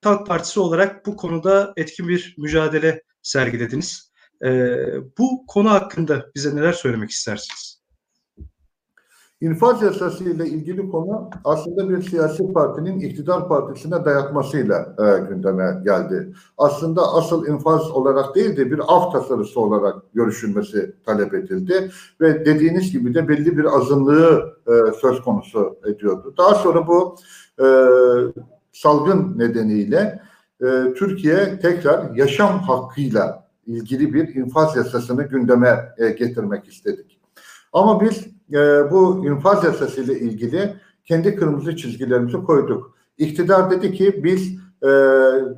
Halk 0.03 0.28
Partisi 0.28 0.59
olarak 0.59 1.05
bu 1.05 1.15
konuda 1.15 1.73
etkin 1.78 2.07
bir 2.07 2.36
mücadele 2.38 3.01
sergilediniz. 3.26 4.11
E, 4.45 4.49
bu 5.17 5.45
konu 5.47 5.71
hakkında 5.71 6.26
bize 6.36 6.55
neler 6.55 6.73
söylemek 6.73 7.09
istersiniz? 7.09 7.76
İnfaz 9.41 9.82
yasası 9.82 10.23
ile 10.23 10.45
ilgili 10.45 10.89
konu 10.89 11.30
aslında 11.43 11.89
bir 11.89 12.01
siyasi 12.01 12.53
partinin 12.53 12.99
iktidar 12.99 13.47
partisine 13.47 14.05
dayatmasıyla 14.05 14.95
e, 14.99 15.30
gündeme 15.30 15.82
geldi. 15.84 16.34
Aslında 16.57 17.13
asıl 17.13 17.47
infaz 17.47 17.91
olarak 17.91 18.36
değil 18.36 18.57
de 18.57 18.71
bir 18.71 18.82
af 18.88 19.11
tasarısı 19.11 19.59
olarak 19.59 19.95
görüşülmesi 20.13 20.95
talep 21.05 21.34
edildi 21.34 21.91
ve 22.21 22.45
dediğiniz 22.45 22.91
gibi 22.91 23.13
de 23.13 23.28
belli 23.28 23.57
bir 23.57 23.78
azınlığı 23.78 24.53
e, 24.67 24.71
söz 25.01 25.21
konusu 25.21 25.78
ediyordu. 25.86 26.34
Daha 26.38 26.55
sonra 26.55 26.88
bu 26.88 27.15
e, 27.59 27.65
salgın 28.71 29.39
nedeniyle 29.39 30.21
e, 30.61 30.93
Türkiye 30.93 31.59
tekrar 31.59 32.15
yaşam 32.15 32.59
hakkıyla 32.59 33.47
ilgili 33.65 34.13
bir 34.13 34.35
infaz 34.35 34.75
yasasını 34.75 35.23
gündeme 35.23 35.93
e, 35.97 36.09
getirmek 36.09 36.67
istedik. 36.67 37.19
Ama 37.73 38.01
biz 38.01 38.27
e, 38.53 38.91
bu 38.91 39.25
infaz 39.25 39.63
yasası 39.63 40.01
ile 40.01 40.19
ilgili 40.19 40.73
kendi 41.03 41.35
kırmızı 41.35 41.75
çizgilerimizi 41.75 42.37
koyduk. 42.37 42.95
İktidar 43.17 43.71
dedi 43.71 43.93
ki 43.93 44.23
biz 44.23 44.57
e, 44.83 44.89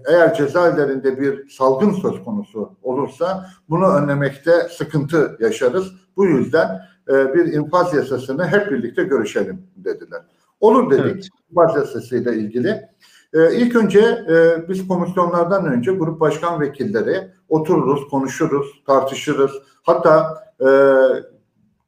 eğer 0.07 0.33
cezaevlerinde 0.33 1.21
bir 1.21 1.49
salgın 1.49 1.91
söz 1.91 2.23
konusu 2.23 2.71
olursa 2.83 3.49
bunu 3.69 3.87
önlemekte 3.87 4.51
sıkıntı 4.71 5.37
yaşarız. 5.39 5.91
Bu 6.17 6.25
yüzden 6.25 6.81
e, 7.09 7.33
bir 7.33 7.53
infaz 7.53 7.93
yasasını 7.93 8.47
hep 8.47 8.71
birlikte 8.71 9.03
görüşelim 9.03 9.61
dediler. 9.75 10.21
Olur 10.59 10.91
dedik 10.91 11.05
evet. 11.05 11.27
infaz 11.49 11.75
yasası 11.75 12.17
ile 12.17 12.35
ilgili. 12.35 12.89
E, 13.37 13.55
ilk 13.55 13.75
önce 13.75 13.99
e, 14.29 14.69
biz 14.69 14.87
komisyonlardan 14.87 15.65
önce 15.65 15.91
grup 15.91 16.19
başkan 16.19 16.61
vekilleri 16.61 17.27
otururuz, 17.49 18.07
konuşuruz, 18.07 18.83
tartışırız. 18.87 19.51
Hatta 19.83 20.43
e, 20.61 20.69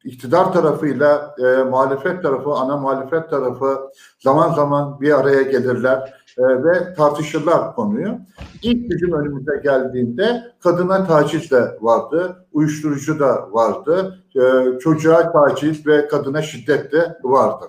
iktidar 0.03 0.53
tarafıyla 0.53 1.35
e, 1.39 1.63
muhalefet 1.63 2.23
tarafı, 2.23 2.49
ana 2.49 2.77
muhalefet 2.77 3.29
tarafı 3.29 3.79
zaman 4.19 4.53
zaman 4.53 5.01
bir 5.01 5.19
araya 5.19 5.41
gelirler 5.41 6.13
e, 6.37 6.63
ve 6.63 6.93
tartışırlar 6.93 7.75
konuyu. 7.75 8.17
İlk 8.63 8.89
bizim 8.89 9.13
önümüze 9.13 9.61
geldiğinde 9.63 10.43
kadına 10.59 11.07
taciz 11.07 11.51
de 11.51 11.77
vardı, 11.81 12.45
uyuşturucu 12.51 13.19
da 13.19 13.51
vardı, 13.51 14.19
e, 14.35 14.79
çocuğa 14.79 15.31
taciz 15.31 15.87
ve 15.87 16.07
kadına 16.07 16.41
şiddet 16.41 16.91
de 16.91 17.17
vardı. 17.23 17.65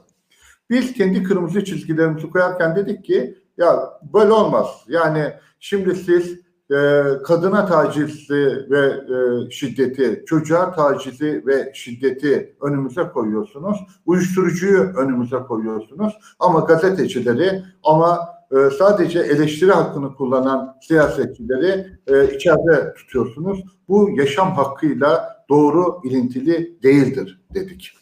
Biz 0.70 0.93
kendi 0.93 1.22
kırmızı 1.22 1.64
çizgilerimizi 1.64 2.31
koyarken 2.31 2.76
dedik 2.76 3.05
ki 3.05 3.39
ya 3.61 3.99
böyle 4.15 4.33
olmaz. 4.33 4.67
Yani 4.89 5.33
şimdi 5.61 5.95
siz 5.95 6.41
e, 6.71 7.03
kadına 7.25 7.67
tacizi 7.67 8.67
ve 8.71 8.87
e, 8.87 9.51
şiddeti, 9.51 10.25
çocuğa 10.27 10.73
tacizi 10.73 11.43
ve 11.47 11.73
şiddeti 11.75 12.57
önümüze 12.61 13.09
koyuyorsunuz. 13.09 13.79
Uyuşturucuyu 14.07 14.81
önümüze 14.81 15.39
koyuyorsunuz. 15.39 16.19
Ama 16.39 16.61
gazetecileri 16.61 17.63
ama 17.83 18.19
e, 18.53 18.71
sadece 18.79 19.21
eleştiri 19.21 19.73
hakkını 19.73 20.15
kullanan 20.15 20.77
siyasetçileri 20.83 21.87
e, 22.07 22.35
içeride 22.35 22.95
tutuyorsunuz. 22.95 23.65
Bu 23.89 24.11
yaşam 24.17 24.53
hakkıyla 24.53 25.37
doğru 25.49 26.01
ilintili 26.05 26.83
değildir 26.83 27.41
dedik. 27.55 27.93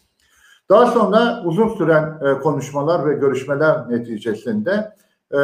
Daha 0.69 0.87
sonra 0.87 1.43
uzun 1.45 1.69
süren 1.69 2.19
e, 2.25 2.39
konuşmalar 2.41 3.07
ve 3.07 3.15
görüşmeler 3.15 3.91
neticesinde 3.91 4.93
e, 5.35 5.41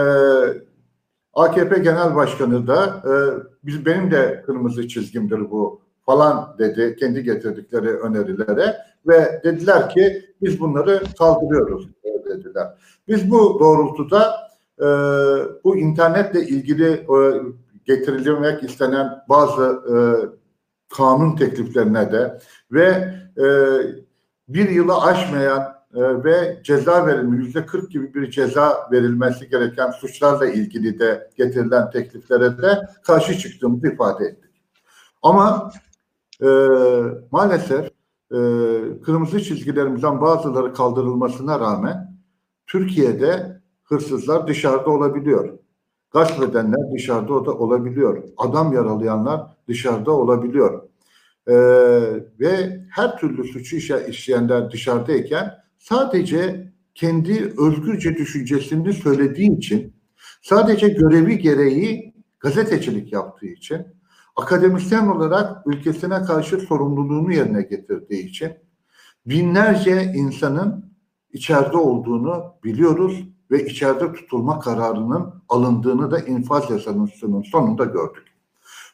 AKP 1.35 1.79
Genel 1.79 2.15
Başkanı 2.15 2.67
da 2.67 3.03
e, 3.05 3.13
biz 3.65 3.87
benim 3.87 4.11
de 4.11 4.43
kırmızı 4.47 4.89
çizgimdir 4.89 5.51
bu 5.51 5.81
falan 6.07 6.57
dedi 6.59 6.97
kendi 7.01 7.23
getirdikleri 7.23 7.89
önerilere 7.89 8.77
ve 9.07 9.41
dediler 9.45 9.89
ki 9.89 10.25
biz 10.43 10.61
bunları 10.61 11.03
kaldırıyoruz 11.19 11.89
dediler. 12.29 12.69
Biz 13.09 13.31
bu 13.31 13.61
doğrultuda 13.61 14.37
e, 14.79 14.87
bu 15.65 15.77
internetle 15.77 16.41
ilgili 16.41 16.91
e, 16.93 17.43
getirilmek 17.85 18.63
istenen 18.63 19.25
bazı 19.29 19.63
e, 19.65 19.95
kanun 20.97 21.37
tekliflerine 21.37 22.13
de 22.13 22.39
ve 22.73 23.15
e, 23.39 23.47
bir 24.49 24.69
yılı 24.69 25.03
aşmayan 25.03 25.75
e, 25.95 26.25
ve 26.25 26.61
ceza 26.65 27.07
verilme 27.07 27.37
yüzde 27.37 27.67
40 27.67 27.91
gibi 27.91 28.15
bir 28.15 28.31
ceza 28.31 28.89
verilmesi 28.93 29.49
gereken 29.49 29.91
suçlarla 29.91 30.47
ilgili 30.47 30.99
de 30.99 31.31
getirilen 31.37 31.91
tekliflere 31.91 32.59
de 32.59 32.81
karşı 33.03 33.39
çıktığımızı 33.39 33.87
ifade 33.87 34.25
ettik. 34.25 34.51
Ama 35.23 35.73
e, 36.43 36.49
maalesef 37.31 37.87
e, 38.31 38.39
kırmızı 39.05 39.43
çizgilerimizden 39.43 40.21
bazıları 40.21 40.75
kaldırılmasına 40.75 41.61
rağmen 41.61 42.15
Türkiye'de 42.67 43.61
hırsızlar 43.85 44.47
dışarıda 44.47 44.91
olabiliyor. 44.91 45.59
Gasp 46.11 46.43
edenler 46.43 46.93
dışarıda 46.95 47.35
olabiliyor. 47.35 48.23
Adam 48.37 48.73
yaralayanlar 48.73 49.41
dışarıda 49.69 50.13
olabiliyor. 50.13 50.83
Ee, 51.49 51.55
ve 52.41 52.81
her 52.91 53.19
türlü 53.19 53.45
suçu 53.45 53.77
işleyenler 54.09 54.71
dışarıdayken 54.71 55.64
sadece 55.85 56.73
kendi 56.95 57.55
özgürce 57.59 58.17
düşüncesini 58.17 58.93
söylediği 58.93 59.59
için, 59.59 59.97
sadece 60.43 60.89
görevi 60.89 61.39
gereği 61.39 62.15
gazetecilik 62.41 63.13
yaptığı 63.13 63.47
için, 63.47 63.87
akademisyen 64.37 65.07
olarak 65.07 65.67
ülkesine 65.67 66.23
karşı 66.23 66.59
sorumluluğunu 66.59 67.33
yerine 67.33 67.63
getirdiği 67.63 68.27
için 68.29 68.53
binlerce 69.27 70.13
insanın 70.17 70.93
içeride 71.33 71.77
olduğunu 71.77 72.55
biliyoruz 72.65 73.25
ve 73.51 73.67
içeride 73.67 74.13
tutulma 74.13 74.61
kararının 74.61 75.43
alındığını 75.49 76.11
da 76.11 76.19
infaz 76.19 76.71
yasasının 76.71 77.43
sonunda 77.43 77.85
gördük. 77.85 78.25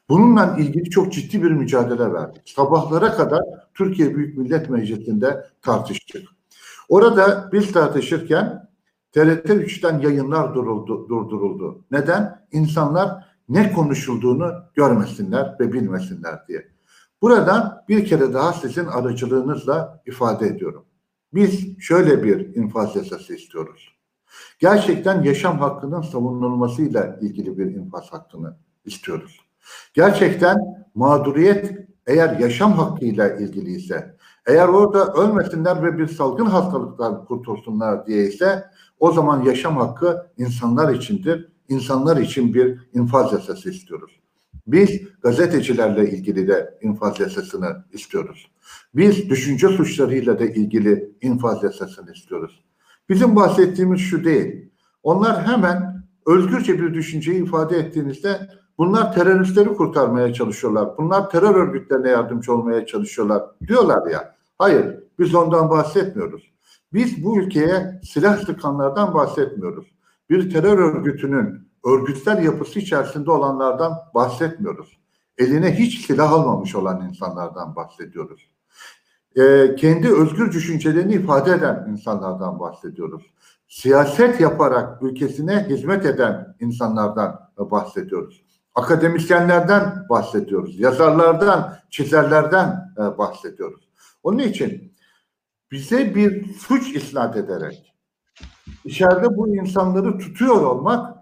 Bununla 0.09 0.57
ilgili 0.59 0.91
çok 0.91 1.13
ciddi 1.13 1.43
bir 1.43 1.51
mücadele 1.51 2.13
verdik. 2.13 2.49
Sabahlara 2.49 3.13
kadar 3.17 3.41
Türkiye 3.75 4.17
Büyük 4.17 4.39
Millet 4.39 4.71
Meclisi'nde 4.71 5.47
tartıştık. 5.63 6.40
Orada 6.91 7.49
biz 7.53 7.73
tartışırken 7.73 8.69
TRT 9.13 9.47
3'ten 9.47 9.99
yayınlar 9.99 10.55
duruldu, 10.55 11.09
durduruldu. 11.09 11.85
Neden? 11.91 12.47
İnsanlar 12.53 13.25
ne 13.49 13.73
konuşulduğunu 13.73 14.53
görmesinler 14.75 15.57
ve 15.61 15.73
bilmesinler 15.73 16.47
diye. 16.49 16.69
Buradan 17.23 17.85
bir 17.89 18.07
kere 18.07 18.35
daha 18.35 18.53
sizin 18.53 18.87
aracılığınızla 18.87 20.03
ifade 20.07 20.47
ediyorum. 20.47 20.85
Biz 21.35 21.79
şöyle 21.79 22.25
bir 22.25 22.55
infaz 22.57 22.97
yasası 22.97 23.35
istiyoruz. 23.35 23.95
Gerçekten 24.59 25.23
yaşam 25.23 25.59
hakkının 25.59 26.03
savunulmasıyla 26.03 27.19
ilgili 27.21 27.59
bir 27.59 27.67
infaz 27.67 28.13
hakkını 28.13 28.57
istiyoruz. 28.85 29.41
Gerçekten 29.95 30.57
mağduriyet 30.95 31.73
eğer 32.07 32.39
yaşam 32.39 32.73
hakkıyla 32.73 33.29
ilgiliyse, 33.37 34.17
eğer 34.47 34.69
orada 34.69 35.13
ölmesinler 35.13 35.83
ve 35.83 35.99
bir 35.99 36.07
salgın 36.07 36.47
hastalıktan 36.47 37.25
kurtulsunlar 37.25 38.07
diye 38.07 38.27
ise 38.27 38.65
o 38.99 39.13
zaman 39.13 39.43
yaşam 39.43 39.77
hakkı 39.77 40.27
insanlar 40.39 40.95
içindir. 40.95 41.49
İnsanlar 41.69 42.17
için 42.17 42.55
bir 42.55 42.79
infaz 42.95 43.33
yasası 43.33 43.71
istiyoruz. 43.71 44.21
Biz 44.67 45.03
gazetecilerle 45.23 46.11
ilgili 46.11 46.49
de 46.49 46.79
infaz 46.83 47.21
yasasını 47.21 47.85
istiyoruz. 47.93 48.51
Biz 48.95 49.31
düşünce 49.31 49.69
suçlarıyla 49.69 50.39
da 50.39 50.45
ilgili 50.45 51.13
infaz 51.21 51.63
yasasını 51.63 52.13
istiyoruz. 52.13 52.65
Bizim 53.09 53.37
bahsettiğimiz 53.37 54.01
şu 54.01 54.25
değil. 54.25 54.71
Onlar 55.03 55.47
hemen 55.47 56.05
özgürce 56.27 56.83
bir 56.83 56.95
düşünceyi 56.95 57.43
ifade 57.43 57.77
ettiğinizde 57.79 58.49
bunlar 58.81 59.15
teröristleri 59.15 59.69
kurtarmaya 59.69 60.35
çalışıyorlar. 60.35 60.99
Bunlar 60.99 61.31
terör 61.31 61.55
örgütlerine 61.55 62.09
yardımcı 62.09 62.55
olmaya 62.55 62.87
çalışıyorlar 62.87 63.43
diyorlar 63.67 64.11
ya. 64.11 64.37
Hayır, 64.59 64.97
biz 65.19 65.35
ondan 65.35 65.71
bahsetmiyoruz. 65.71 66.53
Biz 66.93 67.25
bu 67.25 67.39
ülkeye 67.39 68.01
silah 68.05 68.39
sıkanlardan 68.47 69.15
bahsetmiyoruz. 69.15 69.87
Bir 70.31 70.51
terör 70.51 70.79
örgütünün 70.79 71.69
örgütsel 71.85 72.45
yapısı 72.45 72.79
içerisinde 72.79 73.31
olanlardan 73.31 73.93
bahsetmiyoruz. 74.15 74.99
Eline 75.39 75.79
hiç 75.79 76.07
silah 76.07 76.33
almamış 76.33 76.75
olan 76.75 77.09
insanlardan 77.09 77.77
bahsediyoruz. 77.77 78.51
Ee, 79.37 79.75
kendi 79.79 80.09
özgür 80.09 80.53
düşüncelerini 80.53 81.13
ifade 81.13 81.51
eden 81.51 81.87
insanlardan 81.91 82.61
bahsediyoruz. 82.61 83.23
Siyaset 83.69 84.41
yaparak 84.41 85.03
ülkesine 85.03 85.67
hizmet 85.69 86.07
eden 86.07 86.57
insanlardan 86.61 87.51
bahsediyoruz. 87.59 88.50
Akademisyenlerden 88.75 90.07
bahsediyoruz. 90.09 90.81
Yazarlardan, 90.81 91.79
çizerlerden 91.91 92.93
e, 92.99 93.19
bahsediyoruz. 93.19 93.89
Onun 94.23 94.39
için 94.39 94.93
bize 95.71 96.15
bir 96.15 96.55
suç 96.55 96.97
isnat 96.97 97.37
ederek 97.37 97.95
içeride 98.85 99.37
bu 99.37 99.57
insanları 99.57 100.19
tutuyor 100.19 100.63
olmak 100.63 101.17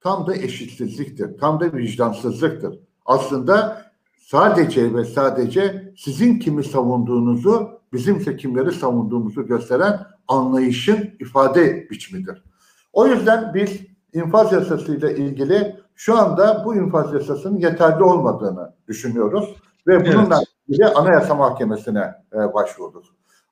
tam 0.00 0.26
da 0.26 0.36
eşitsizliktir. 0.36 1.38
Tam 1.38 1.60
da 1.60 1.72
vicdansızlıktır. 1.72 2.78
Aslında 3.06 3.84
sadece 4.18 4.94
ve 4.94 5.04
sadece 5.04 5.92
sizin 5.96 6.38
kimi 6.38 6.64
savunduğunuzu 6.64 7.80
bizimse 7.92 8.36
kimleri 8.36 8.72
savunduğumuzu 8.72 9.46
gösteren 9.46 10.06
anlayışın 10.28 11.10
ifade 11.20 11.90
biçimidir. 11.90 12.44
O 12.92 13.06
yüzden 13.06 13.54
biz 13.54 13.80
infaz 14.12 14.52
yasasıyla 14.52 15.10
ilgili 15.10 15.76
şu 15.94 16.18
anda 16.18 16.64
bu 16.64 16.74
infaz 16.74 17.14
yasasının 17.14 17.58
yeterli 17.58 18.02
olmadığını 18.02 18.72
düşünüyoruz 18.88 19.54
ve 19.86 20.00
bununla 20.00 20.36
evet. 20.36 20.48
ilgili 20.68 20.86
Anayasa 20.86 21.34
Mahkemesi'ne 21.34 22.14
e, 22.32 22.54
başvurduk. 22.54 23.04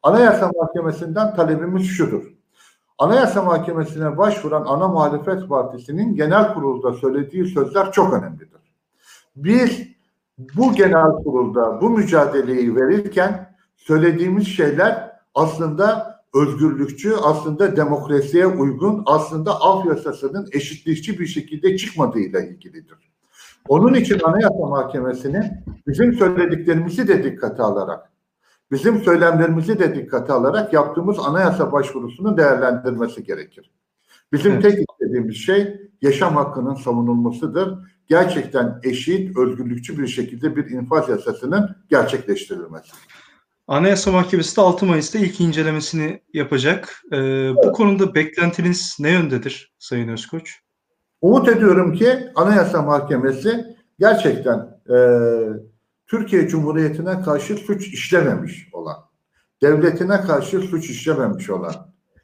Anayasa 0.03 0.51
Mahkemesi'nden 0.61 1.35
talebimiz 1.35 1.87
şudur. 1.87 2.23
Anayasa 2.99 3.43
Mahkemesi'ne 3.43 4.19
başvuran 4.19 4.65
ana 4.67 4.89
muhalefet 4.89 5.49
partisinin 5.49 6.15
genel 6.15 6.55
kurulda 6.55 6.93
söylediği 6.93 7.47
sözler 7.47 7.93
çok 7.93 8.13
önemlidir. 8.13 8.61
Biz 9.37 9.83
bu 10.39 10.73
genel 10.73 11.11
kurulda 11.25 11.81
bu 11.81 11.91
mücadeleyi 11.91 12.77
verirken 12.77 13.55
söylediğimiz 13.77 14.49
şeyler 14.49 15.13
aslında 15.35 16.12
özgürlükçü, 16.35 17.15
aslında 17.23 17.77
demokrasiye 17.77 18.47
uygun, 18.47 19.03
aslında 19.07 19.61
af 19.61 19.87
yasasının 19.87 20.49
eşitlikçi 20.53 21.19
bir 21.21 21.27
şekilde 21.27 21.77
çıkmadığıyla 21.77 22.41
ilgilidir. 22.41 23.13
Onun 23.69 23.95
için 23.95 24.21
Anayasa 24.25 24.67
Mahkemesi'nin 24.69 25.45
bizim 25.87 26.15
söylediklerimizi 26.15 27.09
de 27.09 27.25
dikkate 27.25 27.63
alarak, 27.63 28.13
bizim 28.71 29.03
söylemlerimizi 29.03 29.79
de 29.79 29.95
dikkate 29.95 30.33
alarak 30.33 30.73
yaptığımız 30.73 31.19
anayasa 31.19 31.73
başvurusunu 31.73 32.37
değerlendirmesi 32.37 33.25
gerekir. 33.25 33.71
Bizim 34.33 34.53
evet. 34.53 34.63
tek 34.63 34.79
istediğimiz 34.91 35.37
şey 35.37 35.81
yaşam 36.03 36.37
hakkının 36.37 36.75
savunulmasıdır. 36.75 37.79
Gerçekten 38.07 38.81
eşit, 38.83 39.39
özgürlükçü 39.39 39.99
bir 39.99 40.07
şekilde 40.07 40.57
bir 40.57 40.71
infaz 40.71 41.09
yasasının 41.09 41.77
gerçekleştirilmesi. 41.89 42.93
Anayasa 43.69 44.13
Mahkemesi 44.13 44.57
de 44.57 44.61
6 44.61 44.87
Mayıs'ta 44.87 45.19
ilk 45.19 45.41
incelemesini 45.41 46.23
yapacak. 46.35 47.03
Ee, 47.13 47.17
evet. 47.17 47.57
Bu 47.65 47.73
konuda 47.73 48.15
beklentiniz 48.15 48.97
ne 49.01 49.11
yöndedir 49.11 49.75
Sayın 49.79 50.09
Özkoç? 50.09 50.61
Umut 51.21 51.49
ediyorum 51.49 51.93
ki 51.93 52.19
Anayasa 52.35 52.83
Mahkemesi 52.83 53.77
gerçekten 53.99 54.59
e, 54.91 54.97
Türkiye 56.07 56.49
Cumhuriyeti'ne 56.49 57.21
karşı 57.21 57.57
suç 57.57 57.89
işlememiş 57.89 58.69
olan, 58.73 58.97
devletine 59.63 60.21
karşı 60.21 60.61
suç 60.61 60.91
işlememiş 60.91 61.51
olan, 61.51 61.75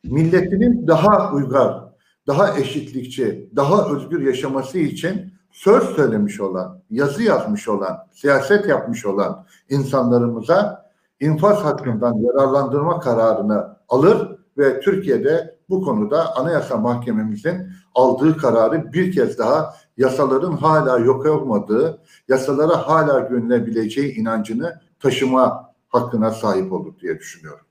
milletinin 0.04 0.86
daha 0.86 1.32
uygar, 1.32 1.84
daha 2.26 2.58
eşitlikçi, 2.58 3.50
daha 3.56 3.94
özgür 3.94 4.22
yaşaması 4.22 4.78
için 4.78 5.32
söz 5.50 5.84
söylemiş 5.84 6.40
olan, 6.40 6.82
yazı 6.90 7.22
yazmış 7.22 7.68
olan, 7.68 7.98
siyaset 8.12 8.68
yapmış 8.68 9.06
olan 9.06 9.46
insanlarımıza 9.68 10.87
infaz 11.20 11.64
hakkından 11.64 12.14
yararlandırma 12.14 13.00
kararını 13.00 13.76
alır 13.88 14.38
ve 14.58 14.80
Türkiye'de 14.80 15.58
bu 15.68 15.82
konuda 15.82 16.36
Anayasa 16.36 16.76
Mahkememizin 16.76 17.72
aldığı 17.94 18.36
kararı 18.36 18.92
bir 18.92 19.12
kez 19.12 19.38
daha 19.38 19.74
yasaların 19.96 20.56
hala 20.56 20.98
yok 20.98 21.26
olmadığı, 21.26 22.02
yasalara 22.28 22.88
hala 22.88 23.20
güvenilebileceği 23.20 24.14
inancını 24.14 24.80
taşıma 25.00 25.74
hakkına 25.88 26.30
sahip 26.30 26.72
olur 26.72 27.00
diye 27.00 27.18
düşünüyorum. 27.18 27.66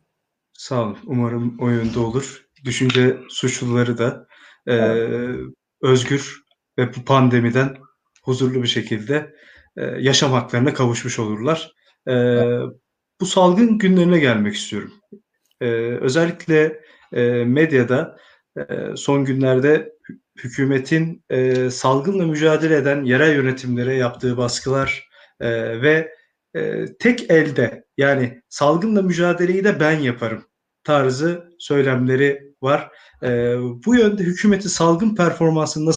Sağ 0.53 0.81
olun. 0.81 0.97
Umarım 1.05 1.57
o 1.59 1.69
yönde 1.69 1.99
olur. 1.99 2.45
Düşünce 2.65 3.17
suçluları 3.29 3.97
da 3.97 4.27
e, 4.65 4.75
evet. 4.75 5.39
özgür 5.81 6.43
ve 6.77 6.95
bu 6.95 7.05
pandemiden 7.05 7.77
huzurlu 8.23 8.63
bir 8.63 8.67
şekilde 8.67 9.35
e, 9.77 9.85
yaşam 9.85 10.31
haklarına 10.31 10.73
kavuşmuş 10.73 11.19
olurlar. 11.19 11.75
E, 12.05 12.13
evet. 12.13 12.73
Bu 13.21 13.25
salgın 13.25 13.77
günlerine 13.77 14.19
gelmek 14.19 14.55
istiyorum. 14.55 14.93
E, 15.61 15.65
özellikle 16.01 16.81
e, 17.13 17.21
medyada 17.43 18.17
e, 18.57 18.63
son 18.95 19.25
günlerde 19.25 19.93
hükümetin 20.43 21.23
e, 21.29 21.69
salgınla 21.69 22.25
mücadele 22.25 22.75
eden 22.75 23.03
yerel 23.03 23.35
yönetimlere 23.35 23.95
yaptığı 23.95 24.37
baskılar 24.37 25.09
e, 25.39 25.81
ve 25.81 26.15
e, 26.55 26.85
tek 26.99 27.31
elde 27.31 27.85
yani 27.97 28.41
salgınla 28.49 29.01
mücadeleyi 29.01 29.63
de 29.63 29.79
ben 29.79 29.99
yaparım 29.99 30.45
tarzı 30.83 31.49
söylemleri 31.59 32.53
var. 32.61 32.91
E, 33.23 33.27
bu 33.85 33.95
yönde 33.95 34.23
hükümeti 34.23 34.69
salgın 34.69 35.15
performansını 35.15 35.85
nasıl 35.85 35.96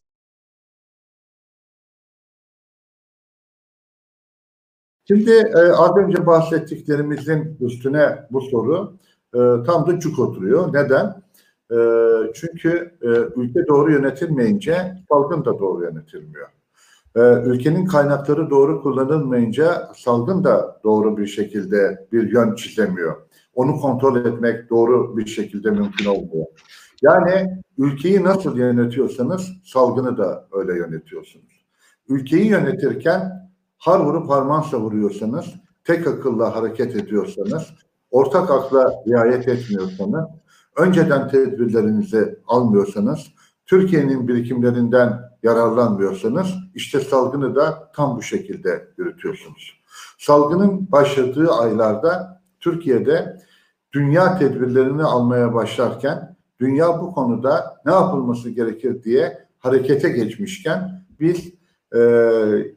Şimdi 5.11 5.31
e, 5.31 5.73
az 5.73 5.97
önce 5.97 6.27
bahsettiklerimizin 6.27 7.57
üstüne 7.61 8.27
bu 8.31 8.41
soru 8.41 8.93
e, 9.35 9.39
tam 9.67 9.87
da 9.87 10.01
cuk 10.01 10.19
oturuyor. 10.19 10.75
Neden? 10.75 11.23
E, 11.71 11.79
çünkü 12.35 12.95
e, 13.03 13.09
ülke 13.41 13.67
doğru 13.67 13.93
yönetilmeyince 13.93 14.95
salgın 15.09 15.45
da 15.45 15.59
doğru 15.59 15.85
yönetilmiyor. 15.85 16.49
E, 17.17 17.21
ülkenin 17.21 17.87
kaynakları 17.87 18.51
doğru 18.51 18.83
kullanılmayınca 18.83 19.89
salgın 19.97 20.45
da 20.45 20.81
doğru 20.85 21.17
bir 21.17 21.27
şekilde 21.27 22.07
bir 22.13 22.33
yön 22.33 22.55
çizemiyor. 22.55 23.17
Onu 23.55 23.81
kontrol 23.81 24.25
etmek 24.25 24.71
doğru 24.71 25.17
bir 25.17 25.27
şekilde 25.27 25.71
mümkün 25.71 26.05
olmuyor. 26.05 26.47
Yani 27.03 27.63
ülkeyi 27.79 28.25
nasıl 28.25 28.57
yönetiyorsanız 28.57 29.49
salgını 29.65 30.19
da 30.19 30.49
öyle 30.53 30.75
yönetiyorsunuz. 30.75 31.67
Ülkeyi 32.09 32.47
yönetirken 32.47 33.50
har 33.81 34.01
vurup 34.01 34.31
harman 34.31 34.61
savuruyorsanız, 34.61 35.47
tek 35.85 36.07
akılla 36.07 36.57
hareket 36.57 36.97
ediyorsanız, 36.97 37.66
ortak 38.11 38.51
akla 38.51 38.93
riayet 39.09 39.49
etmiyorsanız, 39.49 40.24
önceden 40.76 41.28
tedbirlerinizi 41.28 42.39
almıyorsanız, 42.47 43.20
Türkiye'nin 43.66 44.28
birikimlerinden 44.28 45.20
yararlanmıyorsanız, 45.43 46.47
işte 46.74 47.01
salgını 47.01 47.55
da 47.55 47.91
tam 47.95 48.16
bu 48.16 48.22
şekilde 48.22 48.89
yürütüyorsunuz. 48.99 49.81
Salgının 50.18 50.93
başladığı 50.93 51.53
aylarda 51.53 52.43
Türkiye'de 52.61 53.37
dünya 53.93 54.39
tedbirlerini 54.39 55.03
almaya 55.03 55.55
başlarken, 55.55 56.37
dünya 56.61 57.01
bu 57.01 57.14
konuda 57.14 57.76
ne 57.87 57.93
yapılması 57.93 58.51
gerekir 58.51 59.03
diye 59.03 59.39
harekete 59.59 60.09
geçmişken 60.09 61.05
biz 61.20 61.60
e, 61.95 62.01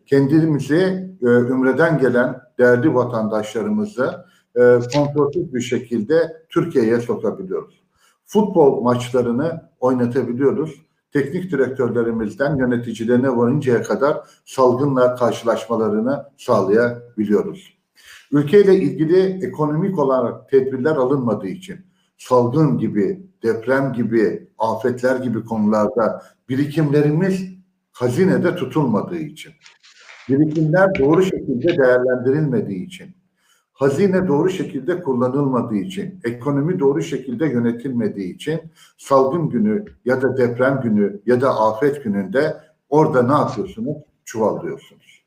kendimizi 0.06 1.10
e, 1.22 1.26
Ümre'den 1.26 1.98
gelen 2.00 2.42
değerli 2.60 2.94
vatandaşlarımızı 2.94 4.26
e, 4.56 4.80
kontrolsüz 4.94 5.54
bir 5.54 5.62
şekilde 5.62 6.46
Türkiye'ye 6.50 7.00
sokabiliyoruz. 7.00 7.84
Futbol 8.26 8.82
maçlarını 8.82 9.70
oynatabiliyoruz. 9.80 10.84
Teknik 11.12 11.52
direktörlerimizden 11.52 12.56
yöneticilerine 12.56 13.38
varıncaya 13.38 13.84
kadar 13.84 14.18
salgınla 14.46 15.16
karşılaşmalarını 15.16 16.26
sağlayabiliyoruz. 16.38 17.78
ülkeyle 18.32 18.76
ilgili 18.76 19.46
ekonomik 19.46 20.00
olarak 20.00 20.50
tedbirler 20.50 20.96
alınmadığı 20.96 21.48
için 21.48 21.86
salgın 22.18 22.78
gibi, 22.78 23.28
deprem 23.44 23.94
gibi, 23.94 24.48
afetler 24.58 25.16
gibi 25.16 25.46
konularda 25.46 26.24
birikimlerimiz 26.50 27.53
hazinede 27.94 28.56
tutulmadığı 28.56 29.20
için, 29.20 29.54
birikimler 30.30 30.90
doğru 31.00 31.24
şekilde 31.24 31.78
değerlendirilmediği 31.78 32.86
için, 32.86 33.16
hazine 33.74 34.28
doğru 34.28 34.50
şekilde 34.50 35.02
kullanılmadığı 35.02 35.76
için, 35.76 36.20
ekonomi 36.24 36.80
doğru 36.80 37.02
şekilde 37.02 37.46
yönetilmediği 37.46 38.36
için 38.36 38.62
salgın 38.98 39.50
günü 39.50 39.86
ya 40.06 40.22
da 40.22 40.38
deprem 40.38 40.82
günü 40.84 41.22
ya 41.26 41.42
da 41.42 41.60
afet 41.60 42.04
gününde 42.04 42.58
orada 42.90 43.24
ne 43.24 43.34
yapıyorsunuz? 43.34 43.98
Çuvallıyorsunuz. 44.26 45.24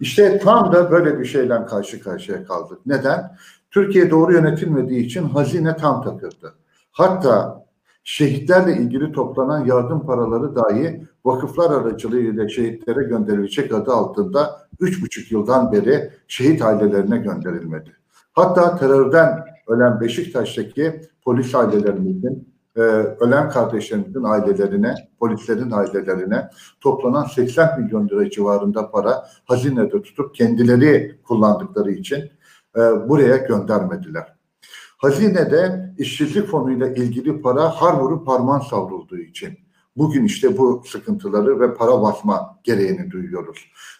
İşte 0.00 0.38
tam 0.38 0.72
da 0.72 0.90
böyle 0.90 1.18
bir 1.18 1.24
şeyle 1.24 1.66
karşı 1.66 2.00
karşıya 2.00 2.44
kaldık. 2.44 2.78
Neden? 2.86 3.36
Türkiye 3.70 4.10
doğru 4.10 4.32
yönetilmediği 4.32 5.04
için 5.04 5.24
hazine 5.24 5.76
tam 5.76 6.02
takıldı. 6.02 6.54
Hatta 6.90 7.64
şehitlerle 8.04 8.76
ilgili 8.76 9.12
toplanan 9.12 9.64
yardım 9.64 10.06
paraları 10.06 10.56
dahi 10.56 11.06
vakıflar 11.28 11.70
aracılığıyla 11.70 12.48
şehitlere 12.48 13.02
gönderilecek 13.02 13.74
adı 13.74 13.92
altında 13.92 14.68
üç 14.80 15.02
buçuk 15.02 15.32
yıldan 15.32 15.72
beri 15.72 16.10
şehit 16.28 16.62
ailelerine 16.62 17.18
gönderilmedi. 17.18 17.92
Hatta 18.32 18.76
terörden 18.76 19.44
ölen 19.66 20.00
Beşiktaş'taki 20.00 21.00
polis 21.24 21.54
ailelerimizin, 21.54 22.48
e, 22.76 22.80
ölen 22.80 23.50
kardeşlerimizin 23.50 24.22
ailelerine, 24.22 24.94
polislerin 25.20 25.70
ailelerine 25.70 26.48
toplanan 26.80 27.24
80 27.24 27.80
milyon 27.80 28.08
lira 28.08 28.30
civarında 28.30 28.90
para 28.90 29.24
hazinede 29.44 30.02
tutup 30.02 30.34
kendileri 30.34 31.20
kullandıkları 31.22 31.90
için 31.90 32.30
e, 32.76 32.80
buraya 33.08 33.36
göndermediler. 33.36 34.34
Hazinede 34.98 35.94
işsizlik 35.98 36.46
fonuyla 36.46 36.88
ilgili 36.88 37.42
para 37.42 37.62
har 37.62 37.94
vurup 37.94 38.26
parmağın 38.26 38.60
savrulduğu 38.60 39.18
için 39.18 39.67
bugün 39.98 40.24
işte 40.24 40.58
bu 40.58 40.82
sıkıntıları 40.86 41.60
ve 41.60 41.74
para 41.74 42.02
basma 42.02 42.58
gereğini 42.64 43.10
duyuyoruz. 43.10 43.58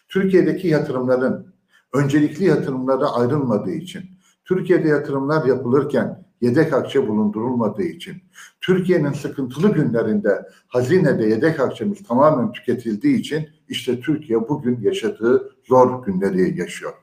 Türkiye'deki 0.09 0.67
yatırımların 0.67 1.53
öncelikli 1.93 2.45
yatırımlara 2.45 3.09
ayrılmadığı 3.09 3.71
için, 3.71 4.01
Türkiye'de 4.45 4.87
yatırımlar 4.87 5.45
yapılırken 5.45 6.25
yedek 6.41 6.73
akçe 6.73 7.07
bulundurulmadığı 7.07 7.83
için, 7.83 8.15
Türkiye'nin 8.61 9.13
sıkıntılı 9.13 9.73
günlerinde 9.73 10.45
hazinede 10.67 11.25
yedek 11.25 11.59
akçemiz 11.59 12.03
tamamen 12.03 12.51
tüketildiği 12.51 13.19
için 13.19 13.49
işte 13.69 13.99
Türkiye 13.99 14.49
bugün 14.49 14.79
yaşadığı 14.81 15.51
zor 15.67 16.05
günleri 16.05 16.59
yaşıyor. 16.59 16.93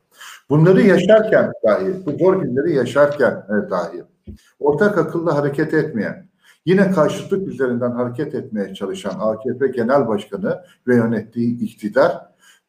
Bunları 0.51 0.82
yaşarken 0.82 1.53
dahi, 1.66 2.07
bu 2.07 2.11
zor 2.18 2.42
günleri 2.42 2.74
yaşarken 2.74 3.30
e, 3.30 3.70
dahi 3.70 4.03
ortak 4.59 4.99
akılla 4.99 5.36
hareket 5.36 5.74
etmeyen, 5.74 6.25
yine 6.66 6.90
karşıtlık 6.90 7.48
üzerinden 7.48 7.90
hareket 7.90 8.34
etmeye 8.34 8.74
çalışan 8.74 9.16
AKP 9.20 9.68
Genel 9.68 10.08
Başkanı 10.08 10.62
ve 10.88 10.96
yönettiği 10.96 11.60
iktidar 11.60 12.26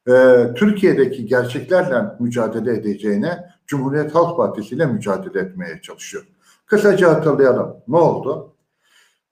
e, 0.08 0.14
Türkiye'deki 0.56 1.26
gerçeklerle 1.26 2.04
mücadele 2.20 2.74
edeceğine 2.74 3.46
Cumhuriyet 3.68 4.16
Halk 4.16 4.38
Partisi 4.38 4.76
ile 4.76 4.86
mücadele 4.86 5.40
etmeye 5.40 5.82
çalışıyor. 5.82 6.24
Kısaca 6.66 7.14
hatırlayalım. 7.14 7.76
Ne 7.88 7.98
oldu? 7.98 8.54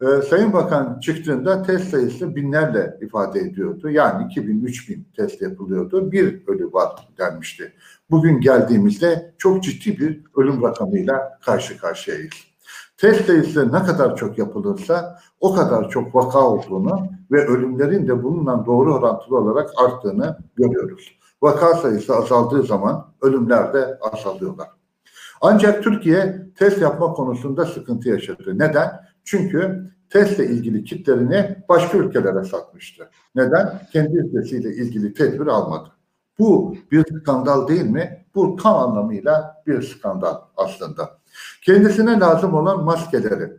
Ee, 0.01 0.21
Sayın 0.21 0.53
Bakan 0.53 0.99
çıktığında 0.99 1.63
test 1.63 1.89
sayısı 1.89 2.35
binlerle 2.35 2.97
ifade 3.01 3.39
ediyordu. 3.39 3.89
Yani 3.89 4.33
2000-3000 4.33 4.99
test 5.15 5.41
yapılıyordu. 5.41 6.11
Bir 6.11 6.47
ölü 6.47 6.73
var 6.73 7.07
denmişti. 7.17 7.73
Bugün 8.09 8.41
geldiğimizde 8.41 9.33
çok 9.37 9.63
ciddi 9.63 9.99
bir 9.99 10.21
ölüm 10.35 10.63
rakamıyla 10.63 11.39
karşı 11.41 11.77
karşıyayız. 11.77 12.54
Test 13.05 13.25
sayısı 13.25 13.73
ne 13.73 13.83
kadar 13.83 14.15
çok 14.15 14.37
yapılırsa 14.37 15.19
o 15.39 15.55
kadar 15.55 15.89
çok 15.89 16.15
vaka 16.15 16.39
olduğunu 16.39 17.07
ve 17.31 17.45
ölümlerin 17.45 18.07
de 18.07 18.23
bununla 18.23 18.65
doğru 18.65 18.95
orantılı 18.95 19.37
olarak 19.37 19.69
arttığını 19.77 20.37
görüyoruz. 20.55 21.19
Vaka 21.41 21.73
sayısı 21.73 22.15
azaldığı 22.15 22.63
zaman 22.63 23.13
ölümler 23.21 23.73
de 23.73 23.99
azalıyorlar. 24.01 24.67
Ancak 25.41 25.83
Türkiye 25.83 26.47
test 26.55 26.81
yapma 26.81 27.13
konusunda 27.13 27.65
sıkıntı 27.65 28.09
yaşadı. 28.09 28.59
Neden? 28.59 28.91
Çünkü 29.23 29.91
testle 30.09 30.45
ilgili 30.45 30.83
kitlerini 30.83 31.63
başka 31.69 31.97
ülkelere 31.97 32.43
satmıştı. 32.43 33.09
Neden? 33.35 33.81
Kendi 33.93 34.17
ülkesiyle 34.17 34.69
ilgili 34.69 35.13
tedbir 35.13 35.47
almadı. 35.47 35.89
Bu 36.39 36.75
bir 36.91 37.05
skandal 37.21 37.67
değil 37.67 37.85
mi? 37.85 38.25
Bu 38.35 38.55
tam 38.55 38.75
anlamıyla 38.75 39.63
bir 39.67 39.81
skandal 39.81 40.35
aslında. 40.57 41.24
Kendisine 41.65 42.19
lazım 42.19 42.53
olan 42.53 42.83
maskeleri, 42.83 43.51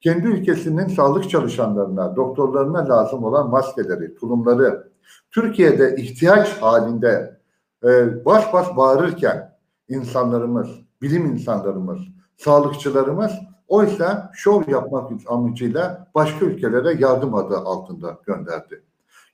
kendi 0.00 0.26
ülkesinin 0.26 0.88
sağlık 0.88 1.30
çalışanlarına, 1.30 2.16
doktorlarına 2.16 2.88
lazım 2.88 3.24
olan 3.24 3.50
maskeleri, 3.50 4.14
tulumları, 4.14 4.90
Türkiye'de 5.30 5.96
ihtiyaç 5.96 6.62
halinde 6.62 7.40
e, 7.84 8.24
baş 8.24 8.52
baş 8.52 8.76
bağırırken 8.76 9.56
insanlarımız, 9.88 10.68
bilim 11.02 11.26
insanlarımız, 11.26 11.98
sağlıkçılarımız 12.36 13.32
oysa 13.68 14.30
şov 14.34 14.62
yapmak 14.68 15.10
amacıyla 15.26 16.08
başka 16.14 16.46
ülkelere 16.46 16.96
yardım 16.98 17.34
adı 17.34 17.56
altında 17.56 18.18
gönderdi. 18.26 18.82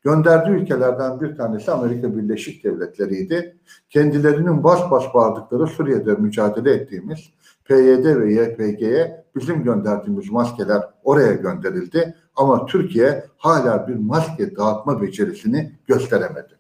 Gönderdiği 0.03 0.51
ülkelerden 0.51 1.21
bir 1.21 1.37
tanesi 1.37 1.71
Amerika 1.71 2.17
Birleşik 2.17 2.65
Devletleri'ydi. 2.65 3.57
Kendilerinin 3.91 4.65
baş 4.65 4.91
baş 4.91 5.15
bağırdıkları 5.15 5.67
Suriye'de 5.67 6.15
mücadele 6.15 6.71
ettiğimiz 6.71 7.31
PYD 7.69 8.05
ve 8.05 8.33
YPG'ye 8.33 9.25
bizim 9.37 9.65
gönderdiğimiz 9.65 10.31
maskeler 10.31 10.83
oraya 11.05 11.33
gönderildi. 11.33 12.15
Ama 12.37 12.67
Türkiye 12.67 13.25
hala 13.37 13.89
bir 13.89 13.95
maske 13.95 14.57
dağıtma 14.57 15.03
becerisini 15.03 15.73
gösteremedi. 15.87 16.59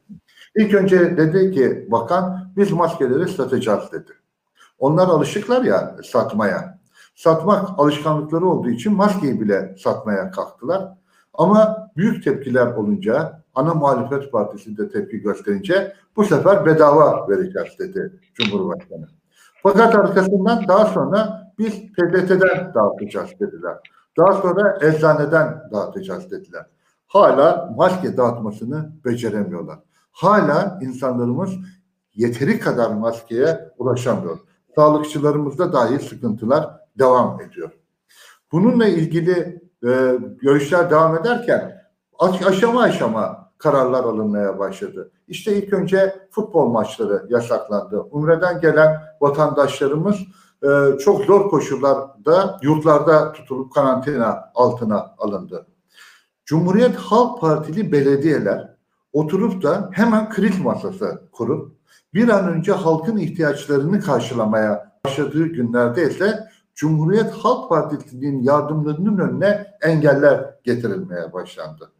İlk 0.56 0.74
önce 0.74 1.16
dedi 1.16 1.50
ki 1.50 1.88
bakan 1.90 2.52
biz 2.56 2.72
maskeleri 2.72 3.28
satacağız 3.28 3.92
dedi. 3.92 4.12
Onlar 4.78 5.08
alışıklar 5.08 5.62
ya 5.62 5.96
satmaya. 6.04 6.78
Satmak 7.14 7.68
alışkanlıkları 7.78 8.46
olduğu 8.46 8.70
için 8.70 8.92
maskeyi 8.92 9.40
bile 9.40 9.74
satmaya 9.78 10.30
kalktılar. 10.30 10.88
Ama 11.34 11.90
büyük 11.96 12.24
tepkiler 12.24 12.66
olunca 12.66 13.42
ana 13.54 13.74
muhalefet 13.74 14.32
partisi 14.32 14.76
de 14.76 14.88
tepki 14.88 15.18
gösterince 15.18 15.92
bu 16.16 16.24
sefer 16.24 16.66
bedava 16.66 17.28
vereceğiz 17.28 17.78
dedi 17.78 18.20
Cumhurbaşkanı. 18.34 19.15
Fakat 19.66 19.94
arkasından 19.94 20.68
daha 20.68 20.86
sonra 20.86 21.52
biz 21.58 21.72
PTT'den 21.92 22.74
dağıtacağız 22.74 23.30
dediler. 23.40 23.76
Daha 24.18 24.32
sonra 24.32 24.78
eczaneden 24.82 25.62
dağıtacağız 25.72 26.30
dediler. 26.30 26.66
Hala 27.06 27.72
maske 27.76 28.16
dağıtmasını 28.16 28.90
beceremiyorlar. 29.04 29.78
Hala 30.12 30.78
insanlarımız 30.82 31.50
yeteri 32.14 32.60
kadar 32.60 32.90
maskeye 32.90 33.68
ulaşamıyor. 33.78 34.38
Sağlıkçılarımızda 34.74 35.72
dahi 35.72 35.98
sıkıntılar 35.98 36.70
devam 36.98 37.40
ediyor. 37.40 37.70
Bununla 38.52 38.86
ilgili 38.86 39.62
e, 39.86 40.18
görüşler 40.42 40.90
devam 40.90 41.16
ederken 41.16 41.82
aşama 42.46 42.82
aşama 42.82 43.45
kararlar 43.58 44.04
alınmaya 44.04 44.58
başladı. 44.58 45.10
İşte 45.28 45.56
ilk 45.56 45.72
önce 45.72 46.14
futbol 46.30 46.68
maçları 46.68 47.26
yasaklandı. 47.28 48.00
Umre'den 48.00 48.60
gelen 48.60 49.02
vatandaşlarımız 49.20 50.16
e, 50.62 50.98
çok 50.98 51.24
zor 51.24 51.50
koşullarda 51.50 52.58
yurtlarda 52.62 53.32
tutulup 53.32 53.74
karantina 53.74 54.50
altına 54.54 55.14
alındı. 55.18 55.66
Cumhuriyet 56.44 56.96
Halk 56.96 57.40
Partili 57.40 57.92
belediyeler 57.92 58.76
oturup 59.12 59.62
da 59.62 59.90
hemen 59.92 60.30
kriz 60.30 60.60
masası 60.60 61.22
kurup 61.32 61.76
bir 62.14 62.28
an 62.28 62.48
önce 62.48 62.72
halkın 62.72 63.16
ihtiyaçlarını 63.16 64.00
karşılamaya 64.00 64.92
başladığı 65.04 65.46
günlerde 65.46 66.10
ise 66.10 66.48
Cumhuriyet 66.74 67.32
Halk 67.32 67.68
Partisi'nin 67.68 68.42
yardımlarının 68.42 69.18
önüne 69.18 69.66
engeller 69.82 70.54
getirilmeye 70.64 71.32
başlandı. 71.32 71.92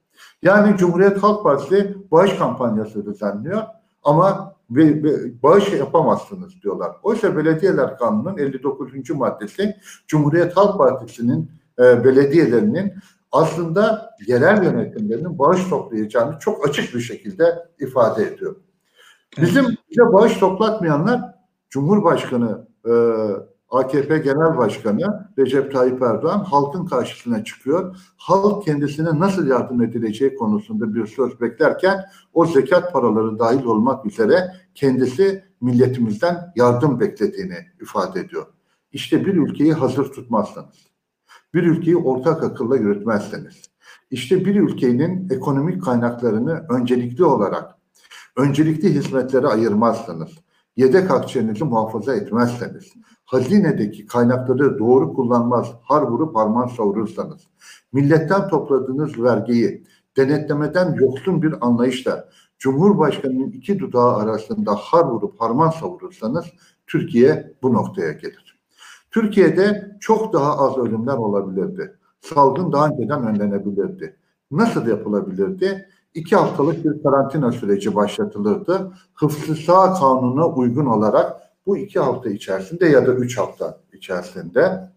Yani 0.42 0.76
Cumhuriyet 0.76 1.22
Halk 1.22 1.42
Partisi 1.42 1.96
bağış 2.10 2.36
kampanyası 2.36 3.06
düzenliyor 3.06 3.62
ama 4.02 4.56
ve, 4.70 5.02
ve 5.02 5.42
bağış 5.42 5.72
yapamazsınız 5.72 6.62
diyorlar. 6.62 6.96
Oysa 7.02 7.36
Belediyeler 7.36 7.98
Kanunu'nun 7.98 8.38
59. 8.38 9.10
maddesi 9.10 9.76
Cumhuriyet 10.06 10.56
Halk 10.56 10.78
Partisi'nin 10.78 11.50
e, 11.78 12.04
belediyelerinin 12.04 12.92
aslında 13.32 14.10
yerel 14.26 14.64
yönetimlerinin 14.64 15.38
bağış 15.38 15.68
toplayacağını 15.68 16.38
çok 16.38 16.68
açık 16.68 16.94
bir 16.94 17.00
şekilde 17.00 17.68
ifade 17.80 18.26
ediyor. 18.26 18.56
Bizim 19.40 19.64
bize 19.64 20.12
bağış 20.12 20.38
toplatmayanlar 20.38 21.20
Cumhurbaşkanı 21.70 22.66
e, 22.84 22.92
AKP 23.68 24.18
Genel 24.18 24.56
Başkanı 24.58 25.30
Recep 25.38 25.72
Tayyip 25.72 26.02
Erdoğan 26.02 26.44
halkın 26.44 26.86
karşısına 26.86 27.44
çıkıyor. 27.44 27.96
Halk 28.16 28.64
kendisine 28.64 29.18
nasıl 29.18 29.46
yardım 29.46 29.82
edileceği 29.82 30.34
konusunda 30.34 30.94
bir 30.94 31.06
söz 31.06 31.40
beklerken 31.40 32.04
o 32.32 32.46
zekat 32.46 32.92
paraları 32.92 33.38
dahil 33.38 33.64
olmak 33.64 34.06
üzere 34.06 34.52
kendisi 34.74 35.44
milletimizden 35.60 36.52
yardım 36.56 37.00
beklediğini 37.00 37.56
ifade 37.80 38.20
ediyor. 38.20 38.46
İşte 38.92 39.26
bir 39.26 39.34
ülkeyi 39.34 39.72
hazır 39.72 40.12
tutmazsanız, 40.12 40.86
bir 41.54 41.62
ülkeyi 41.62 41.96
ortak 41.96 42.42
akılla 42.42 42.76
yürütmezseniz, 42.76 43.62
işte 44.10 44.44
bir 44.44 44.54
ülkenin 44.54 45.30
ekonomik 45.30 45.82
kaynaklarını 45.82 46.66
öncelikli 46.70 47.24
olarak, 47.24 47.74
öncelikli 48.36 48.94
hizmetlere 48.94 49.46
ayırmazsanız, 49.46 50.30
yedek 50.76 51.10
akçenizi 51.10 51.64
muhafaza 51.64 52.14
etmezseniz, 52.14 52.92
hazinedeki 53.24 54.06
kaynakları 54.06 54.78
doğru 54.78 55.14
kullanmaz, 55.14 55.72
har 55.82 56.02
vurup 56.02 56.36
harman 56.36 56.66
savurursanız, 56.66 57.40
milletten 57.92 58.48
topladığınız 58.48 59.22
vergiyi 59.22 59.84
denetlemeden 60.16 60.94
yoksun 60.94 61.42
bir 61.42 61.54
anlayışla 61.66 62.28
Cumhurbaşkanı'nın 62.58 63.50
iki 63.50 63.78
dudağı 63.78 64.16
arasında 64.16 64.74
har 64.74 65.04
vurup 65.04 65.40
harman 65.40 65.70
savurursanız 65.70 66.44
Türkiye 66.86 67.52
bu 67.62 67.72
noktaya 67.72 68.12
gelir. 68.12 68.58
Türkiye'de 69.10 69.96
çok 70.00 70.32
daha 70.32 70.58
az 70.58 70.78
ölümler 70.78 71.16
olabilirdi. 71.16 71.96
Salgın 72.20 72.72
daha 72.72 72.88
önceden 72.88 73.26
önlenebilirdi. 73.26 74.16
Nasıl 74.50 74.86
yapılabilirdi? 74.86 75.88
İki 76.16 76.36
haftalık 76.36 76.84
bir 76.84 77.02
karantina 77.02 77.52
süreci 77.52 77.94
başlatılırdı. 77.94 78.92
Hıfzı 79.14 79.54
sağ 79.54 79.94
kanuna 79.94 80.48
uygun 80.48 80.86
olarak 80.86 81.36
bu 81.66 81.78
iki 81.78 82.00
hafta 82.00 82.30
içerisinde 82.30 82.86
ya 82.86 83.06
da 83.06 83.12
üç 83.14 83.38
hafta 83.38 83.80
içerisinde 83.92 84.90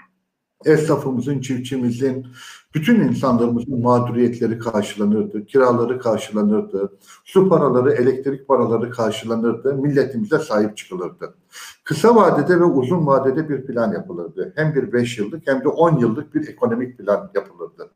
esnafımızın, 0.66 1.40
çiftçimizin, 1.40 2.28
bütün 2.76 3.00
insanlarımızın 3.00 3.82
mağduriyetleri 3.82 4.60
karşılanırdı, 4.60 5.46
kiraları 5.46 6.00
karşılanırdı, 6.00 6.98
su 7.24 7.50
paraları, 7.50 7.92
elektrik 7.92 8.48
paraları 8.48 8.90
karşılanırdı, 8.90 9.74
milletimize 9.74 10.40
sahip 10.40 10.78
çıkılırdı. 10.78 11.36
Kısa 11.84 12.16
vadede 12.16 12.60
ve 12.60 12.64
uzun 12.64 13.08
vadede 13.08 13.50
bir 13.50 13.66
plan 13.66 13.92
yapılırdı. 13.92 14.54
Hem 14.56 14.76
bir 14.76 14.94
beş 14.94 15.18
yıllık 15.18 15.48
hem 15.48 15.64
de 15.64 15.68
on 15.68 15.98
yıllık 15.98 16.36
bir 16.36 16.48
ekonomik 16.48 16.98
plan 16.98 17.32
yapılırdı. 17.36 17.90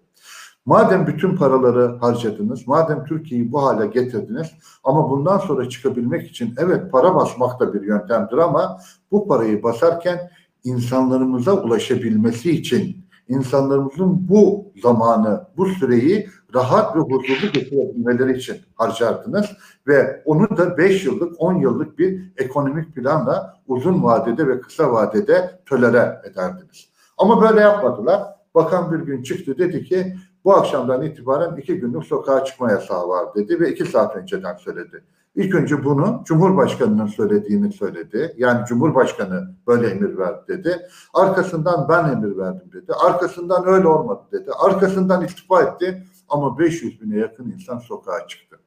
Madem 0.65 1.07
bütün 1.07 1.35
paraları 1.35 1.97
harcadınız, 1.97 2.67
madem 2.67 3.05
Türkiye'yi 3.05 3.51
bu 3.51 3.63
hale 3.63 3.87
getirdiniz 3.87 4.47
ama 4.83 5.09
bundan 5.09 5.37
sonra 5.37 5.69
çıkabilmek 5.69 6.29
için 6.29 6.53
evet 6.57 6.91
para 6.91 7.15
basmak 7.15 7.59
da 7.59 7.73
bir 7.73 7.81
yöntemdir 7.81 8.37
ama 8.37 8.79
bu 9.11 9.27
parayı 9.27 9.63
basarken 9.63 10.19
insanlarımıza 10.63 11.53
ulaşabilmesi 11.53 12.51
için 12.51 13.05
insanlarımızın 13.27 14.29
bu 14.29 14.71
zamanı, 14.81 15.47
bu 15.57 15.65
süreyi 15.65 16.29
rahat 16.55 16.95
ve 16.95 16.99
huzurlu 16.99 17.51
geçirebilmeleri 17.53 18.37
için 18.37 18.57
harcardınız 18.75 19.45
ve 19.87 20.23
onu 20.25 20.57
da 20.57 20.77
5 20.77 21.05
yıllık, 21.05 21.41
10 21.41 21.53
yıllık 21.53 21.99
bir 21.99 22.33
ekonomik 22.37 22.95
planla 22.95 23.53
uzun 23.67 24.03
vadede 24.03 24.47
ve 24.47 24.61
kısa 24.61 24.91
vadede 24.91 25.59
tölere 25.65 26.21
ederdiniz. 26.31 26.89
Ama 27.17 27.41
böyle 27.41 27.59
yapmadılar. 27.59 28.23
Bakan 28.55 28.91
bir 28.91 28.99
gün 28.99 29.23
çıktı 29.23 29.57
dedi 29.57 29.83
ki 29.83 30.15
bu 30.45 30.53
akşamdan 30.53 31.01
itibaren 31.01 31.55
iki 31.55 31.79
günlük 31.79 32.03
sokağa 32.03 32.45
çıkma 32.45 32.71
yasağı 32.71 33.07
var 33.07 33.35
dedi 33.35 33.59
ve 33.59 33.71
iki 33.71 33.85
saat 33.85 34.15
önceden 34.15 34.55
söyledi. 34.55 35.03
İlk 35.35 35.55
önce 35.55 35.83
bunu 35.83 36.21
Cumhurbaşkanı'nın 36.25 37.07
söylediğini 37.07 37.71
söyledi. 37.71 38.33
Yani 38.37 38.65
Cumhurbaşkanı 38.65 39.55
böyle 39.67 39.87
emir 39.87 40.17
verdi 40.17 40.41
dedi. 40.47 40.87
Arkasından 41.13 41.89
ben 41.89 42.09
emir 42.09 42.37
verdim 42.37 42.71
dedi. 42.73 42.93
Arkasından 42.93 43.67
öyle 43.67 43.87
olmadı 43.87 44.21
dedi. 44.31 44.51
Arkasından 44.59 45.25
istifa 45.25 45.61
etti 45.61 46.03
ama 46.29 46.59
500 46.59 47.01
bine 47.01 47.17
yakın 47.17 47.51
insan 47.51 47.79
sokağa 47.79 48.27
çıktı. 48.27 48.59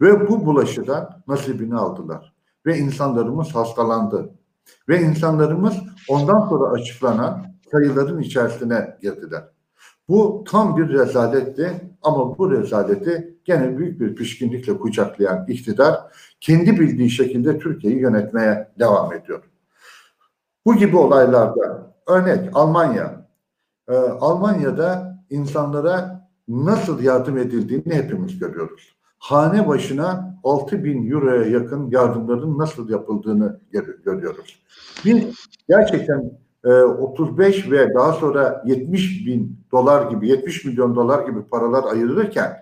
Ve 0.00 0.28
bu 0.28 0.46
bulaşıdan 0.46 1.22
nasibini 1.28 1.76
aldılar. 1.76 2.34
Ve 2.66 2.78
insanlarımız 2.78 3.54
hastalandı. 3.54 4.30
Ve 4.88 5.00
insanlarımız 5.00 5.74
ondan 6.08 6.48
sonra 6.48 6.70
açıklanan 6.70 7.46
sayıların 7.72 8.20
içerisine 8.20 8.98
girdiler. 9.02 9.57
Bu 10.08 10.44
tam 10.48 10.76
bir 10.76 10.88
rezaletti 10.88 11.80
ama 12.02 12.38
bu 12.38 12.50
rezaleti 12.50 13.38
gene 13.44 13.78
büyük 13.78 14.00
bir 14.00 14.14
pişkinlikle 14.14 14.78
kucaklayan 14.78 15.44
iktidar 15.48 16.00
kendi 16.40 16.80
bildiği 16.80 17.10
şekilde 17.10 17.58
Türkiye'yi 17.58 18.00
yönetmeye 18.00 18.68
devam 18.78 19.12
ediyor. 19.12 19.42
Bu 20.66 20.76
gibi 20.76 20.96
olaylarda 20.96 21.94
örnek 22.06 22.50
Almanya. 22.54 23.28
Ee, 23.88 23.94
Almanya'da 23.96 25.18
insanlara 25.30 26.28
nasıl 26.48 27.02
yardım 27.02 27.38
edildiğini 27.38 27.94
hepimiz 27.94 28.38
görüyoruz. 28.38 28.96
Hane 29.18 29.68
başına 29.68 30.38
6 30.44 30.84
bin 30.84 31.10
euroya 31.10 31.44
yakın 31.44 31.90
yardımların 31.90 32.58
nasıl 32.58 32.88
yapıldığını 32.90 33.60
görüyoruz. 34.04 34.62
Biz 35.04 35.24
gerçekten 35.68 36.38
35 36.72 37.66
e, 37.66 37.70
ve 37.70 37.94
daha 37.94 38.12
sonra 38.12 38.62
70 38.66 39.26
bin 39.26 39.60
dolar 39.72 40.10
gibi 40.10 40.28
70 40.28 40.64
milyon 40.64 40.94
dolar 40.94 41.26
gibi 41.26 41.42
paralar 41.42 41.92
ayırırken 41.92 42.56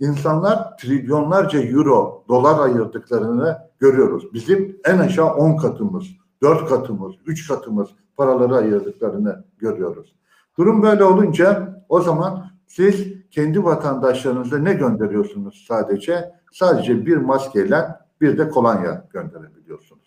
insanlar 0.00 0.76
trilyonlarca 0.76 1.60
euro 1.60 2.24
dolar 2.28 2.68
ayırdıklarını 2.68 3.58
görüyoruz. 3.78 4.34
Bizim 4.34 4.76
en 4.84 4.98
aşağı 4.98 5.34
10 5.34 5.56
katımız, 5.56 6.06
4 6.42 6.68
katımız, 6.68 7.14
3 7.26 7.48
katımız 7.48 7.88
paraları 8.16 8.56
ayırdıklarını 8.56 9.44
görüyoruz. 9.58 10.16
Durum 10.58 10.82
böyle 10.82 11.04
olunca 11.04 11.76
o 11.88 12.00
zaman 12.00 12.50
siz 12.66 13.28
kendi 13.30 13.64
vatandaşlarınıza 13.64 14.58
ne 14.58 14.72
gönderiyorsunuz 14.72 15.64
sadece? 15.68 16.32
Sadece 16.52 17.06
bir 17.06 17.16
maskeyle 17.16 17.86
bir 18.20 18.38
de 18.38 18.48
kolonya 18.48 19.08
gönderebiliyorsunuz. 19.10 20.05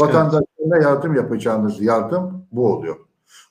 Vatandaşlarına 0.00 0.78
yardım 0.82 1.14
yapacağınız 1.14 1.80
yardım 1.82 2.46
bu 2.52 2.72
oluyor. 2.72 2.96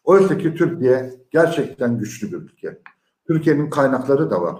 Oysa 0.03 0.37
ki 0.37 0.55
Türkiye 0.55 1.13
gerçekten 1.31 1.97
güçlü 1.97 2.31
bir 2.31 2.37
ülke. 2.37 2.79
Türkiye'nin 3.27 3.69
kaynakları 3.69 4.31
da 4.31 4.41
var. 4.41 4.55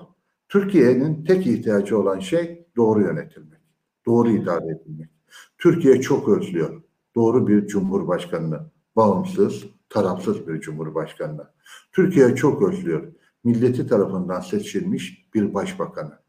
Türkiye'nin 0.50 1.24
tek 1.24 1.48
ihtiyacı 1.48 2.00
olan 2.00 2.20
şey 2.20 2.68
doğru 2.76 3.02
yönetilmek, 3.02 3.60
doğru 4.06 4.30
idare 4.30 4.66
edilmek. 4.66 5.10
Türkiye 5.58 6.02
çok 6.02 6.30
özlüyor 6.30 6.82
doğru 7.16 7.48
bir 7.48 7.68
cumhurbaşkanını, 7.68 8.60
bağımsız, 8.96 9.66
tarafsız 9.90 10.48
bir 10.48 10.62
cumhurbaşkanını. 10.62 11.48
Türkiye 11.92 12.36
çok 12.36 12.62
özlüyor 12.62 13.14
milleti 13.44 13.88
tarafından 13.88 14.40
seçilmiş 14.40 15.26
bir 15.34 15.54
başbakanı. 15.54 16.20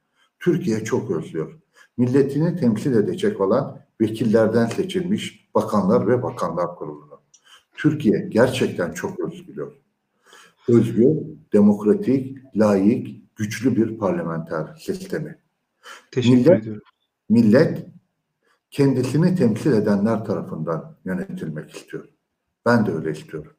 Türkiye 0.41 0.85
çok 0.85 1.11
özlüyor. 1.11 1.61
Milletini 1.97 2.57
temsil 2.57 2.93
edecek 2.93 3.41
olan 3.41 3.81
vekillerden 4.01 4.67
seçilmiş 4.67 5.40
bakanlar 5.55 6.07
ve 6.07 6.23
bakanlar 6.23 6.77
kurulunu. 6.77 7.21
Türkiye 7.77 8.29
gerçekten 8.29 8.93
çok 8.93 9.21
özgürüyor. 9.21 9.73
Özgür, 10.69 11.17
demokratik, 11.53 12.39
layık, 12.57 13.37
güçlü 13.37 13.77
bir 13.77 13.99
parlamenter 13.99 14.77
sistemi. 14.81 15.39
Teşekkür 16.11 16.37
millet, 16.37 16.63
ediyorum. 16.63 16.83
Millet 17.29 17.87
kendisini 18.71 19.35
temsil 19.35 19.73
edenler 19.73 20.25
tarafından 20.25 20.97
yönetilmek 21.05 21.71
istiyor. 21.71 22.09
Ben 22.67 22.87
de 22.87 22.93
öyle 22.93 23.11
istiyorum. 23.11 23.53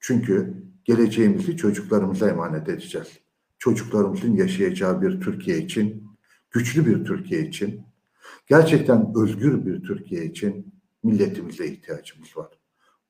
Çünkü 0.00 0.54
geleceğimizi 0.84 1.56
çocuklarımıza 1.56 2.28
emanet 2.28 2.68
edeceğiz. 2.68 3.08
Çocuklarımızın 3.58 4.36
yaşayacağı 4.36 5.02
bir 5.02 5.20
Türkiye 5.20 5.58
için, 5.58 6.08
güçlü 6.50 6.86
bir 6.86 7.04
Türkiye 7.04 7.42
için, 7.42 7.82
gerçekten 8.46 9.12
özgür 9.16 9.66
bir 9.66 9.82
Türkiye 9.82 10.24
için 10.24 10.73
milletimize 11.04 11.66
ihtiyacımız 11.66 12.36
var. 12.36 12.48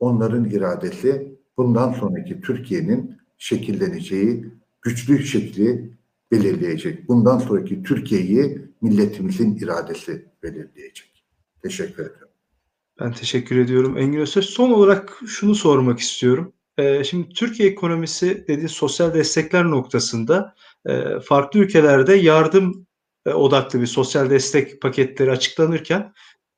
Onların 0.01 0.45
iradesi 0.45 1.39
bundan 1.57 1.93
sonraki 1.93 2.41
Türkiye'nin 2.41 3.19
şekilleneceği 3.39 4.47
güçlü 4.83 5.25
şekli 5.25 5.95
belirleyecek. 6.33 7.09
Bundan 7.09 7.39
sonraki 7.39 7.83
Türkiye'yi 7.83 8.59
milletimizin 8.81 9.57
iradesi 9.57 10.29
belirleyecek. 10.43 11.25
Teşekkür 11.63 12.03
ederim. 12.03 12.29
Ben 13.01 13.13
teşekkür 13.13 13.59
ediyorum 13.59 13.99
Engin 13.99 14.19
Özsöz. 14.19 14.45
Son 14.45 14.71
olarak 14.71 15.21
şunu 15.27 15.55
sormak 15.55 15.99
istiyorum. 15.99 16.53
Ee, 16.79 17.05
şimdi 17.05 17.29
Türkiye 17.29 17.69
ekonomisi 17.69 18.45
dediği 18.49 18.69
sosyal 18.69 19.15
destekler 19.15 19.65
noktasında 19.65 20.55
e, 20.87 21.21
farklı 21.21 21.61
ülkelerde 21.61 22.15
yardım 22.15 22.87
e, 23.27 23.31
odaklı 23.31 23.81
bir 23.81 23.87
sosyal 23.87 24.31
destek 24.31 24.81
paketleri 24.81 25.31
açıklanırken 25.31 26.13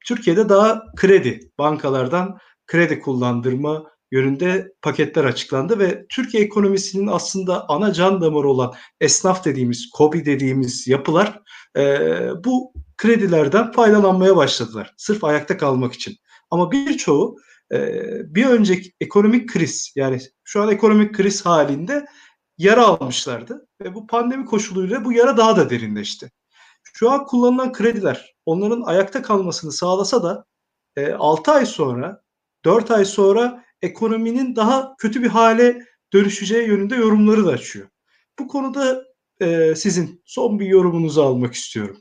Türkiye'de 0.06 0.48
daha 0.48 0.82
kredi, 0.96 1.50
bankalardan 1.58 2.38
kredi 2.66 3.00
kullandırma 3.00 3.84
yönünde 4.10 4.72
paketler 4.82 5.24
açıklandı 5.24 5.78
ve 5.78 6.06
Türkiye 6.08 6.42
ekonomisinin 6.42 7.06
aslında 7.06 7.68
ana 7.68 7.92
can 7.92 8.20
damarı 8.20 8.48
olan 8.48 8.74
esnaf 9.00 9.44
dediğimiz, 9.44 9.90
KOBİ 9.90 10.24
dediğimiz 10.24 10.88
yapılar 10.88 11.40
e, 11.76 12.00
bu 12.44 12.72
kredilerden 12.96 13.72
faydalanmaya 13.72 14.36
başladılar. 14.36 14.94
Sırf 14.96 15.24
ayakta 15.24 15.56
kalmak 15.56 15.92
için. 15.92 16.16
Ama 16.50 16.72
birçoğu 16.72 17.36
e, 17.72 18.02
bir 18.34 18.46
önceki 18.46 18.92
ekonomik 19.00 19.48
kriz 19.48 19.92
yani 19.96 20.20
şu 20.44 20.62
an 20.62 20.70
ekonomik 20.70 21.14
kriz 21.14 21.46
halinde 21.46 22.06
yara 22.58 22.86
almışlardı 22.86 23.66
ve 23.82 23.94
bu 23.94 24.06
pandemi 24.06 24.44
koşuluyla 24.44 25.04
bu 25.04 25.12
yara 25.12 25.36
daha 25.36 25.56
da 25.56 25.70
derinleşti. 25.70 26.30
Şu 26.98 27.10
an 27.10 27.24
kullanılan 27.24 27.72
krediler 27.72 28.34
onların 28.46 28.82
ayakta 28.82 29.22
kalmasını 29.22 29.72
sağlasa 29.72 30.22
da 30.22 30.44
e, 30.96 31.12
6 31.12 31.52
ay 31.52 31.66
sonra, 31.66 32.22
4 32.64 32.90
ay 32.90 33.04
sonra 33.04 33.64
ekonominin 33.82 34.56
daha 34.56 34.96
kötü 34.98 35.22
bir 35.22 35.28
hale 35.28 35.82
dönüşeceği 36.12 36.68
yönünde 36.68 36.96
yorumları 36.96 37.46
da 37.46 37.50
açıyor. 37.50 37.88
Bu 38.38 38.48
konuda 38.48 39.04
e, 39.40 39.74
sizin 39.74 40.22
son 40.24 40.58
bir 40.58 40.66
yorumunuzu 40.66 41.22
almak 41.22 41.54
istiyorum. 41.54 41.96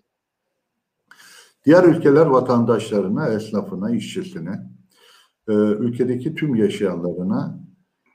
Diğer 1.66 1.84
ülkeler 1.84 2.26
vatandaşlarına, 2.26 3.28
esnafına, 3.28 3.96
işçisine, 3.96 4.62
e, 5.48 5.54
ülkedeki 5.54 6.36
tüm 6.36 6.56
yaşayanlarına 6.56 7.60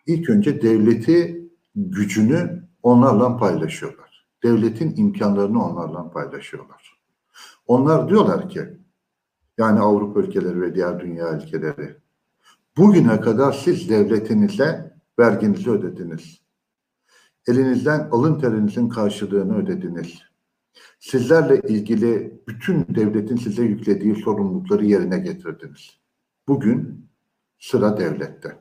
ilk 0.07 0.31
önce 0.31 0.63
devleti 0.63 1.51
gücünü 1.75 2.69
onlarla 2.83 3.37
paylaşıyorlar. 3.37 4.10
Devletin 4.43 4.97
imkanlarını 4.97 5.65
onlarla 5.65 6.11
paylaşıyorlar. 6.11 7.01
Onlar 7.67 8.09
diyorlar 8.09 8.49
ki, 8.49 8.61
yani 9.59 9.81
Avrupa 9.81 10.21
ülkeleri 10.21 10.61
ve 10.61 10.75
diğer 10.75 11.01
dünya 11.01 11.37
ülkeleri, 11.37 11.97
bugüne 12.77 13.21
kadar 13.21 13.53
siz 13.53 13.91
devletinize 13.91 14.97
verginizi 15.19 15.71
ödediniz. 15.71 16.41
Elinizden 17.47 18.09
alın 18.13 18.41
terinizin 18.41 18.89
karşılığını 18.89 19.57
ödediniz. 19.57 20.19
Sizlerle 20.99 21.61
ilgili 21.69 22.43
bütün 22.49 22.87
devletin 22.95 23.37
size 23.37 23.63
yüklediği 23.63 24.17
sorumlulukları 24.17 24.85
yerine 24.85 25.19
getirdiniz. 25.19 26.01
Bugün 26.49 27.09
sıra 27.59 27.99
devlette. 27.99 28.59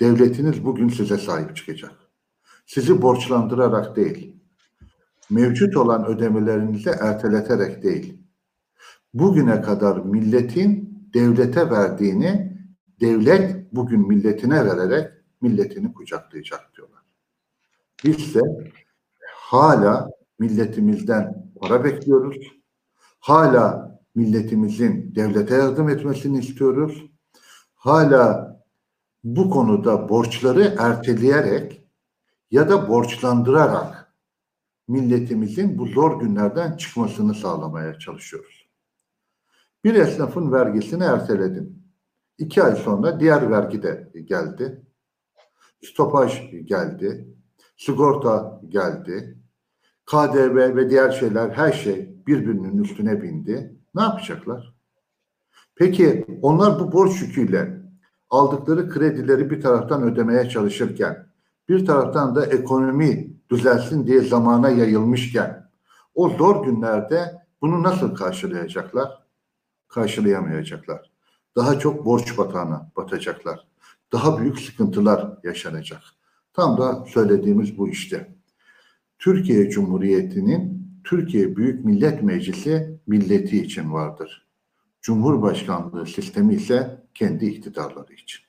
Devletiniz 0.00 0.64
bugün 0.64 0.88
size 0.88 1.18
sahip 1.18 1.56
çıkacak. 1.56 1.92
Sizi 2.66 3.02
borçlandırarak 3.02 3.96
değil, 3.96 4.39
mevcut 5.30 5.76
olan 5.76 6.06
ödemelerinizi 6.06 6.90
erteleterek 6.90 7.82
değil, 7.82 8.18
bugüne 9.14 9.62
kadar 9.62 9.96
milletin 9.96 10.90
devlete 11.14 11.70
verdiğini 11.70 12.56
devlet 13.00 13.72
bugün 13.72 14.08
milletine 14.08 14.64
vererek 14.66 15.10
milletini 15.40 15.94
kucaklayacak 15.94 16.76
diyorlar. 16.76 17.02
Biz 18.04 18.34
de 18.34 18.40
hala 19.26 20.10
milletimizden 20.38 21.52
para 21.60 21.84
bekliyoruz. 21.84 22.36
Hala 23.20 23.90
milletimizin 24.14 25.14
devlete 25.14 25.54
yardım 25.54 25.88
etmesini 25.88 26.38
istiyoruz. 26.38 27.10
Hala 27.74 28.50
bu 29.24 29.50
konuda 29.50 30.08
borçları 30.08 30.74
erteleyerek 30.78 31.86
ya 32.50 32.68
da 32.68 32.88
borçlandırarak 32.88 33.99
milletimizin 34.90 35.78
bu 35.78 35.86
zor 35.86 36.20
günlerden 36.20 36.76
çıkmasını 36.76 37.34
sağlamaya 37.34 37.98
çalışıyoruz. 37.98 38.68
Bir 39.84 39.94
esnafın 39.94 40.52
vergisini 40.52 41.04
erteledin. 41.04 41.82
İki 42.38 42.62
ay 42.62 42.76
sonra 42.76 43.20
diğer 43.20 43.50
vergi 43.50 43.82
de 43.82 44.12
geldi. 44.24 44.82
Stopaj 45.84 46.50
geldi. 46.64 47.28
Sigorta 47.76 48.60
geldi. 48.68 49.38
KDV 50.06 50.76
ve 50.76 50.90
diğer 50.90 51.10
şeyler 51.10 51.50
her 51.50 51.72
şey 51.72 52.16
birbirinin 52.26 52.78
üstüne 52.78 53.22
bindi. 53.22 53.76
Ne 53.94 54.02
yapacaklar? 54.02 54.74
Peki 55.74 56.24
onlar 56.42 56.80
bu 56.80 56.92
borç 56.92 57.22
yüküyle 57.22 57.82
aldıkları 58.30 58.88
kredileri 58.88 59.50
bir 59.50 59.60
taraftan 59.60 60.02
ödemeye 60.02 60.48
çalışırken 60.48 61.26
bir 61.68 61.86
taraftan 61.86 62.34
da 62.34 62.46
ekonomi 62.46 63.29
düzelsin 63.50 64.06
diye 64.06 64.20
zamana 64.20 64.70
yayılmışken 64.70 65.70
o 66.14 66.28
zor 66.28 66.64
günlerde 66.66 67.46
bunu 67.60 67.82
nasıl 67.82 68.14
karşılayacaklar? 68.14 69.22
Karşılayamayacaklar. 69.88 71.10
Daha 71.56 71.78
çok 71.78 72.04
borç 72.04 72.38
batağına 72.38 72.92
batacaklar. 72.96 73.66
Daha 74.12 74.38
büyük 74.38 74.60
sıkıntılar 74.60 75.38
yaşanacak. 75.44 76.02
Tam 76.52 76.78
da 76.78 77.04
söylediğimiz 77.04 77.78
bu 77.78 77.88
işte. 77.88 78.34
Türkiye 79.18 79.70
Cumhuriyeti'nin 79.70 80.80
Türkiye 81.04 81.56
Büyük 81.56 81.84
Millet 81.84 82.22
Meclisi 82.22 83.00
milleti 83.06 83.62
için 83.62 83.92
vardır. 83.92 84.46
Cumhurbaşkanlığı 85.02 86.06
sistemi 86.06 86.54
ise 86.54 87.04
kendi 87.14 87.46
iktidarları 87.46 88.12
için. 88.12 88.40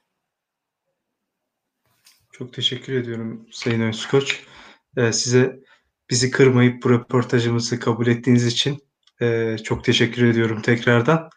Çok 2.31 2.53
teşekkür 2.53 2.93
ediyorum 2.93 3.47
Sayın 3.51 3.81
Özkoç. 3.81 4.45
Ee, 4.97 5.11
size 5.11 5.59
bizi 6.09 6.31
kırmayıp 6.31 6.83
bu 6.83 6.89
röportajımızı 6.89 7.79
kabul 7.79 8.07
ettiğiniz 8.07 8.45
için 8.45 8.77
e, 9.21 9.57
çok 9.63 9.83
teşekkür 9.83 10.25
ediyorum 10.25 10.61
tekrardan. 10.61 11.29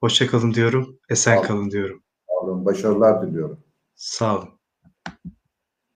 Hoşça 0.00 0.26
kalın 0.26 0.54
diyorum, 0.54 0.98
esen 1.08 1.42
kalın 1.42 1.70
diyorum. 1.70 2.02
Sağ 2.26 2.46
olun, 2.46 2.64
başarılar 2.64 3.26
diliyorum. 3.26 3.64
Sağ 3.94 4.38
olun. 4.38 4.60